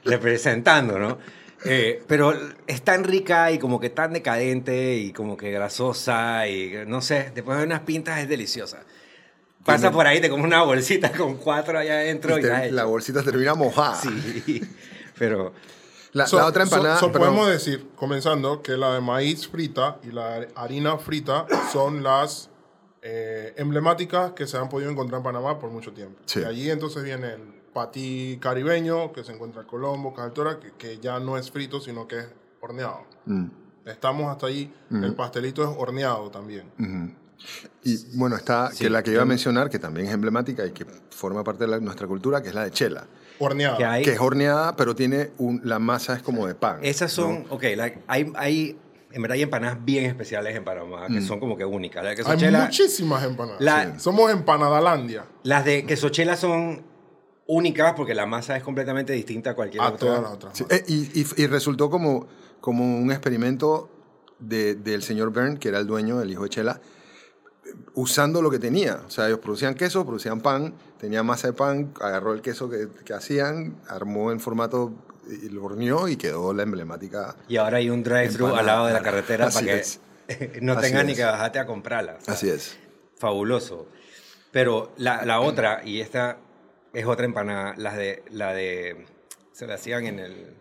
representando, 0.04 0.98
¿no? 0.98 1.18
Eh, 1.64 2.02
pero 2.06 2.34
es 2.66 2.82
tan 2.82 3.04
rica 3.04 3.50
y 3.50 3.58
como 3.58 3.80
que 3.80 3.88
tan 3.88 4.12
decadente 4.12 4.96
y 4.96 5.12
como 5.12 5.34
que 5.34 5.50
grasosa 5.50 6.46
y 6.46 6.84
no 6.86 7.00
sé, 7.00 7.32
después 7.34 7.56
de 7.56 7.64
unas 7.64 7.80
pintas 7.80 8.20
es 8.20 8.28
deliciosa. 8.28 8.82
Pasa 9.64 9.90
por 9.90 10.06
ahí, 10.06 10.20
te 10.20 10.28
comes 10.28 10.44
una 10.46 10.62
bolsita 10.62 11.10
con 11.12 11.36
cuatro 11.36 11.78
allá 11.78 11.94
adentro 11.94 12.36
Y 12.36 12.40
y, 12.40 12.42
te- 12.42 12.48
ya 12.48 12.58
la 12.58 12.66
hecho. 12.82 12.88
bolsita 12.88 13.22
termina 13.22 13.54
mojada. 13.54 13.96
Sí, 13.96 14.62
pero 15.18 15.52
La, 16.12 16.26
So- 16.26 16.36
la 16.38 16.46
otra 16.46 16.66
so- 16.66 16.76
empanada. 16.76 16.98
so 17.00 17.10
perdón. 17.10 17.28
podemos 17.30 17.48
decir, 17.50 17.88
comenzando, 17.96 18.62
que 18.62 18.76
la 18.76 18.94
de 18.94 19.00
maíz 19.00 19.48
frita 19.48 19.98
y 20.02 20.12
la 20.12 20.40
de 20.40 20.48
harina 20.54 20.98
frita 20.98 21.46
son 21.72 22.02
las 22.02 22.50
eh, 23.02 23.52
emblemáticas 23.56 24.32
que 24.32 24.46
se 24.46 24.56
han 24.58 24.68
podido 24.68 24.90
encontrar 24.90 25.18
en 25.18 25.24
Panamá 25.24 25.58
por 25.58 25.70
mucho 25.70 25.92
tiempo. 25.92 26.20
Sí. 26.26 26.40
Y 26.40 26.44
allí 26.44 26.70
entonces 26.70 27.02
viene 27.02 27.32
el 27.34 27.42
patí 27.72 28.38
caribeño, 28.40 29.12
que 29.12 29.24
se 29.24 29.32
encuentra 29.32 29.62
en 29.62 29.66
Colombo, 29.68 30.14
Cajaltora, 30.14 30.60
que, 30.60 30.72
que 30.72 30.98
ya 30.98 31.18
no 31.20 31.36
es 31.36 31.50
frito, 31.50 31.80
sino 31.80 32.06
que 32.06 32.20
es 32.20 32.26
horneado. 32.60 33.00
Mm, 33.26 33.46
Estamos 33.86 34.30
hasta 34.30 34.46
allí. 34.46 34.72
El 34.90 35.14
pastelito 35.14 35.62
es 35.62 35.68
horneado 35.76 36.30
también. 36.30 36.70
ujú. 36.78 37.12
Y 37.82 38.16
bueno, 38.16 38.36
está 38.36 38.70
Sí, 38.72 38.84
que 38.84 38.90
la 38.90 39.02
que 39.02 39.12
iba 39.12 39.22
a 39.22 39.26
mencionar, 39.26 39.68
que 39.68 39.78
también 39.78 40.06
es 40.06 40.12
emblemática 40.14 40.64
y 40.66 40.70
que 40.72 40.86
forma 41.10 41.44
parte 41.44 41.64
de 41.64 41.70
la- 41.70 41.80
nuestra 41.80 42.06
cultura, 42.06 42.42
que 42.42 42.48
es 42.48 42.54
la 42.54 42.64
de 42.64 42.70
chela. 42.70 43.06
Horneado. 43.40 43.76
que 43.76 43.84
hay, 43.84 44.04
Que 44.04 44.12
es 44.12 44.20
horneada, 44.20 44.76
pero 44.76 44.94
tiene 44.94 45.32
un, 45.38 45.60
la 45.64 45.80
masa 45.80 46.14
es 46.14 46.22
como 46.22 46.46
de 46.46 46.54
pan. 46.54 46.78
esas 46.82 47.10
son, 47.10 47.44
ok, 47.50 47.64
la- 47.76 47.92
hay, 48.06 48.32
hay, 48.36 48.78
en 49.10 49.22
verdad 49.22 49.34
hay 49.34 49.42
empanadas 49.42 49.84
bien 49.84 50.04
especiales 50.04 50.54
en 50.56 50.62
Panamá, 50.64 51.08
Mm. 51.08 51.14
que 51.14 51.20
son 51.20 51.40
como 51.40 51.56
que 51.56 51.64
únicas. 51.64 52.04
La 52.04 52.10
de 52.10 52.16
Hay 52.16 52.22
quesochela, 52.24 52.64
muchísimas 52.66 53.24
empanadas. 53.24 53.60
La- 53.60 53.84
Sí. 53.94 54.00
Somos 54.00 54.30
empanadalandia 54.30 55.24
las 55.42 55.64
de 55.64 55.84
quesochela 55.84 56.36
son 56.36 56.82
únicas 57.46 57.92
porque 57.94 58.14
la 58.14 58.24
masa 58.24 58.56
es 58.56 58.62
completamente 58.62 59.12
distinta 59.12 59.50
a 59.50 59.54
cualquier 59.54 59.82
a 59.82 59.88
otra. 59.88 59.98
todas 59.98 60.22
las 60.22 60.30
otras. 60.32 60.56
Sí, 60.56 60.64
eh, 60.70 60.84
y, 60.86 61.20
y- 61.20 61.26
y 61.42 61.46
resultó 61.48 61.90
como, 61.90 62.26
como 62.60 62.84
un 62.98 63.10
experimento 63.10 63.90
de- 64.38 64.76
del 64.76 65.02
señor 65.02 65.32
Byrne, 65.32 65.58
que 65.58 65.68
era 65.68 65.78
el 65.80 65.86
dueño, 65.88 66.22
el 66.22 66.30
hijo 66.30 66.44
de 66.44 66.50
Chela, 66.50 66.80
usando 67.94 68.42
lo 68.42 68.50
que 68.50 68.58
tenía. 68.58 69.00
O 69.06 69.10
sea, 69.10 69.26
ellos 69.26 69.38
producían 69.38 69.74
queso, 69.74 70.04
producían 70.04 70.40
pan, 70.40 70.74
tenía 70.98 71.22
masa 71.22 71.48
de 71.48 71.52
pan, 71.52 71.92
agarró 72.00 72.32
el 72.32 72.42
queso 72.42 72.68
que, 72.68 72.88
que 73.04 73.14
hacían, 73.14 73.80
armó 73.88 74.32
en 74.32 74.40
formato 74.40 74.92
y 75.26 75.48
lo 75.48 75.64
horneó 75.64 76.08
y 76.08 76.16
quedó 76.16 76.52
la 76.52 76.62
emblemática. 76.62 77.36
Y 77.48 77.56
ahora 77.56 77.78
hay 77.78 77.90
un 77.90 78.02
drive-thru 78.02 78.54
al 78.54 78.66
lado 78.66 78.86
de 78.86 78.92
la 78.92 79.02
carretera 79.02 79.46
Así 79.46 79.64
para 79.64 79.80
que 79.80 80.60
no 80.62 80.72
Así 80.72 80.82
tengas 80.82 81.04
ni 81.04 81.14
que 81.14 81.24
bajarte 81.24 81.58
a 81.58 81.66
comprarla. 81.66 82.16
O 82.20 82.24
sea, 82.24 82.34
Así 82.34 82.48
es. 82.48 82.78
Fabuloso. 83.18 83.86
Pero 84.52 84.92
la, 84.96 85.24
la 85.24 85.40
otra, 85.40 85.82
y 85.84 86.00
esta 86.00 86.38
es 86.92 87.06
otra 87.06 87.24
empanada, 87.24 87.74
la 87.76 87.94
de, 87.94 88.22
la 88.30 88.52
de, 88.52 89.04
se 89.52 89.66
la 89.66 89.74
hacían 89.74 90.06
en 90.06 90.18
el, 90.20 90.54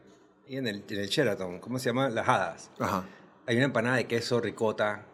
y 0.48 0.58
en 0.58 0.68
el, 0.68 0.84
en 0.88 1.00
el 1.00 1.08
Sheraton, 1.08 1.60
¿cómo 1.60 1.78
se 1.78 1.90
llama? 1.90 2.10
Las 2.10 2.28
hadas. 2.28 2.72
Ajá. 2.80 3.06
Hay 3.46 3.58
una 3.58 3.66
empanada 3.66 3.98
de 3.98 4.08
queso 4.08 4.40
ricota 4.40 5.06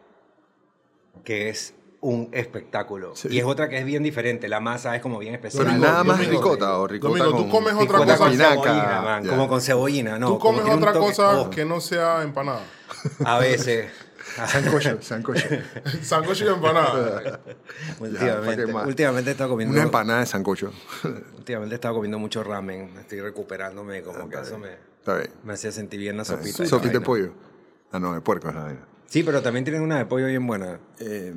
que 1.23 1.49
es 1.49 1.73
un 2.01 2.29
espectáculo. 2.31 3.15
Sí. 3.15 3.27
Y 3.31 3.39
es 3.39 3.45
otra 3.45 3.67
que 3.67 3.77
es 3.77 3.85
bien 3.85 4.03
diferente. 4.03 4.47
La 4.47 4.59
masa 4.59 4.95
es 4.95 5.01
como 5.01 5.19
bien 5.19 5.33
especial. 5.33 5.65
Pero 5.65 5.77
nada 5.77 6.03
más 6.03 6.17
Domingo, 6.17 6.41
ricota 6.41 6.77
o 6.77 6.87
ricota 6.87 7.23
Domingo, 7.23 7.43
tú 7.43 7.49
comes 7.49 7.73
otra 7.73 7.97
cosa- 7.97 8.17
con 8.17 8.31
espinaca, 8.31 8.63
cebollina, 8.63 9.01
man, 9.01 9.23
ya. 9.23 9.29
como 9.29 9.47
con 9.49 9.61
cebollina, 9.61 10.19
no. 10.19 10.27
Tú 10.29 10.39
comes 10.39 10.65
otra 10.65 10.93
cosa 10.93 11.41
oh, 11.41 11.49
que 11.49 11.65
no 11.65 11.81
sea 11.81 12.23
empanada. 12.23 12.63
A 13.25 13.39
veces. 13.39 13.91
Sancocho. 14.47 15.01
Sancocho. 15.01 15.47
Sancocho 16.01 16.45
y 16.45 16.47
empanada. 16.47 17.41
últimamente, 17.99 18.65
últimamente 18.65 19.29
he 19.29 19.33
estado 19.33 19.49
comiendo. 19.49 19.73
Una 19.73 19.83
empanada 19.83 20.19
de 20.21 20.25
sancocho. 20.25 20.71
Últimamente 21.37 21.75
he 21.75 21.77
estado 21.77 21.95
comiendo 21.95 22.19
mucho 22.19 22.43
ramen. 22.43 22.95
Estoy 22.99 23.21
recuperándome, 23.21 24.03
como 24.03 24.29
que 24.29 24.39
eso 24.39 24.57
me, 24.57 24.69
Está 24.99 25.15
bien. 25.15 25.31
me 25.43 25.53
hacía 25.53 25.71
sentir 25.71 25.99
bien 25.99 26.15
la 26.15 26.25
sopita. 26.25 26.65
Sopita 26.65 26.93
de 26.93 27.01
pollo. 27.01 27.33
Ah, 27.91 27.99
no, 27.99 28.13
de 28.13 28.21
puerco 28.21 28.49
es 28.49 28.55
la 28.55 28.63
vaina. 28.63 28.85
Sí, 29.07 29.23
pero 29.23 29.41
también 29.41 29.65
tienen 29.65 29.81
una 29.81 29.97
de 29.97 30.05
pollo 30.05 30.27
bien 30.27 30.45
buena. 30.45 30.79
Eh, 30.99 31.33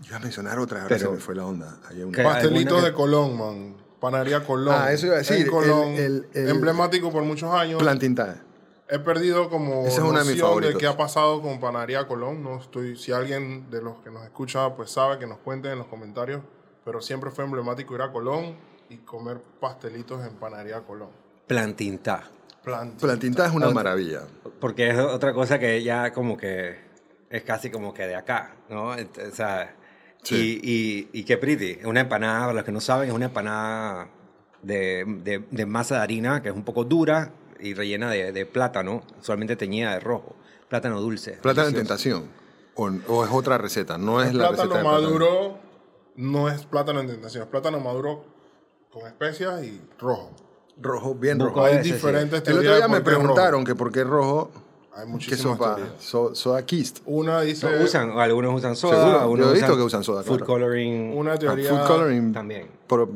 yo 0.00 0.06
iba 0.08 0.16
a 0.16 0.20
mencionar 0.20 0.58
otra, 0.58 0.82
ahora 0.82 0.96
Pero- 0.96 1.10
se 1.10 1.14
me 1.16 1.20
fue 1.20 1.34
la 1.34 1.46
onda. 1.46 1.78
Una-. 1.90 2.22
Pastelitos 2.22 2.72
alguna 2.72 2.80
que- 2.80 2.86
de 2.86 2.92
Colón, 2.92 3.38
man. 3.38 3.76
Panadería 4.00 4.44
Colón. 4.44 4.74
Ah, 4.76 4.92
eso 4.92 5.06
iba 5.06 5.14
a 5.16 5.18
decir, 5.18 5.46
En 5.46 5.50
Colón. 5.50 5.88
el- 5.94 6.00
el- 6.00 6.28
el- 6.34 6.48
emblemático 6.50 7.10
por 7.10 7.22
muchos 7.24 7.52
años. 7.52 7.80
Plantintada. 7.80 8.42
He 8.88 8.98
perdido 9.00 9.48
como 9.50 9.80
Ese 9.86 9.88
es 9.88 9.96
de 9.96 10.02
mis 10.02 10.12
noción 10.12 10.36
de 10.36 10.40
favoritos. 10.42 10.78
qué 10.80 10.86
ha 10.86 10.96
pasado 10.96 11.42
con 11.42 11.58
Panadería 11.58 12.06
Colón. 12.06 12.42
No 12.44 12.60
estoy, 12.60 12.96
si 12.96 13.10
alguien 13.10 13.68
de 13.70 13.82
los 13.82 13.96
que 14.02 14.10
nos 14.10 14.22
escucha 14.22 14.76
pues 14.76 14.90
sabe 14.92 15.18
que 15.18 15.26
nos 15.26 15.38
cuente 15.38 15.70
en 15.72 15.78
los 15.78 15.86
comentarios. 15.88 16.42
Pero 16.84 17.00
siempre 17.00 17.30
fue 17.32 17.44
emblemático 17.44 17.94
ir 17.96 18.02
a 18.02 18.12
Colón 18.12 18.54
y 18.88 18.98
comer 18.98 19.38
pastelitos 19.60 20.24
en 20.24 20.34
Panadería 20.34 20.82
Colón. 20.82 21.08
Plantintá. 21.48 22.30
Planti- 22.64 23.00
Plantinta 23.00 23.46
es 23.46 23.52
una 23.52 23.70
maravilla. 23.70 24.20
Porque 24.60 24.90
es 24.90 24.98
otra 24.98 25.32
cosa 25.32 25.58
que 25.58 25.82
ya 25.82 26.12
como 26.12 26.36
que 26.36 26.76
es 27.30 27.42
casi 27.44 27.70
como 27.70 27.92
que 27.94 28.06
de 28.06 28.14
acá, 28.14 28.54
¿no? 28.68 28.90
O 28.90 28.96
sea, 29.32 29.74
Sí. 30.26 30.60
y, 30.62 30.70
y, 31.16 31.20
y 31.20 31.24
qué 31.24 31.36
pretty. 31.38 31.78
Es 31.80 31.84
una 31.86 32.00
empanada, 32.00 32.40
para 32.40 32.52
los 32.54 32.64
que 32.64 32.72
no 32.72 32.80
saben, 32.80 33.08
es 33.08 33.14
una 33.14 33.26
empanada 33.26 34.08
de, 34.62 35.04
de, 35.22 35.44
de 35.50 35.66
masa 35.66 35.96
de 35.96 36.00
harina 36.02 36.42
que 36.42 36.48
es 36.48 36.54
un 36.54 36.64
poco 36.64 36.84
dura 36.84 37.32
y 37.60 37.74
rellena 37.74 38.10
de, 38.10 38.32
de 38.32 38.44
plátano, 38.46 39.02
usualmente 39.20 39.54
teñida 39.56 39.92
de 39.92 40.00
rojo. 40.00 40.34
Plátano 40.68 41.00
dulce. 41.00 41.32
Plátano 41.42 41.68
en 41.68 41.74
tentación. 41.74 42.28
O, 42.74 42.90
o 43.08 43.24
es 43.24 43.30
otra 43.32 43.56
receta, 43.56 43.96
no 43.98 44.20
es 44.22 44.34
la 44.34 44.48
plátano 44.48 44.74
receta 44.74 44.78
de 44.78 44.84
plátano. 44.84 45.00
maduro 45.00 45.58
no 46.16 46.48
es 46.50 46.66
plátano 46.66 47.00
en 47.00 47.06
tentación, 47.06 47.44
es 47.44 47.48
plátano 47.48 47.78
maduro 47.80 48.24
con 48.90 49.06
especias 49.06 49.62
y 49.64 49.80
rojo. 49.98 50.32
Rojo, 50.78 51.14
bien 51.14 51.38
rojo. 51.38 51.64
Hay 51.64 51.74
ese, 51.76 51.84
sí. 51.84 51.92
diferentes 51.92 52.42
El 52.46 52.58
otro 52.58 52.74
día 52.76 52.88
me 52.88 52.98
rojo. 52.98 53.04
preguntaron 53.04 53.64
que 53.64 53.74
por 53.74 53.92
qué 53.92 54.04
rojo, 54.04 54.50
Hay 54.96 55.02
que 55.04 55.12
muchísimas 55.12 55.58
sopa, 55.58 55.76
teorías. 55.76 56.02
so- 56.02 56.34
soda 56.34 56.64
kist. 56.64 57.00
Una 57.06 57.42
dice... 57.42 57.70
No, 57.70 57.84
usan, 57.84 58.10
algunos 58.18 58.54
usan 58.54 58.74
soda, 58.76 58.96
Seguro, 58.98 59.20
algunos 59.20 59.46
yo 59.46 59.50
he 59.50 59.54
visto 59.54 59.66
usan 59.66 59.76
que 59.78 59.82
usan 59.84 60.04
soda, 60.04 60.22
Food 60.22 60.36
claro. 60.38 60.46
coloring 60.46 61.16
Una 61.16 61.36
teoría... 61.38 61.70
Ah, 61.70 61.76
food 61.78 61.86
coloring. 61.86 62.32
también. 62.32 62.66
Pero, 62.88 63.08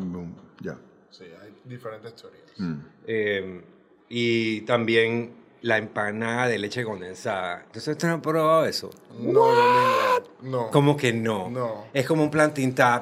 ya. 0.60 0.76
Sí, 1.10 1.24
hay 1.42 1.54
diferentes 1.64 2.14
teorías. 2.14 2.42
Mm. 2.58 2.74
Eh, 3.06 3.64
y 4.10 4.60
también 4.62 5.32
la 5.62 5.76
empanada 5.78 6.48
de 6.48 6.58
leche 6.58 6.84
condensada. 6.84 7.60
Entonces, 7.66 7.88
¿usted 7.88 8.08
no 8.08 8.14
ha 8.14 8.22
probado 8.22 8.64
eso? 8.66 8.90
No, 9.18 9.40
Domingo, 9.54 10.30
no. 10.42 10.70
Como 10.70 10.96
que 10.96 11.12
no. 11.12 11.50
No. 11.50 11.84
Es 11.92 12.06
como 12.06 12.22
un 12.22 12.30
plan 12.30 12.52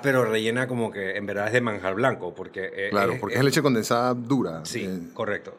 pero 0.02 0.24
rellena 0.24 0.66
como 0.66 0.90
que 0.90 1.16
en 1.16 1.24
verdad 1.24 1.46
es 1.46 1.52
de 1.52 1.60
manjar 1.60 1.94
blanco. 1.94 2.34
Porque 2.34 2.70
eh, 2.72 2.88
Claro, 2.90 3.12
es- 3.12 3.20
porque 3.20 3.34
es- 3.34 3.38
es 3.40 3.44
leche 3.44 3.62
condensada 3.62 4.12
dura. 4.14 4.64
Sí, 4.64 4.84
eh, 4.84 5.10
correcto. 5.14 5.54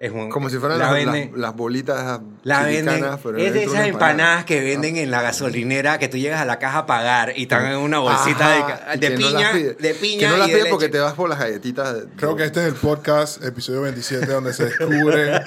Es 0.00 0.12
un, 0.12 0.30
como 0.30 0.48
si 0.48 0.58
fueran 0.58 0.78
la 0.78 0.92
las, 0.92 0.94
venden- 0.94 1.30
las- 1.32 1.40
las 1.40 1.56
bolitas 1.56 2.20
la 2.44 2.62
venden, 2.62 3.04
pero 3.20 3.36
es 3.36 3.52
de 3.52 3.64
esas 3.64 3.84
empanadas 3.88 4.44
que 4.44 4.60
venden 4.60 4.96
en 4.96 5.10
la 5.10 5.22
gasolinera 5.22 5.98
que 5.98 6.06
tú 6.06 6.16
llegas 6.18 6.40
a 6.40 6.44
la 6.44 6.60
caja 6.60 6.78
a 6.78 6.86
pagar 6.86 7.32
y 7.36 7.42
están 7.42 7.66
en 7.66 7.78
una 7.78 7.98
bolsita 7.98 8.48
de 8.48 8.58
Ajá, 8.58 8.94
no 8.94 9.16
piña, 9.16 9.52
de 9.52 9.94
piña 10.00 10.20
Que 10.20 10.28
no 10.28 10.36
las 10.36 10.46
pides 10.50 10.66
porque 10.70 10.84
leche. 10.86 10.98
te 10.98 11.00
vas 11.00 11.14
por 11.14 11.28
las 11.28 11.40
galletitas. 11.40 11.94
de- 11.94 12.06
Creo 12.14 12.36
que 12.36 12.44
este 12.44 12.60
es 12.60 12.66
el 12.68 12.74
podcast, 12.74 13.42
episodio 13.42 13.82
27, 13.82 14.26
donde 14.26 14.52
se 14.52 14.66
descubre 14.66 15.40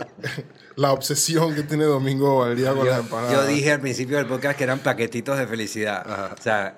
la 0.76 0.92
obsesión 0.92 1.54
que 1.54 1.62
tiene 1.62 1.84
Domingo 1.84 2.44
al 2.44 2.54
día 2.54 2.74
con 2.74 2.86
las 2.86 3.00
empanadas. 3.00 3.32
Yo 3.32 3.46
dije 3.46 3.72
al 3.72 3.80
principio 3.80 4.18
del 4.18 4.26
podcast 4.26 4.58
que 4.58 4.64
eran 4.64 4.80
paquetitos 4.80 5.38
de 5.38 5.46
felicidad. 5.46 6.32
O 6.38 6.42
sea, 6.42 6.76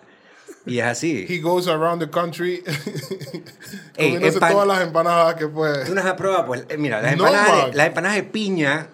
y 0.69 0.79
es 0.79 0.85
así. 0.87 1.27
He 1.29 1.39
goes 1.41 1.67
around 1.69 2.01
the 2.01 2.09
country 2.11 2.63
Ey, 3.97 4.13
comiéndose 4.15 4.39
todas 4.41 4.67
las 4.67 4.81
empanadas 4.83 5.35
que 5.35 5.47
¿Tú 5.47 5.53
puede. 5.53 5.89
no 5.91 6.01
has 6.01 6.13
probado? 6.15 6.47
Pues 6.47 6.65
eh, 6.69 6.77
mira, 6.77 7.01
las 7.03 7.17
No, 7.17 7.27
empanadas, 7.27 7.67
de, 7.71 7.77
las 7.77 7.87
empanadas 7.89 8.17
de 8.17 8.23
piña 8.25 8.89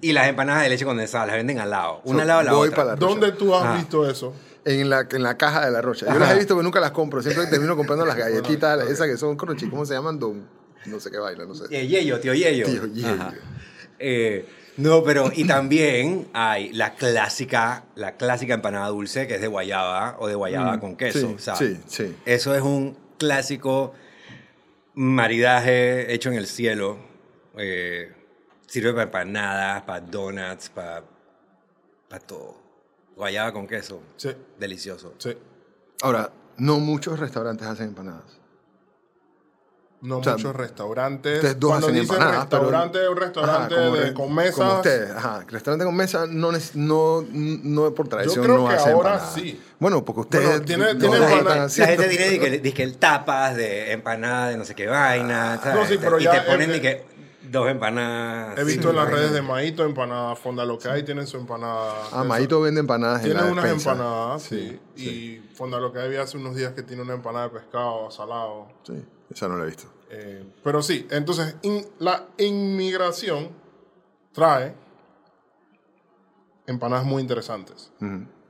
y 0.00 0.12
las 0.12 0.28
empanadas 0.28 0.62
de 0.62 0.68
leche 0.68 0.84
condensada 0.84 1.26
las 1.26 1.36
venden 1.36 1.58
al 1.58 1.70
lado. 1.70 2.00
Una 2.04 2.18
So, 2.18 2.20
al 2.22 2.26
lado 2.28 2.38
de 2.40 2.44
la 2.46 2.52
voy 2.52 2.68
otra. 2.68 2.76
para 2.76 2.88
la 2.90 2.94
rocha. 2.96 3.06
¿Dónde 3.06 3.32
tú 3.32 3.54
has 3.54 3.76
visto 3.76 4.08
eso? 4.08 4.34
En 4.64 4.90
la, 4.90 5.06
en 5.10 5.22
la 5.22 5.36
caja 5.38 5.64
de 5.64 5.70
la 5.72 5.80
rocha. 5.80 6.06
Yo 6.06 6.10
Ajá. 6.12 6.20
las 6.20 6.32
he 6.32 6.36
visto, 6.36 6.54
pero 6.54 6.62
nunca 6.62 6.78
las 6.80 6.90
compro. 6.92 7.22
Siempre 7.22 7.46
termino 7.50 7.76
comprando 7.76 8.04
las 8.04 8.16
galletitas, 8.16 8.88
esas 8.88 9.06
que 9.08 9.16
son 9.16 9.36
crunchy. 9.36 9.68
¿Cómo 9.68 9.84
se 9.86 9.94
llaman? 9.94 10.18
Don, 10.18 10.46
no 10.86 11.00
sé 11.00 11.10
qué 11.10 11.18
baila, 11.18 11.44
no 11.46 11.54
sé. 11.54 11.68
Yeyo, 11.86 12.20
tío 12.20 12.34
Yeyo. 12.34 12.66
Tío 12.66 12.86
Yeyo. 12.86 13.08
Ajá. 13.14 13.32
Eh, 13.98 14.46
no, 14.78 15.02
pero 15.04 15.30
y 15.34 15.44
también 15.44 16.28
hay 16.32 16.72
la 16.72 16.94
clásica, 16.94 17.84
la 17.94 18.16
clásica 18.16 18.54
empanada 18.54 18.88
dulce 18.88 19.26
que 19.26 19.34
es 19.34 19.40
de 19.40 19.46
guayaba 19.48 20.16
o 20.18 20.26
de 20.26 20.34
guayaba 20.34 20.80
con 20.80 20.96
queso. 20.96 21.18
sí, 21.18 21.34
o 21.36 21.38
sea, 21.38 21.56
sí, 21.56 21.78
sí. 21.86 22.16
Eso 22.24 22.54
es 22.54 22.62
un 22.62 22.96
clásico 23.18 23.92
maridaje 24.94 26.12
hecho 26.14 26.30
en 26.30 26.36
el 26.36 26.46
cielo. 26.46 26.98
Eh, 27.56 28.12
sirve 28.66 28.92
para 28.92 29.02
empanadas, 29.04 29.82
para 29.82 30.00
donuts, 30.00 30.68
para, 30.70 31.02
para 32.08 32.24
todo. 32.24 32.56
Guayaba 33.16 33.52
con 33.52 33.66
queso. 33.66 34.00
Sí, 34.16 34.30
Delicioso. 34.58 35.14
sí. 35.18 35.36
Ahora, 36.02 36.30
no 36.56 36.78
muchos 36.78 37.18
restaurantes 37.18 37.66
hacen 37.66 37.88
empanadas. 37.88 38.37
No 40.00 40.18
O 40.18 40.22
sea, 40.22 40.34
muchos 40.34 40.54
restaurantes. 40.54 41.34
Ustedes 41.36 41.58
dos 41.58 41.70
Cuando 41.70 41.86
hacen 41.88 42.00
dicen 42.00 42.14
empanadas. 42.16 42.46
pero- 42.48 42.62
restaurante, 42.62 43.08
un 43.08 43.16
restaurante 43.16 43.74
Ajá, 43.74 43.84
como 43.84 43.96
de- 43.96 44.00
re- 44.02 44.06
con 44.14 44.24
Como 44.26 44.34
mesas. 44.36 44.74
ustedes, 44.76 45.10
ajá. 45.10 45.44
Restaurante 45.48 45.84
con 45.84 45.96
mesa 45.96 46.26
no, 46.28 46.52
neces- 46.52 46.74
no, 46.74 47.24
no 47.32 47.94
por 47.94 48.06
tradición 48.08 48.44
creo 48.44 48.58
no 48.58 48.68
que 48.68 48.74
hace 48.76 48.90
ahora 48.90 49.10
empanadas. 49.14 49.34
sí. 49.34 49.60
Bueno, 49.80 50.04
porque 50.04 50.20
ustedes 50.20 50.46
Bueno, 50.48 50.64
tiene- 50.64 50.94
no 50.94 51.00
tiene 51.00 51.16
empanadas. 51.16 51.78
La 51.78 51.86
gente 51.88 52.08
tiene 52.08 52.38
que, 52.38 52.50
dice 52.60 52.74
que 52.74 52.82
el 52.84 52.96
tapas 52.98 53.56
de 53.56 53.90
empanada 53.92 54.50
de 54.50 54.56
no 54.56 54.64
sé 54.64 54.76
qué 54.76 54.86
vaina, 54.86 55.58
¿sabes? 55.62 55.74
No, 55.80 55.86
sí, 55.86 55.98
pero 56.00 56.20
y 56.20 56.24
ya 56.24 56.44
te 56.44 56.50
ponen 56.50 56.80
que 56.80 57.04
dos 57.50 57.68
empanadas. 57.68 58.56
He 58.56 58.62
visto 58.64 58.82
sí, 58.82 58.88
en 58.90 58.96
las 58.96 59.10
redes 59.10 59.32
de 59.32 59.42
Maito 59.42 59.82
empanada, 59.84 60.36
Fonda 60.36 60.64
lo 60.64 60.78
que 60.78 60.88
hay, 60.90 61.02
tienen 61.02 61.26
su 61.26 61.38
empanada. 61.38 61.92
Ah, 62.12 62.22
Maito 62.22 62.60
vende 62.60 62.78
empanadas 62.80 63.18
en 63.20 63.24
Tiene 63.32 63.40
la 63.40 63.46
unas 63.50 63.64
despensa. 63.64 63.92
empanadas, 63.92 64.42
sí. 64.42 64.78
Y 64.96 65.38
Fonda 65.54 65.80
lo 65.80 65.92
que 65.92 65.98
hay 65.98 66.14
hace 66.16 66.36
unos 66.36 66.54
días 66.54 66.72
que 66.74 66.84
tiene 66.84 67.02
una 67.02 67.14
empanada 67.14 67.48
de 67.48 67.58
pescado 67.58 68.08
salado. 68.12 68.68
Sí, 68.84 69.02
esa 69.30 69.48
no 69.48 69.56
la 69.56 69.64
he 69.64 69.66
visto. 69.66 69.84
Eh, 70.10 70.44
pero 70.64 70.82
sí, 70.82 71.06
entonces 71.10 71.56
in- 71.62 71.86
la 71.98 72.26
inmigración 72.38 73.50
trae 74.32 74.74
empanadas 76.66 77.04
muy 77.04 77.22
interesantes. 77.22 77.90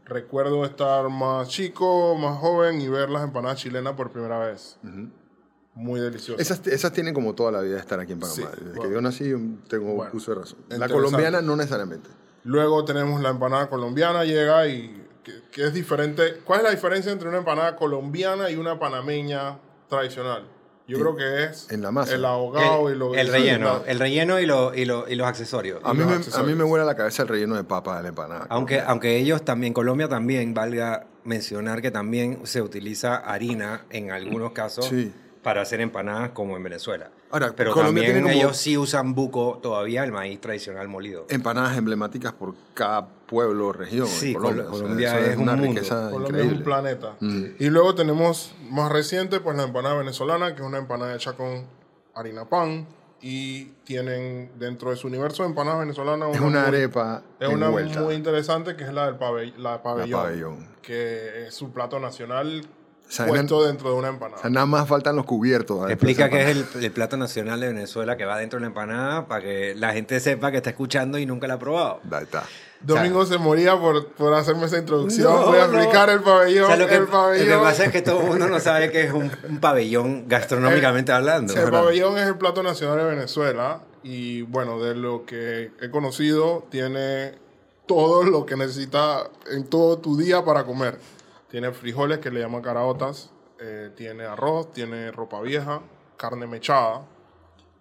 Recuerdo 0.05 0.65
estar 0.65 1.09
más 1.09 1.49
chico, 1.49 2.15
más 2.17 2.39
joven 2.39 2.81
y 2.81 2.89
ver 2.89 3.11
las 3.11 3.23
empanadas 3.25 3.59
chilenas 3.59 3.95
por 3.95 4.11
primera 4.11 4.39
vez. 4.39 4.79
Muy 5.75 6.01
deliciosas. 6.01 6.41
Esas, 6.41 6.67
esas 6.67 6.93
tienen 6.93 7.15
como 7.15 7.35
toda 7.35 7.53
la 7.53 7.61
vida 7.61 7.75
de 7.75 7.81
estar 7.81 8.01
aquí 8.01 8.13
en 8.13 8.19
Panamá. 8.21 8.37
Sí, 8.37 8.65
Desde 8.65 8.81
que 8.81 8.91
yo 8.91 9.01
nací 9.01 9.33
tengo 9.69 9.95
Bueno, 9.95 10.11
uso 10.15 10.33
de 10.35 10.41
razón. 10.41 10.59
La 10.71 10.89
colombiana 10.89 11.41
no 11.41 11.55
necesariamente. 11.57 12.09
Luego 12.45 12.85
tenemos 12.85 13.21
la 13.21 13.29
empanada 13.31 13.69
colombiana, 13.69 14.25
llega 14.25 14.67
y 14.67 15.07
que, 15.23 15.43
que 15.53 15.67
es 15.67 15.75
diferente. 15.75 16.41
¿Cuál 16.45 16.61
es 16.61 16.65
la 16.65 16.71
diferencia 16.71 17.13
entre 17.13 17.29
una 17.29 17.39
empanada 17.39 17.77
colombiana 17.77 18.51
y 18.51 18.57
una 18.57 18.79
panameña 18.79 19.59
tradicional? 19.89 20.49
Yo 20.89 20.99
creo 20.99 21.15
que 21.15 21.45
es 21.45 21.71
en 21.71 21.83
la 21.83 21.91
masa. 21.93 22.15
el 22.15 22.25
ahogado 22.25 22.89
el, 22.89 22.95
y 22.95 22.99
lo 22.99 23.15
el 23.15 23.29
relleno, 23.29 23.83
el 23.87 23.99
relleno 23.99 24.41
y, 24.41 24.47
lo- 24.47 24.75
y, 24.75 24.85
lo- 24.87 25.07
y 25.09 25.15
los 25.17 25.27
accesorios. 25.29 25.81
A 25.85 25.93
mí, 25.93 25.99
los 26.01 26.09
me, 26.09 26.15
a 26.15 26.17
accesorios. 26.17 26.49
mí 26.51 26.55
me 26.57 26.65
vuela 26.65 26.85
la 26.87 26.97
cabeza 26.97 27.23
el 27.23 27.29
relleno 27.29 27.57
de 27.57 27.65
papa 27.65 27.99
de 27.99 28.03
la 28.05 28.09
empanada. 28.09 28.47
Aunque, 28.49 28.81
aunque 28.81 29.19
ellos 29.19 29.45
también, 29.45 29.75
Colombia 29.75 30.09
también, 30.09 30.55
valga 30.55 31.07
mencionar 31.25 31.83
que 31.83 31.91
también 31.91 32.41
se 32.45 32.63
utiliza 32.63 33.17
harina 33.17 33.85
en 33.91 34.11
algunos 34.11 34.53
casos 34.53 34.87
Sí. 34.87 35.13
para 35.43 35.61
hacer 35.61 35.81
empanadas 35.83 36.31
como 36.31 36.57
en 36.57 36.63
Venezuela. 36.63 37.11
Ahora, 37.31 37.53
Pero 37.55 37.73
Colombia 37.75 38.05
también 38.05 38.23
tiene 38.25 38.33
como- 38.35 38.47
ellos 38.47 38.57
sí 38.57 38.79
usan 38.79 39.15
buco 39.15 39.59
todavía, 39.63 40.03
el 40.05 40.13
maíz 40.13 40.41
tradicional 40.41 40.89
molido. 40.89 41.27
Empanadas 41.29 41.77
emblemáticas 41.77 42.33
por 42.33 42.55
cada 42.73 43.07
pueblo 43.29 43.73
región. 43.73 44.09
Sí, 44.09 44.33
Colombia. 44.35 44.65
Col- 44.65 44.73
O 44.73 44.77
sea, 44.77 44.83
Colombia 44.83 45.21
es 45.21 45.37
un 45.37 45.43
una 45.43 45.53
mundo. 45.57 45.69
riqueza 45.75 46.11
Colombia 46.11 46.43
es 46.45 46.53
un 46.53 46.63
planeta. 46.65 47.17
Mm. 47.21 47.45
Y 47.61 47.71
luego 47.71 47.95
tenemos 47.95 48.53
más 48.71 48.91
reciente, 48.91 49.39
pues 49.39 49.57
la 49.57 49.63
empanada 49.63 49.95
venezolana, 49.97 50.55
que 50.57 50.63
es 50.63 50.67
una 50.67 50.79
empanada 50.79 51.15
hecha 51.15 51.35
con 51.35 51.67
harina 52.15 52.45
pan. 52.49 52.87
Y 53.21 53.65
tienen 53.85 54.53
dentro 54.61 54.91
de 54.91 54.97
su 54.97 55.09
universo 55.09 55.43
de 55.43 55.49
empanadas 55.49 55.81
venezolanas 55.81 56.31
Es 56.35 56.41
una 56.41 56.61
muy- 56.61 56.69
arepa 56.69 57.23
Es 57.41 57.49
una 57.49 57.69
muy 57.69 58.15
interesante 58.15 58.77
que 58.77 58.85
es 58.85 58.93
la 58.93 59.07
del 59.07 59.19
pabell- 59.19 59.57
la 59.57 59.83
pabellón, 59.83 60.21
pabellón. 60.23 60.69
que 60.83 61.47
es 61.49 61.53
su 61.55 61.73
plato 61.73 61.99
nacional 61.99 62.63
O 63.09 63.11
sea, 63.11 63.27
puesto 63.27 63.67
dentro 63.67 63.91
de 63.91 63.97
una 63.97 64.11
O 64.11 64.13
empanada. 64.13 64.41
sea, 64.43 64.51
nada 64.51 64.67
más 64.67 64.87
faltan 64.87 65.17
los 65.17 65.25
cubiertos. 65.25 65.91
Explica 65.91 66.29
que 66.31 66.43
es 66.49 66.57
el, 66.77 66.85
el 66.85 66.93
plato 66.93 67.17
nacional 67.17 67.59
de 67.59 67.67
Venezuela 67.67 68.17
que 68.17 68.25
va 68.25 68.39
dentro 68.39 68.59
de 68.59 68.61
la 68.61 68.67
empanada 68.69 69.27
para 69.27 69.43
que 69.43 69.75
la 69.75 69.93
gente 69.95 70.21
sepa 70.21 70.53
que 70.53 70.59
está 70.59 70.71
escuchando 70.71 71.19
y 71.19 71.27
nunca 71.27 71.49
la 71.49 71.55
ha 71.55 71.59
probado. 71.59 72.01
Ahí 72.13 72.23
está. 72.23 72.45
Domingo 72.81 73.27
se 73.27 73.39
moría 73.39 73.79
por, 73.79 74.13
por 74.13 74.35
hacerme 74.35 74.67
esa 74.67 74.79
introducción. 74.79 75.33
No, 75.33 75.47
Voy 75.47 75.59
a 75.59 75.67
no. 75.67 75.75
explicar 75.75 76.11
el 76.11 76.21
pabellón. 76.21 76.65
O 76.65 76.67
sea, 76.69 76.77
lo, 76.77 76.87
que, 76.87 76.95
el 76.95 77.01
lo 77.01 77.07
que 77.07 77.13
pabellón. 77.13 77.63
pasa 77.63 77.85
es 77.87 77.93
que 77.93 78.03
todo 78.03 78.21
el 78.21 78.27
mundo 78.29 78.49
no 78.49 78.61
sabe 78.61 78.91
que 78.91 79.05
es 79.05 79.13
un, 79.13 79.31
un 79.49 79.59
pabellón 79.59 80.25
gastronómicamente 80.29 81.11
hablando. 81.11 81.55
El 81.55 81.71
pabellón 81.71 82.19
es 82.19 82.27
el 82.29 82.37
plato 82.37 82.63
nacional 82.63 82.99
de 82.99 83.05
Venezuela 83.05 83.83
y 84.03 84.43
bueno, 84.43 84.79
de 84.81 84.95
lo 84.95 85.27
que 85.27 85.73
he 85.81 85.91
conocido, 85.91 86.67
tiene 86.71 87.35
todo 87.87 88.23
lo 88.23 88.47
que 88.47 88.57
necesita 88.57 89.29
en 89.51 89.65
todo 89.65 89.99
tu 89.99 90.17
día 90.17 90.45
para 90.45 90.65
comer. 90.65 91.01
Tiene 91.51 91.73
frijoles 91.73 92.19
que 92.19 92.31
le 92.31 92.41
llaman 92.41 92.63
caraotas, 92.63 93.31
eh, 93.59 93.91
tiene 93.97 94.25
arroz, 94.25 94.73
tiene 94.73 95.11
ropa 95.11 95.41
vieja, 95.41 95.81
carne 96.17 96.47
mechada, 96.47 97.03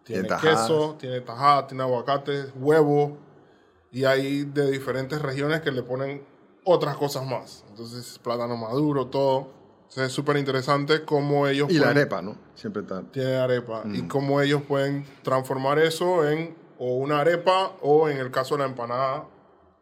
tiene 0.04 0.28
queso, 0.42 0.96
tiene 1.00 1.22
tajada, 1.22 1.68
tiene 1.68 1.84
aguacate, 1.84 2.46
huevo 2.56 3.18
y 3.92 4.06
hay 4.06 4.44
de 4.44 4.70
diferentes 4.72 5.22
regiones 5.22 5.62
que 5.62 5.72
le 5.72 5.84
ponen 5.84 6.24
otras 6.64 6.98
cosas 6.98 7.26
más. 7.26 7.64
Entonces, 7.70 8.20
plátano 8.20 8.58
maduro, 8.58 9.08
todo. 9.08 9.50
Entonces, 9.84 10.08
es 10.08 10.12
súper 10.14 10.36
interesante 10.38 11.06
cómo 11.06 11.48
ellos 11.48 11.70
Y 11.70 11.76
la 11.76 11.86
pueden- 11.86 11.98
arepa, 11.98 12.22
¿no? 12.22 12.36
Siempre 12.56 12.82
está. 12.82 13.04
tiene 13.12 13.36
arepa. 13.38 13.84
Y 13.86 14.02
Mm. 14.04 14.08
cómo 14.10 14.42
ellos 14.42 14.62
pueden 14.68 15.06
transformar 15.24 15.80
eso 15.80 16.28
en 16.30 16.56
o 16.80 16.98
una 16.98 17.22
arepa, 17.22 17.72
o 17.82 18.08
en 18.10 18.18
el 18.18 18.30
caso 18.30 18.56
de 18.56 18.60
la 18.64 18.68
empanada, 18.70 19.26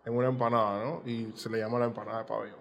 en 0.06 0.16
una 0.16 0.28
empanada, 0.30 0.86
¿no? 0.86 1.02
Y 1.06 1.34
se 1.36 1.50
le 1.50 1.58
llama 1.58 1.78
la 1.80 1.86
empanada 1.86 2.20
de 2.20 2.26
pabellón. 2.26 2.60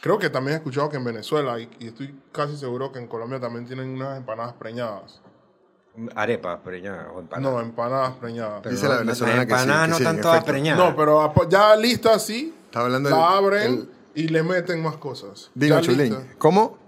Creo 0.00 0.18
que 0.18 0.30
también 0.30 0.54
he 0.54 0.56
escuchado 0.56 0.88
que 0.88 0.96
en 0.96 1.04
Venezuela, 1.04 1.60
y, 1.60 1.68
y 1.78 1.88
estoy 1.88 2.18
casi 2.32 2.56
seguro 2.56 2.92
que 2.92 2.98
en 2.98 3.08
Colombia 3.08 3.40
también 3.40 3.66
tienen 3.66 3.90
unas 3.90 4.16
empanadas 4.16 4.54
preñadas. 4.54 5.20
Arepa, 6.14 6.58
preñada 6.62 7.10
o 7.14 7.20
empanada. 7.20 7.54
No, 7.54 7.60
empanadas 7.60 8.12
preñadas. 8.14 8.62
Dice 8.64 8.88
la 8.88 8.98
venezolana 8.98 9.36
las 9.36 9.46
que 9.46 9.54
sí, 9.54 9.60
empanadas 9.60 9.84
que 9.84 9.90
no 9.90 9.96
sí, 9.96 10.02
en 10.02 10.06
están 10.08 10.20
todas 10.22 10.36
efecto. 10.38 10.52
preñadas. 10.52 10.90
No, 10.90 10.96
pero 10.96 11.48
ya 11.48 11.76
lista 11.76 12.14
así, 12.14 12.54
Está 12.66 12.80
hablando 12.80 13.10
la 13.10 13.16
del- 13.16 13.24
abren 13.24 13.72
el- 13.72 13.90
y 14.14 14.28
le 14.28 14.42
meten 14.42 14.82
más 14.82 14.96
cosas. 14.96 15.50
Dino 15.54 15.76
Ya 15.76 15.82
Chulín. 15.82 16.14
lista. 16.14 16.22
¿Cómo? 16.38 16.78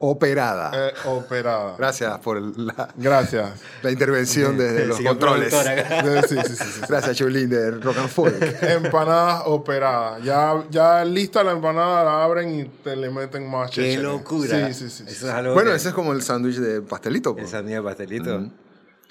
Operada. 0.00 0.70
Eh, 0.88 0.92
operada. 1.06 1.76
Gracias 1.78 2.18
por 2.18 2.40
la, 2.58 2.88
Gracias. 2.96 3.50
la 3.82 3.90
intervención 3.90 4.58
desde 4.58 4.86
los 4.86 4.96
Señor 4.98 5.12
controles. 5.18 5.54
Sí, 5.54 6.36
sí, 6.36 6.36
sí, 6.48 6.56
sí. 6.56 6.80
Gracias, 6.88 7.16
Chulín, 7.16 7.48
de 7.48 7.70
Rock 7.70 7.98
and 7.98 8.08
Folk. 8.08 8.34
Empanadas 8.62 9.42
operadas. 9.46 10.22
Ya, 10.22 10.62
ya 10.70 11.04
lista 11.04 11.42
la 11.44 11.52
empanada, 11.52 12.04
la 12.04 12.24
abren 12.24 12.60
y 12.60 12.64
te 12.64 12.96
le 12.96 13.08
meten 13.08 13.48
más 13.48 13.70
Qué 13.70 13.76
chéchere. 13.82 14.02
locura. 14.02 14.66
Sí, 14.68 14.74
sí, 14.74 14.90
sí. 14.90 15.04
Eso 15.06 15.20
sí. 15.20 15.26
es 15.26 15.32
algo 15.32 15.54
bueno, 15.54 15.70
que- 15.70 15.76
ese 15.76 15.88
es 15.88 15.94
como 15.94 16.12
el 16.12 16.22
sándwich 16.22 16.56
de 16.56 16.82
pastelito. 16.82 17.34
pues. 17.34 17.46
Esa 17.46 17.62
mía 17.62 17.76
de 17.76 17.82
pastelito. 17.82 18.40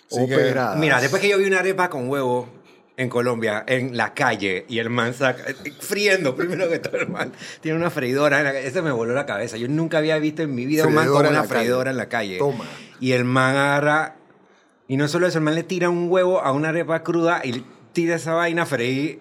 Que- 0.10 0.24
Operada. 0.36 0.76
Mira, 0.76 1.00
después 1.02 1.22
que 1.22 1.30
yo 1.30 1.38
vi 1.40 1.46
una 1.46 1.60
arepa 1.60 1.90
con 1.90 2.08
huevo 2.10 2.48
en 2.96 3.10
Colombia, 3.10 3.64
en 3.68 3.98
la 3.98 4.14
calle, 4.14 4.66
y 4.70 4.78
el 4.80 4.90
man 4.92 5.14
saca, 5.16 5.44
friendo 5.80 6.36
primero 6.36 6.70
que 6.70 6.78
todo 6.80 6.98
el 6.98 7.08
man, 7.10 7.32
tiene 7.62 7.78
una 7.78 7.90
freidora, 7.90 8.38
en 8.40 8.44
la 8.46 8.60
eso 8.60 8.84
me 8.84 8.92
voló 8.92 9.14
la 9.14 9.26
cabeza. 9.26 9.58
Yo 9.58 9.68
nunca 9.68 9.98
había 9.98 10.18
visto 10.20 10.44
en 10.44 10.54
mi 10.54 10.66
vida 10.66 10.86
un 10.86 10.94
man 10.94 11.06
Freidora 11.06 11.28
con 11.30 11.34
una 11.36 11.42
la 11.44 11.48
calle. 11.48 11.60
freidora 11.62 11.92
en 11.92 11.98
la 11.98 12.10
calle. 12.10 12.38
Toma. 12.38 12.66
Y 13.00 13.14
el 13.14 13.26
man 13.26 13.56
agarra, 13.56 14.16
y 14.88 14.98
no 14.98 15.08
solo 15.08 15.26
eso, 15.28 15.40
el 15.40 15.44
man 15.44 15.56
le 15.56 15.64
tira 15.64 15.90
un 15.90 16.10
huevo 16.10 16.42
a 16.42 16.52
una 16.52 16.70
arepa 16.70 17.02
cruda 17.04 17.42
y 17.44 17.66
tira 17.94 18.16
esa 18.16 18.34
vaina 18.34 18.64
a 18.64 18.66
freír 18.68 19.20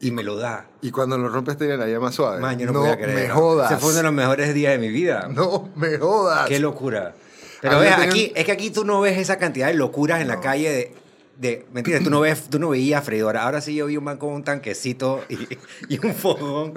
y 0.00 0.10
me 0.10 0.22
lo 0.24 0.36
da. 0.36 0.66
Y 0.82 0.90
cuando 0.90 1.18
lo 1.18 1.28
rompes 1.28 1.56
tiene 1.56 1.76
la 1.76 1.86
llama 1.86 2.10
suave. 2.10 2.40
Man, 2.40 2.58
yo 2.58 2.66
no, 2.66 2.80
podía 2.80 2.96
creer. 2.96 3.14
me 3.14 3.28
jodas. 3.28 3.70
Ese 3.70 3.80
fue 3.80 3.90
uno 3.90 3.96
de 3.98 4.02
los 4.04 4.12
mejores 4.12 4.54
días 4.54 4.72
de 4.72 4.78
mi 4.78 4.88
vida. 4.88 5.28
No 5.32 5.68
me 5.76 5.98
jodas. 5.98 6.48
Qué 6.48 6.58
locura. 6.58 7.14
Pero 7.60 7.78
ves, 7.80 7.90
tenían- 7.94 8.08
aquí, 8.10 8.32
es 8.34 8.44
que 8.44 8.52
aquí 8.52 8.70
tú 8.70 8.84
no 8.84 9.00
ves 9.00 9.18
esa 9.18 9.38
cantidad 9.38 9.66
de 9.68 9.74
locuras 9.74 10.20
en 10.20 10.28
la 10.28 10.40
calle 10.40 10.70
de, 10.70 10.94
de 11.38 11.64
mentira, 11.72 12.00
tú 12.02 12.10
no 12.10 12.18
ves, 12.20 12.50
tú 12.50 12.58
no 12.58 12.68
veías 12.70 13.04
freidora. 13.04 13.44
Ahora 13.44 13.60
sí 13.60 13.74
yo 13.74 13.86
vi 13.86 13.96
un 13.96 14.02
man 14.04 14.18
con 14.18 14.30
un 14.32 14.42
tanquecito 14.42 15.24
y, 15.28 15.38
y 15.88 16.04
un 16.04 16.12
fogón 16.12 16.74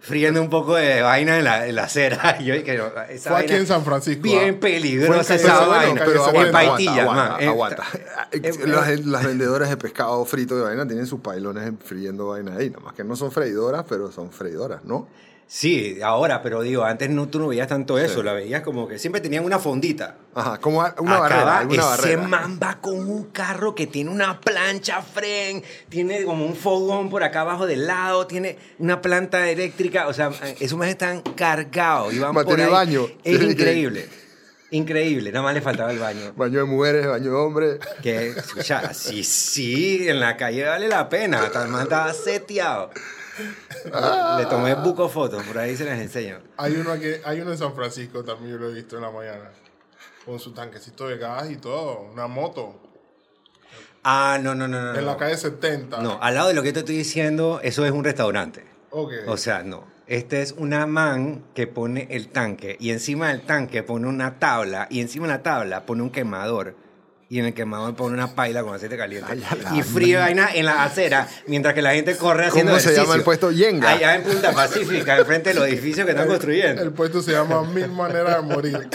friendo 0.00 0.42
un 0.42 0.50
poco 0.50 0.74
de 0.76 1.00
vaina 1.00 1.38
en 1.38 1.44
la, 1.44 1.66
en 1.66 1.74
la 1.76 1.84
acera. 1.84 2.36
Y 2.38 2.44
yo 2.46 2.54
dije, 2.54 2.74
esa 3.08 3.30
Fue 3.30 3.38
aquí 3.40 3.46
vaina 3.48 3.56
en 3.56 3.66
San 3.66 3.84
Francisco, 3.84 4.22
Bien 4.22 4.54
¿ah? 4.56 4.60
peligrosa 4.60 5.34
esa 5.34 5.48
calle- 5.48 5.66
vaina. 5.68 5.90
bueno, 5.92 6.02
pero 6.06 6.24
aguanta, 6.24 6.46
en. 6.46 6.52
Paitilla, 6.52 7.02
aguanta, 7.02 7.30
man. 7.38 7.48
Aguanta. 7.48 7.84
eh, 8.32 8.52
las, 8.66 9.06
las 9.06 9.24
vendedoras 9.24 9.70
de 9.70 9.76
pescado 9.78 10.24
frito 10.26 10.56
de 10.56 10.62
vaina 10.64 10.86
tienen 10.86 11.06
sus 11.06 11.20
pailones 11.20 11.72
friendo 11.84 12.26
vaina 12.28 12.56
ahí. 12.56 12.68
Nada 12.70 12.84
más 12.84 12.94
que 12.94 13.02
no 13.02 13.16
son 13.16 13.32
freidoras, 13.32 13.84
pero 13.88 14.12
son 14.12 14.30
freidoras, 14.30 14.84
¿no? 14.84 15.08
Sí, 15.48 15.98
ahora, 16.02 16.42
pero 16.42 16.60
digo, 16.62 16.82
antes 16.82 17.08
no, 17.08 17.28
tú 17.28 17.38
no 17.38 17.46
veías 17.46 17.68
tanto 17.68 17.98
eso. 17.98 18.22
La 18.24 18.32
veías 18.32 18.62
como 18.62 18.88
que 18.88 18.98
siempre 18.98 19.20
tenían 19.20 19.44
una 19.44 19.60
fondita. 19.60 20.16
Ajá, 20.34 20.58
como 20.58 20.78
una 20.80 20.88
Acá 20.88 21.02
barrera. 21.20 21.58
alguna 21.58 21.82
ese 21.82 22.16
barrera. 22.16 22.22
man 22.28 22.58
va 22.60 22.80
con 22.80 22.96
un 23.08 23.30
carro 23.30 23.74
que 23.74 23.86
tiene 23.86 24.10
una 24.10 24.40
plancha 24.40 25.02
fren, 25.02 25.62
tiene 25.88 26.24
como 26.24 26.44
un 26.44 26.56
fogón 26.56 27.08
por 27.10 27.22
acá 27.22 27.42
abajo 27.42 27.64
del 27.66 27.86
lado, 27.86 28.26
tiene 28.26 28.58
una 28.80 29.00
planta 29.00 29.48
eléctrica, 29.48 30.08
o 30.08 30.12
sea, 30.12 30.32
esos 30.58 30.76
más 30.76 30.88
están 30.88 31.22
cargados 31.22 32.12
y 32.12 32.18
van 32.18 32.34
por 32.34 32.60
ahí. 32.60 32.68
baño. 32.68 33.06
Es 33.22 33.40
increíble. 33.40 34.08
Increíble, 34.72 35.30
nada 35.30 35.44
más 35.44 35.54
le 35.54 35.60
faltaba 35.62 35.92
el 35.92 36.00
baño. 36.00 36.32
Baño 36.34 36.58
de 36.58 36.64
mujeres, 36.64 37.06
baño 37.06 37.30
de 37.30 37.36
hombres. 37.36 37.78
Que, 38.02 38.30
escucha, 38.30 38.92
sí, 38.92 39.22
sí, 39.22 40.08
en 40.08 40.18
la 40.18 40.36
calle 40.36 40.64
vale 40.64 40.88
la 40.88 41.08
pena. 41.08 41.46
Estaba 41.46 42.12
seteado. 42.12 42.90
Le 44.38 44.46
tomé 44.46 44.74
buco 44.74 45.08
fotos, 45.08 45.42
por 45.44 45.58
ahí 45.58 45.76
se 45.76 45.84
las 45.84 45.98
enseño. 46.00 46.38
Hay 46.56 46.74
uno, 46.76 46.92
aquí, 46.92 47.08
hay 47.24 47.40
uno 47.40 47.52
en 47.52 47.58
San 47.58 47.74
Francisco 47.74 48.24
también, 48.24 48.52
yo 48.52 48.58
lo 48.58 48.70
he 48.70 48.74
visto 48.74 48.96
en 48.96 49.02
la 49.02 49.10
mañana. 49.10 49.50
Con 50.24 50.40
su 50.40 50.52
tanquecito 50.52 51.08
de 51.08 51.18
gas 51.18 51.50
y 51.50 51.56
todo. 51.56 52.00
Una 52.12 52.26
moto. 52.26 52.80
Ah, 54.02 54.38
no, 54.40 54.54
no, 54.54 54.66
no, 54.66 54.80
no. 54.80 54.98
En 54.98 55.06
la 55.06 55.16
calle 55.16 55.36
70. 55.36 56.00
No, 56.00 56.18
al 56.20 56.34
lado 56.34 56.48
de 56.48 56.54
lo 56.54 56.62
que 56.62 56.72
te 56.72 56.80
estoy 56.80 56.96
diciendo, 56.96 57.60
eso 57.62 57.84
es 57.84 57.92
un 57.92 58.04
restaurante. 58.04 58.64
Ok. 58.90 59.12
O 59.26 59.36
sea, 59.36 59.62
no. 59.62 59.84
Este 60.06 60.42
es 60.42 60.52
una 60.52 60.86
man 60.86 61.44
que 61.54 61.66
pone 61.66 62.06
el 62.10 62.28
tanque 62.28 62.76
y 62.78 62.90
encima 62.90 63.28
del 63.28 63.42
tanque 63.42 63.82
pone 63.82 64.06
una 64.06 64.38
tabla 64.38 64.86
y 64.88 65.00
encima 65.00 65.26
de 65.26 65.32
la 65.32 65.42
tabla 65.42 65.84
pone 65.84 66.02
un 66.02 66.10
quemador 66.10 66.76
y 67.28 67.40
en 67.40 67.46
el 67.46 67.54
quemador 67.54 67.96
pone 67.96 68.14
una 68.14 68.34
paila 68.34 68.62
con 68.62 68.74
aceite 68.74 68.96
caliente 68.96 69.32
y 69.74 69.82
fríe 69.82 70.16
vaina 70.16 70.48
en 70.54 70.64
la 70.64 70.84
acera 70.84 71.28
mientras 71.48 71.74
que 71.74 71.82
la 71.82 71.92
gente 71.92 72.16
corre 72.16 72.46
haciendo 72.46 72.70
¿Cómo 72.72 72.80
se 72.80 72.86
ejercicio. 72.86 73.02
llama 73.02 73.16
el 73.16 73.22
puesto? 73.22 73.50
Yenga. 73.50 73.90
Allá 73.90 74.14
en 74.14 74.22
Punta 74.22 74.52
Pacífica, 74.52 75.18
enfrente 75.18 75.48
de 75.50 75.54
los 75.56 75.66
edificios 75.66 76.04
que 76.06 76.12
están 76.12 76.28
construyendo. 76.28 76.82
El 76.82 76.92
puesto 76.92 77.22
se 77.22 77.32
llama 77.32 77.62
Mil 77.64 77.88
Maneras 77.88 78.36
de 78.36 78.42
Morir. 78.42 78.88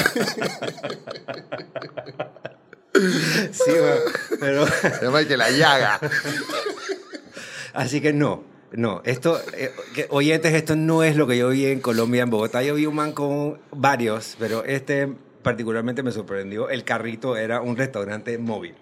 Sí, 3.52 3.72
pero 4.40 4.68
Se 4.68 5.06
llama 5.06 5.22
el 5.22 5.28
que 5.28 5.38
la 5.38 5.50
llaga. 5.50 6.00
Así 7.74 8.02
que 8.02 8.14
no, 8.14 8.44
no. 8.72 9.02
Esto, 9.06 9.42
eh, 9.54 9.72
que, 9.96 10.08
oyentes, 10.10 10.54
esto 10.54 10.76
no 10.76 11.04
es 11.04 11.16
lo 11.16 11.26
que 11.26 11.38
yo 11.38 11.50
vi 11.50 11.66
en 11.68 11.80
Colombia, 11.80 12.24
en 12.24 12.30
Bogotá. 12.30 12.62
Yo 12.64 12.76
vi 12.76 12.86
un 12.86 12.96
man 12.96 13.14
con 13.14 13.60
varios, 13.72 14.36
pero 14.40 14.64
este 14.66 15.14
particularmente 15.42 16.04
me 16.04 16.12
sorprendió. 16.12 16.70
El 16.70 16.84
carrito 16.84 17.36
era 17.36 17.62
un 17.62 17.76
restaurante 17.78 18.38
móvil. 18.38 18.76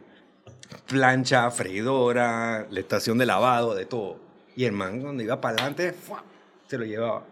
Plancha, 0.87 1.49
freidora, 1.51 2.67
la 2.69 2.79
estación 2.79 3.17
de 3.17 3.25
lavado, 3.25 3.75
de 3.75 3.85
todo. 3.85 4.17
Y 4.55 4.65
el 4.65 4.71
man, 4.71 5.01
cuando 5.01 5.23
iba 5.23 5.39
para 5.39 5.55
adelante, 5.55 5.93
¡fua! 5.93 6.23
se 6.67 6.77
lo 6.77 6.85
llevaba. 6.85 7.23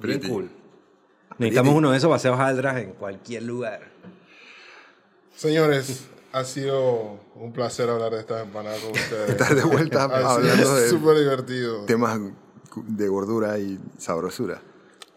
Bien 0.00 0.20
cool. 0.28 0.50
Necesitamos 1.38 1.74
uno 1.74 1.90
de 1.90 1.98
esos 1.98 2.10
paseos 2.10 2.38
aldras 2.38 2.76
en 2.78 2.92
cualquier 2.92 3.42
lugar. 3.42 3.80
Señores, 5.34 6.06
ha 6.32 6.44
sido 6.44 7.18
un 7.34 7.52
placer 7.52 7.88
hablar 7.90 8.12
de 8.12 8.20
estas 8.20 8.42
empanadas 8.44 8.80
con 8.80 8.90
ustedes. 8.92 9.30
Estar 9.30 9.54
de 9.54 9.62
vuelta 9.64 10.04
hablando 10.04 10.74
de 10.76 10.88
Súper 10.88 11.18
divertido. 11.18 11.84
temas 11.86 12.18
de 12.76 13.08
gordura 13.08 13.58
y 13.58 13.78
sabrosura. 13.98 14.60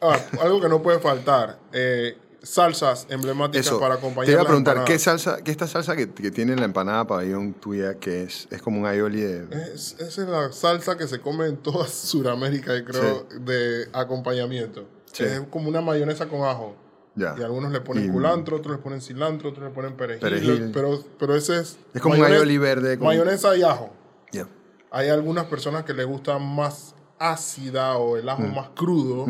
Ah, 0.02 0.18
algo 0.42 0.62
que 0.62 0.70
no 0.70 0.82
puede 0.82 1.00
faltar. 1.00 1.60
eh, 1.74 2.18
salsas 2.42 3.06
emblemáticas 3.10 3.66
Eso, 3.68 3.80
para 3.80 3.96
acompañar 3.96 4.26
te 4.26 4.32
iba 4.32 4.42
a 4.42 4.46
preguntar, 4.46 4.84
¿qué 4.86 4.98
salsa, 5.00 5.42
qué 5.44 5.52
esta 5.52 5.68
salsa 5.68 5.96
que, 5.96 6.10
que 6.12 6.32
tiene 6.32 6.56
la 6.56 6.66
empanada 6.66 7.06
pabellón 7.06 7.54
tuya, 7.54 7.96
que 8.00 8.24
es, 8.24 8.48
es 8.52 8.62
como 8.62 8.80
un 8.80 8.86
aioli 8.86 9.22
de... 9.22 9.74
Es, 9.74 9.94
esa 10.00 10.22
es 10.24 10.28
la 10.30 10.52
salsa 10.52 10.98
que 10.98 11.08
se 11.08 11.20
come 11.20 11.48
en 11.48 11.58
toda 11.58 11.88
Sudamérica, 11.88 12.76
y 12.78 12.84
creo, 12.84 13.28
de 13.42 13.88
acompañamiento. 13.94 14.88
Sí. 15.12 15.24
Es 15.24 15.42
como 15.50 15.68
una 15.70 15.82
mayonesa 15.82 16.28
con 16.28 16.42
ajo. 16.44 16.76
Ya. 17.16 17.36
Y 17.38 17.42
algunos 17.44 17.72
le 17.72 17.82
ponen 17.82 18.06
Y- 18.06 18.10
culantro, 18.10 18.58
otros 18.58 18.78
le 18.78 18.82
ponen 18.82 19.02
cilantro, 19.02 19.50
otros 19.50 19.66
le 19.68 19.74
ponen 19.74 19.98
perejil. 19.98 20.22
Perejil. 20.22 20.72
Pero, 20.74 21.04
pero 21.18 21.36
ese 21.36 21.60
es... 21.60 21.78
Es 21.94 22.02
como 22.02 22.16
un 22.16 22.24
aioli 22.24 22.58
verde 22.58 22.98
con- 22.98 23.08
Mayonesa 23.08 23.58
y 23.58 23.64
ajo. 23.64 23.92
Ya. 24.32 24.48
Hay 24.92 25.10
algunas 25.10 25.46
personas 25.48 25.84
que 25.84 25.94
les 25.94 26.06
gusta 26.06 26.38
más 26.40 26.96
ácida 27.18 27.98
o 27.98 28.16
el 28.16 28.26
Mm. 28.26 28.30
ajo 28.30 28.42
más 28.44 28.70
crudo. 28.70 29.26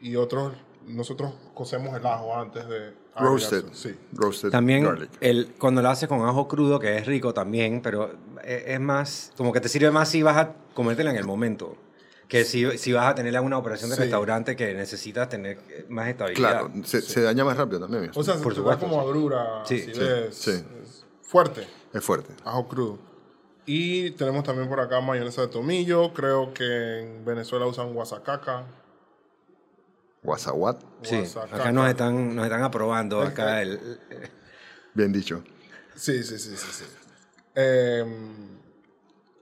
Y 0.00 0.16
otros, 0.16 0.52
nosotros 0.88 1.32
cocemos 1.54 1.96
el 1.96 2.04
ajo 2.06 2.34
antes 2.36 2.68
de... 2.68 2.92
Roasted. 3.16 3.64
Sí. 3.72 3.96
Roasted 4.12 4.50
También 4.50 4.84
garlic. 4.84 5.10
el, 5.20 5.54
cuando 5.58 5.82
lo 5.82 5.88
haces 5.90 6.08
con 6.08 6.20
ajo 6.22 6.46
crudo, 6.46 6.78
que 6.78 6.96
es 6.98 7.06
rico 7.06 7.34
también, 7.34 7.82
pero 7.82 8.12
es, 8.44 8.62
es 8.68 8.80
más, 8.80 9.32
como 9.36 9.52
que 9.52 9.60
te 9.60 9.68
sirve 9.68 9.90
más 9.90 10.08
si 10.08 10.22
vas 10.22 10.36
a 10.36 10.54
comértela 10.74 11.10
en 11.10 11.16
el 11.16 11.24
momento. 11.24 11.76
Que 12.28 12.44
si, 12.44 12.76
si 12.78 12.92
vas 12.92 13.06
a 13.06 13.14
tener 13.14 13.34
alguna 13.36 13.56
operación 13.58 13.88
de 13.90 13.96
Sí. 13.96 14.02
restaurante 14.02 14.54
que 14.54 14.74
necesitas 14.74 15.28
tener 15.30 15.58
más 15.88 16.08
estabilidad. 16.08 16.50
Claro, 16.68 16.70
se, 16.84 17.00
se 17.00 17.22
daña 17.22 17.42
más 17.44 17.56
rápido 17.56 17.80
también. 17.80 18.10
O 18.14 18.22
sea, 18.22 18.34
se 18.36 18.42
Por 18.42 18.52
da 18.52 18.56
supuesto, 18.58 18.86
como 18.86 19.02
sí. 19.02 19.08
agrura, 19.08 19.62
Sí, 19.64 19.78
sí, 19.80 19.92
sí. 20.30 20.50
es 20.82 21.04
fuerte, 21.22 21.66
es 21.94 22.04
fuerte. 22.04 22.34
ajo 22.44 22.68
crudo. 22.68 22.98
Y 23.64 24.10
tenemos 24.12 24.44
también 24.44 24.68
por 24.68 24.78
acá 24.80 25.00
mayonesa 25.00 25.40
de 25.42 25.48
tomillo. 25.48 26.12
Creo 26.14 26.52
que 26.54 27.00
en 27.00 27.24
Venezuela 27.24 27.66
usan 27.66 27.92
guasacaca. 27.94 28.64
Guasaguat, 30.22 30.82
Sí, 31.02 31.24
acá 31.52 31.70
nos 31.72 31.88
están, 31.88 32.34
nos 32.34 32.44
están 32.44 32.62
aprobando 32.62 33.22
acá 33.22 33.62
el, 33.62 34.00
bien 34.94 35.12
dicho. 35.12 35.42
Sí, 35.94 36.22
sí, 36.24 36.38
sí, 36.38 36.56
sí. 36.56 36.66
sí. 36.70 36.84
Eh, 37.54 38.04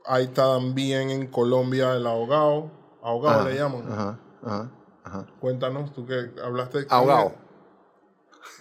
hay 0.07 0.29
también 0.29 1.11
en 1.11 1.27
Colombia 1.27 1.95
el 1.95 2.07
ahogado. 2.07 2.71
Ahogado 3.03 3.41
Ajá, 3.41 3.49
le 3.49 3.57
llaman. 3.57 3.93
Ajá, 3.93 4.19
ajá, 4.43 4.71
ajá. 5.05 5.27
Cuéntanos, 5.41 5.93
tú 5.93 6.07
que 6.07 6.31
hablaste 6.43 6.81
de... 6.81 6.87
Ahogado. 6.91 7.35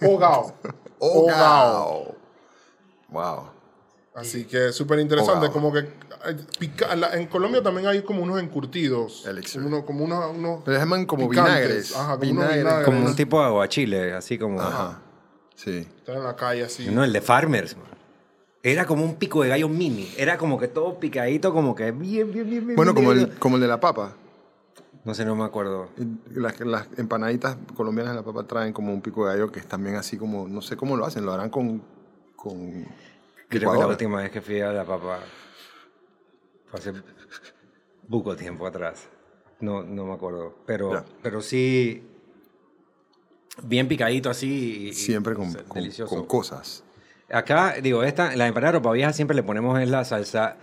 Ahogado. 0.02 0.54
Ahogado. 1.00 2.16
Wow. 3.08 3.50
Así 4.14 4.44
que 4.46 4.72
súper 4.72 4.98
interesante. 4.98 5.50
Como 5.50 5.72
que 5.72 5.88
en 6.28 7.26
Colombia 7.26 7.62
también 7.62 7.86
hay 7.86 8.02
como 8.02 8.22
unos 8.22 8.40
encurtidos. 8.40 9.24
Uno, 9.56 9.84
como 9.84 10.04
unos, 10.04 10.36
unos 10.36 10.62
Pero 10.64 10.78
llaman 10.78 11.06
como 11.06 11.28
picantes. 11.28 11.54
vinagres. 11.54 11.96
Ajá, 11.96 12.18
como 12.18 12.30
unos 12.30 12.30
vinagres. 12.30 12.58
vinagres. 12.58 12.84
como 12.84 13.06
un 13.06 13.16
tipo 13.16 13.40
de 13.40 13.46
aguachile, 13.46 14.14
así 14.14 14.38
como... 14.38 14.60
Ajá. 14.60 15.00
Sí. 15.54 15.86
Están 15.98 16.16
en 16.16 16.24
la 16.24 16.36
calle 16.36 16.64
así. 16.64 16.86
No, 16.90 17.02
el 17.02 17.12
de 17.12 17.20
Farmers. 17.20 17.76
man. 17.76 17.86
Era 18.62 18.84
como 18.84 19.04
un 19.04 19.14
pico 19.14 19.42
de 19.42 19.48
gallo 19.48 19.68
mini. 19.68 20.12
Era 20.16 20.36
como 20.38 20.58
que 20.58 20.68
todo 20.68 20.98
picadito, 20.98 21.52
como 21.52 21.74
que 21.74 21.92
bien, 21.92 22.32
bien, 22.32 22.50
bien, 22.50 22.66
bien. 22.66 22.76
Bueno, 22.76 22.92
bien 22.92 23.04
como 23.04 23.14
bien. 23.14 23.30
el, 23.30 23.38
como 23.38 23.56
el 23.56 23.62
de 23.62 23.68
la 23.68 23.80
papa. 23.80 24.12
No 25.04 25.14
sé, 25.14 25.24
no 25.24 25.36
me 25.36 25.44
acuerdo. 25.44 25.88
Las, 26.34 26.58
las 26.60 26.88
empanaditas 26.96 27.56
colombianas 27.76 28.14
de 28.14 28.20
la 28.20 28.24
papa 28.24 28.42
traen 28.42 28.72
como 28.72 28.92
un 28.92 29.00
pico 29.00 29.24
de 29.24 29.34
gallo 29.34 29.52
que 29.52 29.60
es 29.60 29.66
también 29.66 29.94
así 29.94 30.16
como, 30.16 30.48
no 30.48 30.60
sé 30.62 30.76
cómo 30.76 30.96
lo 30.96 31.06
hacen, 31.06 31.24
lo 31.24 31.32
harán 31.32 31.48
con... 31.48 31.80
con 32.34 32.84
Creo 33.48 33.72
que 33.72 33.78
la 33.78 33.86
última 33.86 34.20
vez 34.22 34.32
que 34.32 34.40
fui 34.40 34.60
a 34.60 34.72
la 34.72 34.84
papa 34.84 35.20
fue 36.66 36.80
hace 36.80 36.92
buco 38.08 38.36
tiempo 38.36 38.66
atrás. 38.66 39.08
No, 39.60 39.82
no 39.82 40.04
me 40.04 40.12
acuerdo. 40.14 40.58
Pero, 40.66 41.04
pero 41.22 41.40
sí, 41.40 42.06
bien 43.62 43.88
picadito 43.88 44.30
así. 44.30 44.88
y- 44.88 44.92
Siempre 44.92 45.34
con, 45.34 45.52
con- 45.68 45.82
con 46.08 46.26
cosas. 46.26 46.84
Acá, 47.30 47.74
digo, 47.82 48.02
esta, 48.04 48.36
la 48.36 48.46
empanada 48.46 48.72
de 48.72 48.78
ropa 48.78 48.92
vieja 48.92 49.12
siempre 49.12 49.34
le 49.34 49.42
ponemos 49.42 49.80
es 49.80 49.88
la 49.88 50.04
salsa, 50.04 50.58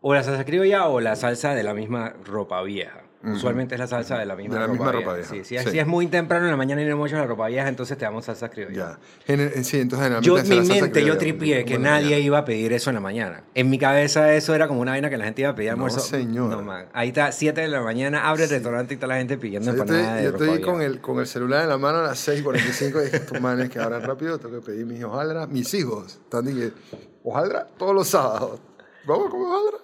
o 0.00 0.12
la 0.14 0.22
salsa 0.22 0.44
criolla 0.44 0.88
o 0.88 1.00
la 1.00 1.16
salsa 1.16 1.54
de 1.54 1.62
la 1.62 1.72
misma 1.74 2.10
ropa 2.24 2.60
vieja. 2.62 3.02
Usualmente 3.20 3.74
es 3.74 3.80
la 3.80 3.88
salsa 3.88 4.16
de 4.16 4.26
la 4.26 4.36
misma, 4.36 4.54
De 4.54 4.60
la 4.60 4.66
ropa, 4.68 4.72
misma 4.78 4.92
vieja. 4.92 5.04
ropa 5.06 5.16
vieja, 5.16 5.30
Sí, 5.44 5.56
es- 5.56 5.64
sí. 5.64 5.70
si 5.72 5.78
es 5.80 5.86
muy 5.88 6.06
temprano 6.06 6.44
en 6.44 6.52
la 6.52 6.56
mañana 6.56 6.80
y 6.82 6.84
no 6.84 7.04
hecho 7.04 7.16
la 7.16 7.26
ropa 7.26 7.48
vieja, 7.48 7.66
entonces 7.68 7.98
te 7.98 8.04
damos 8.04 8.24
salsa 8.26 8.48
criolla. 8.48 8.72
Ya. 8.72 8.98
Gener- 9.26 9.64
sí, 9.64 9.80
entonces 9.80 10.06
generalmente 10.06 10.26
Yo, 10.26 10.34
mi 10.34 10.38
la 10.60 10.64
salsa 10.66 10.82
mente, 10.84 11.04
yo 11.04 11.18
tripié 11.18 11.64
que 11.64 11.78
nadie 11.78 12.10
la- 12.10 12.18
iba 12.18 12.38
a 12.38 12.44
pedir 12.44 12.72
eso 12.72 12.90
en 12.90 12.94
la 12.94 13.00
mañana. 13.00 13.42
En 13.54 13.70
mi 13.70 13.78
cabeza 13.78 14.32
eso 14.34 14.54
era 14.54 14.68
como 14.68 14.80
una 14.82 14.92
vaina 14.92 15.10
que 15.10 15.16
la 15.18 15.24
gente 15.24 15.42
iba 15.42 15.50
a 15.50 15.54
pedir 15.56 15.70
almuerzo. 15.70 15.98
señor. 15.98 16.48
No, 16.50 16.62
man. 16.62 16.86
Ahí 16.92 17.08
está, 17.08 17.32
7 17.32 17.60
de 17.60 17.66
la 17.68 17.82
mañana, 17.82 18.28
abre 18.28 18.44
el 18.44 18.50
restaurante 18.50 18.94
y 18.94 18.96
está 18.96 19.08
la 19.08 19.16
gente 19.16 19.36
pidiendo 19.36 19.68
O 19.70 19.74
sea, 19.74 19.78
yo 19.78 19.82
empanadas 19.82 20.06
estoy, 20.22 20.24
de 20.24 20.30
yo 20.38 20.44
estoy 20.54 20.72
con 20.72 20.82
el, 20.82 21.00
con 21.00 21.18
el 21.18 21.26
celular 21.26 21.62
en 21.64 21.68
la 21.70 21.78
mano 21.78 21.98
a 21.98 22.02
las 22.02 22.18
6.45 22.28 23.00
y 23.00 23.04
dije, 23.06 23.16
estos 23.16 23.40
manes 23.40 23.68
que 23.68 23.80
abran 23.80 24.02
rápido, 24.02 24.38
tengo 24.38 24.60
que 24.60 24.66
pedir 24.66 24.86
mis 24.86 25.02
hojaldras. 25.02 25.48
Mis 25.48 25.74
hijos 25.74 26.20
están 26.24 26.44
diciendo, 26.46 26.76
hojaldra 27.24 27.66
todos 27.76 27.94
los 27.96 28.06
sábados. 28.06 28.60
Vamos 29.04 29.26
a 29.26 29.30
comer 29.30 29.46
hojaldra. 29.48 29.78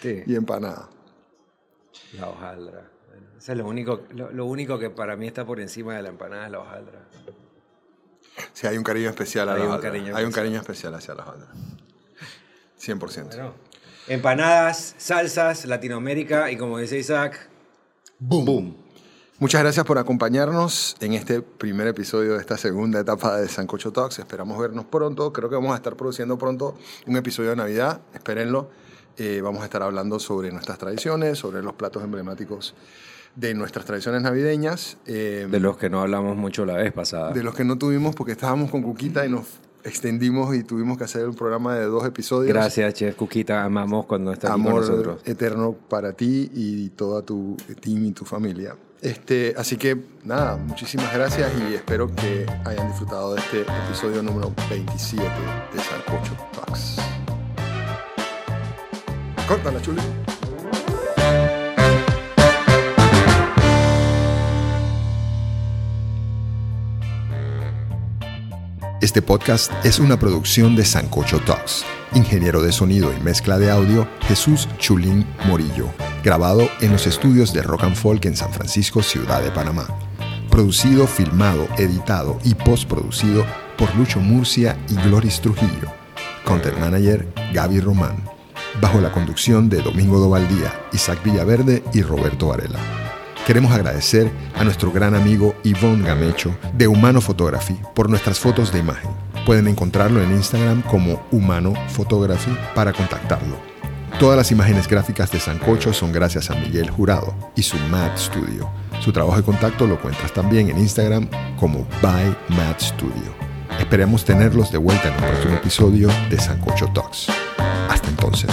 Sí, 0.00 0.22
Y 0.26 0.34
empanada. 0.34 0.88
La 2.18 2.28
hojaldra. 2.28 2.90
Bueno, 3.08 3.26
Eso 3.38 3.52
es 3.52 3.58
lo 3.58 3.66
único, 3.66 4.02
lo, 4.10 4.30
lo 4.30 4.46
único 4.46 4.78
que 4.78 4.90
para 4.90 5.16
mí 5.16 5.26
está 5.26 5.44
por 5.44 5.60
encima 5.60 5.94
de 5.96 6.02
la 6.02 6.08
empanada, 6.08 6.46
es 6.46 6.52
la 6.52 6.58
hojaldra. 6.60 7.00
Sí, 8.52 8.66
hay 8.66 8.76
un 8.76 8.84
cariño 8.84 9.08
especial 9.10 9.48
a 9.48 9.52
Hay 9.54 9.58
la 9.60 9.64
un 9.64 9.70
hojaldra. 9.70 9.90
cariño 9.90 10.06
Hay 10.16 10.24
un 10.24 10.30
especial. 10.30 10.32
cariño 10.44 10.58
especial 10.60 10.94
hacia 10.94 11.14
la 11.14 11.22
hojaldra. 11.22 11.48
100%. 12.80 13.26
Bueno, 13.28 13.54
empanadas, 14.08 14.94
salsas, 14.98 15.64
Latinoamérica 15.66 16.50
y 16.50 16.56
como 16.56 16.78
dice 16.78 16.98
Isaac, 16.98 17.48
Boom. 18.18 18.44
boom. 18.44 18.76
Muchas 19.40 19.62
gracias 19.62 19.84
por 19.84 19.98
acompañarnos 19.98 20.96
en 21.00 21.12
este 21.14 21.42
primer 21.42 21.88
episodio 21.88 22.34
de 22.34 22.40
esta 22.40 22.56
segunda 22.56 23.00
etapa 23.00 23.36
de 23.38 23.48
Sancocho 23.48 23.92
Talks. 23.92 24.20
Esperamos 24.20 24.56
vernos 24.58 24.84
pronto. 24.84 25.32
Creo 25.32 25.48
que 25.50 25.56
vamos 25.56 25.72
a 25.72 25.76
estar 25.76 25.96
produciendo 25.96 26.38
pronto 26.38 26.76
un 27.06 27.16
episodio 27.16 27.50
de 27.50 27.56
Navidad. 27.56 28.00
Espérenlo. 28.14 28.70
Eh, 29.16 29.40
vamos 29.42 29.62
a 29.62 29.64
estar 29.66 29.82
hablando 29.82 30.18
sobre 30.18 30.50
nuestras 30.52 30.78
tradiciones, 30.78 31.38
sobre 31.38 31.62
los 31.62 31.74
platos 31.74 32.02
emblemáticos 32.02 32.74
de 33.36 33.54
nuestras 33.54 33.84
tradiciones 33.84 34.22
navideñas. 34.22 34.96
eh, 35.06 35.46
De 35.50 35.60
los 35.60 35.76
que 35.76 35.90
no 35.90 36.00
hablamos 36.00 36.36
mucho 36.36 36.64
la 36.64 36.74
vez 36.74 36.92
pasada. 36.92 37.32
de 37.32 37.42
los 37.42 37.54
que 37.54 37.64
no 37.64 37.76
tuvimos 37.78 38.14
porque 38.14 38.32
estábamos 38.32 38.70
con 38.70 38.82
Cuquita 38.82 39.24
y 39.26 39.28
nos 39.28 39.46
extendimos 39.82 40.54
y 40.56 40.62
tuvimos 40.64 40.96
que 40.96 41.04
hacer 41.04 41.28
un 41.28 41.34
programa 41.34 41.74
de 41.76 41.84
dos 41.86 42.04
episodios. 42.06 42.52
Gracias, 42.52 42.94
Chef 42.94 43.14
Cuquita. 43.16 43.64
Amamos 43.64 44.06
cuando 44.06 44.32
está 44.32 44.48
aquí 44.52 44.62
con 44.62 44.68
amor 44.70 44.80
nosotros. 44.82 45.20
eterno 45.26 45.74
para 45.88 46.12
ti 46.12 46.50
y 46.54 46.88
toda 46.90 47.22
tu 47.22 47.56
team 47.80 48.06
y 48.06 48.12
tu 48.12 48.24
familia. 48.24 48.76
Este, 49.02 49.52
así 49.58 49.76
que 49.76 49.96
nada, 50.24 50.56
muchísimas 50.56 51.12
gracias 51.12 51.52
y 51.70 51.74
espero 51.74 52.06
que 52.14 52.46
hayan 52.64 52.88
disfrutado 52.88 53.34
de 53.34 53.40
este 53.40 53.60
episodio 53.60 54.22
número 54.22 54.50
27 54.70 55.22
de 55.74 55.80
Sancocho 55.82 56.34
Talks. 56.54 57.03
Córtala, 59.46 59.80
chuli. 59.82 60.00
Este 69.02 69.20
podcast 69.20 69.70
es 69.84 69.98
una 69.98 70.18
producción 70.18 70.74
de 70.76 70.84
Sancocho 70.86 71.38
Talks. 71.40 71.84
Ingeniero 72.14 72.62
de 72.62 72.72
sonido 72.72 73.12
y 73.12 73.20
mezcla 73.20 73.58
de 73.58 73.70
audio, 73.70 74.08
Jesús 74.22 74.66
Chulín 74.78 75.26
Morillo. 75.46 75.90
Grabado 76.22 76.70
en 76.80 76.92
los 76.92 77.06
estudios 77.06 77.52
de 77.52 77.62
Rock 77.62 77.84
and 77.84 77.96
Folk 77.96 78.24
en 78.24 78.36
San 78.36 78.50
Francisco, 78.50 79.02
Ciudad 79.02 79.42
de 79.42 79.50
Panamá. 79.50 79.86
Producido, 80.50 81.06
filmado, 81.06 81.68
editado 81.76 82.38
y 82.44 82.54
postproducido 82.54 83.44
por 83.76 83.94
Lucho 83.94 84.20
Murcia 84.20 84.78
y 84.88 84.94
Gloris 84.94 85.42
Trujillo. 85.42 85.92
Content 86.44 86.78
Manager, 86.78 87.28
Gaby 87.52 87.80
Román. 87.80 88.33
Bajo 88.80 89.00
la 89.00 89.12
conducción 89.12 89.68
de 89.68 89.82
Domingo 89.82 90.18
Dovaldía, 90.18 90.72
Isaac 90.92 91.20
Villaverde 91.24 91.84
y 91.92 92.02
Roberto 92.02 92.48
Varela. 92.48 92.78
Queremos 93.46 93.72
agradecer 93.72 94.30
a 94.56 94.64
nuestro 94.64 94.90
gran 94.90 95.14
amigo 95.14 95.54
Yvonne 95.62 96.04
Gamecho 96.04 96.56
de 96.72 96.88
Humano 96.88 97.20
Photography 97.20 97.78
por 97.94 98.10
nuestras 98.10 98.40
fotos 98.40 98.72
de 98.72 98.80
imagen. 98.80 99.10
Pueden 99.46 99.68
encontrarlo 99.68 100.22
en 100.22 100.32
Instagram 100.32 100.82
como 100.82 101.24
Humano 101.30 101.74
Photography 101.88 102.56
para 102.74 102.92
contactarlo. 102.92 103.56
Todas 104.18 104.36
las 104.36 104.50
imágenes 104.50 104.88
gráficas 104.88 105.30
de 105.30 105.40
Sancocho 105.40 105.92
son 105.92 106.12
gracias 106.12 106.50
a 106.50 106.54
Miguel 106.54 106.88
Jurado 106.88 107.34
y 107.54 107.62
su 107.62 107.76
Mad 107.90 108.16
Studio. 108.16 108.70
Su 109.00 109.12
trabajo 109.12 109.36
de 109.36 109.42
contacto 109.42 109.86
lo 109.86 109.94
encuentras 109.94 110.32
también 110.32 110.70
en 110.70 110.78
Instagram 110.78 111.28
como 111.58 111.86
By 112.00 112.36
Mad 112.48 112.76
Studio. 112.78 113.53
Esperemos 113.78 114.24
tenerlos 114.24 114.70
de 114.72 114.78
vuelta 114.78 115.08
en 115.08 115.14
un 115.14 115.30
próximo 115.30 115.54
episodio 115.54 116.08
de 116.30 116.38
Sancocho 116.38 116.86
Talks. 116.92 117.26
Hasta 117.88 118.08
entonces. 118.08 118.50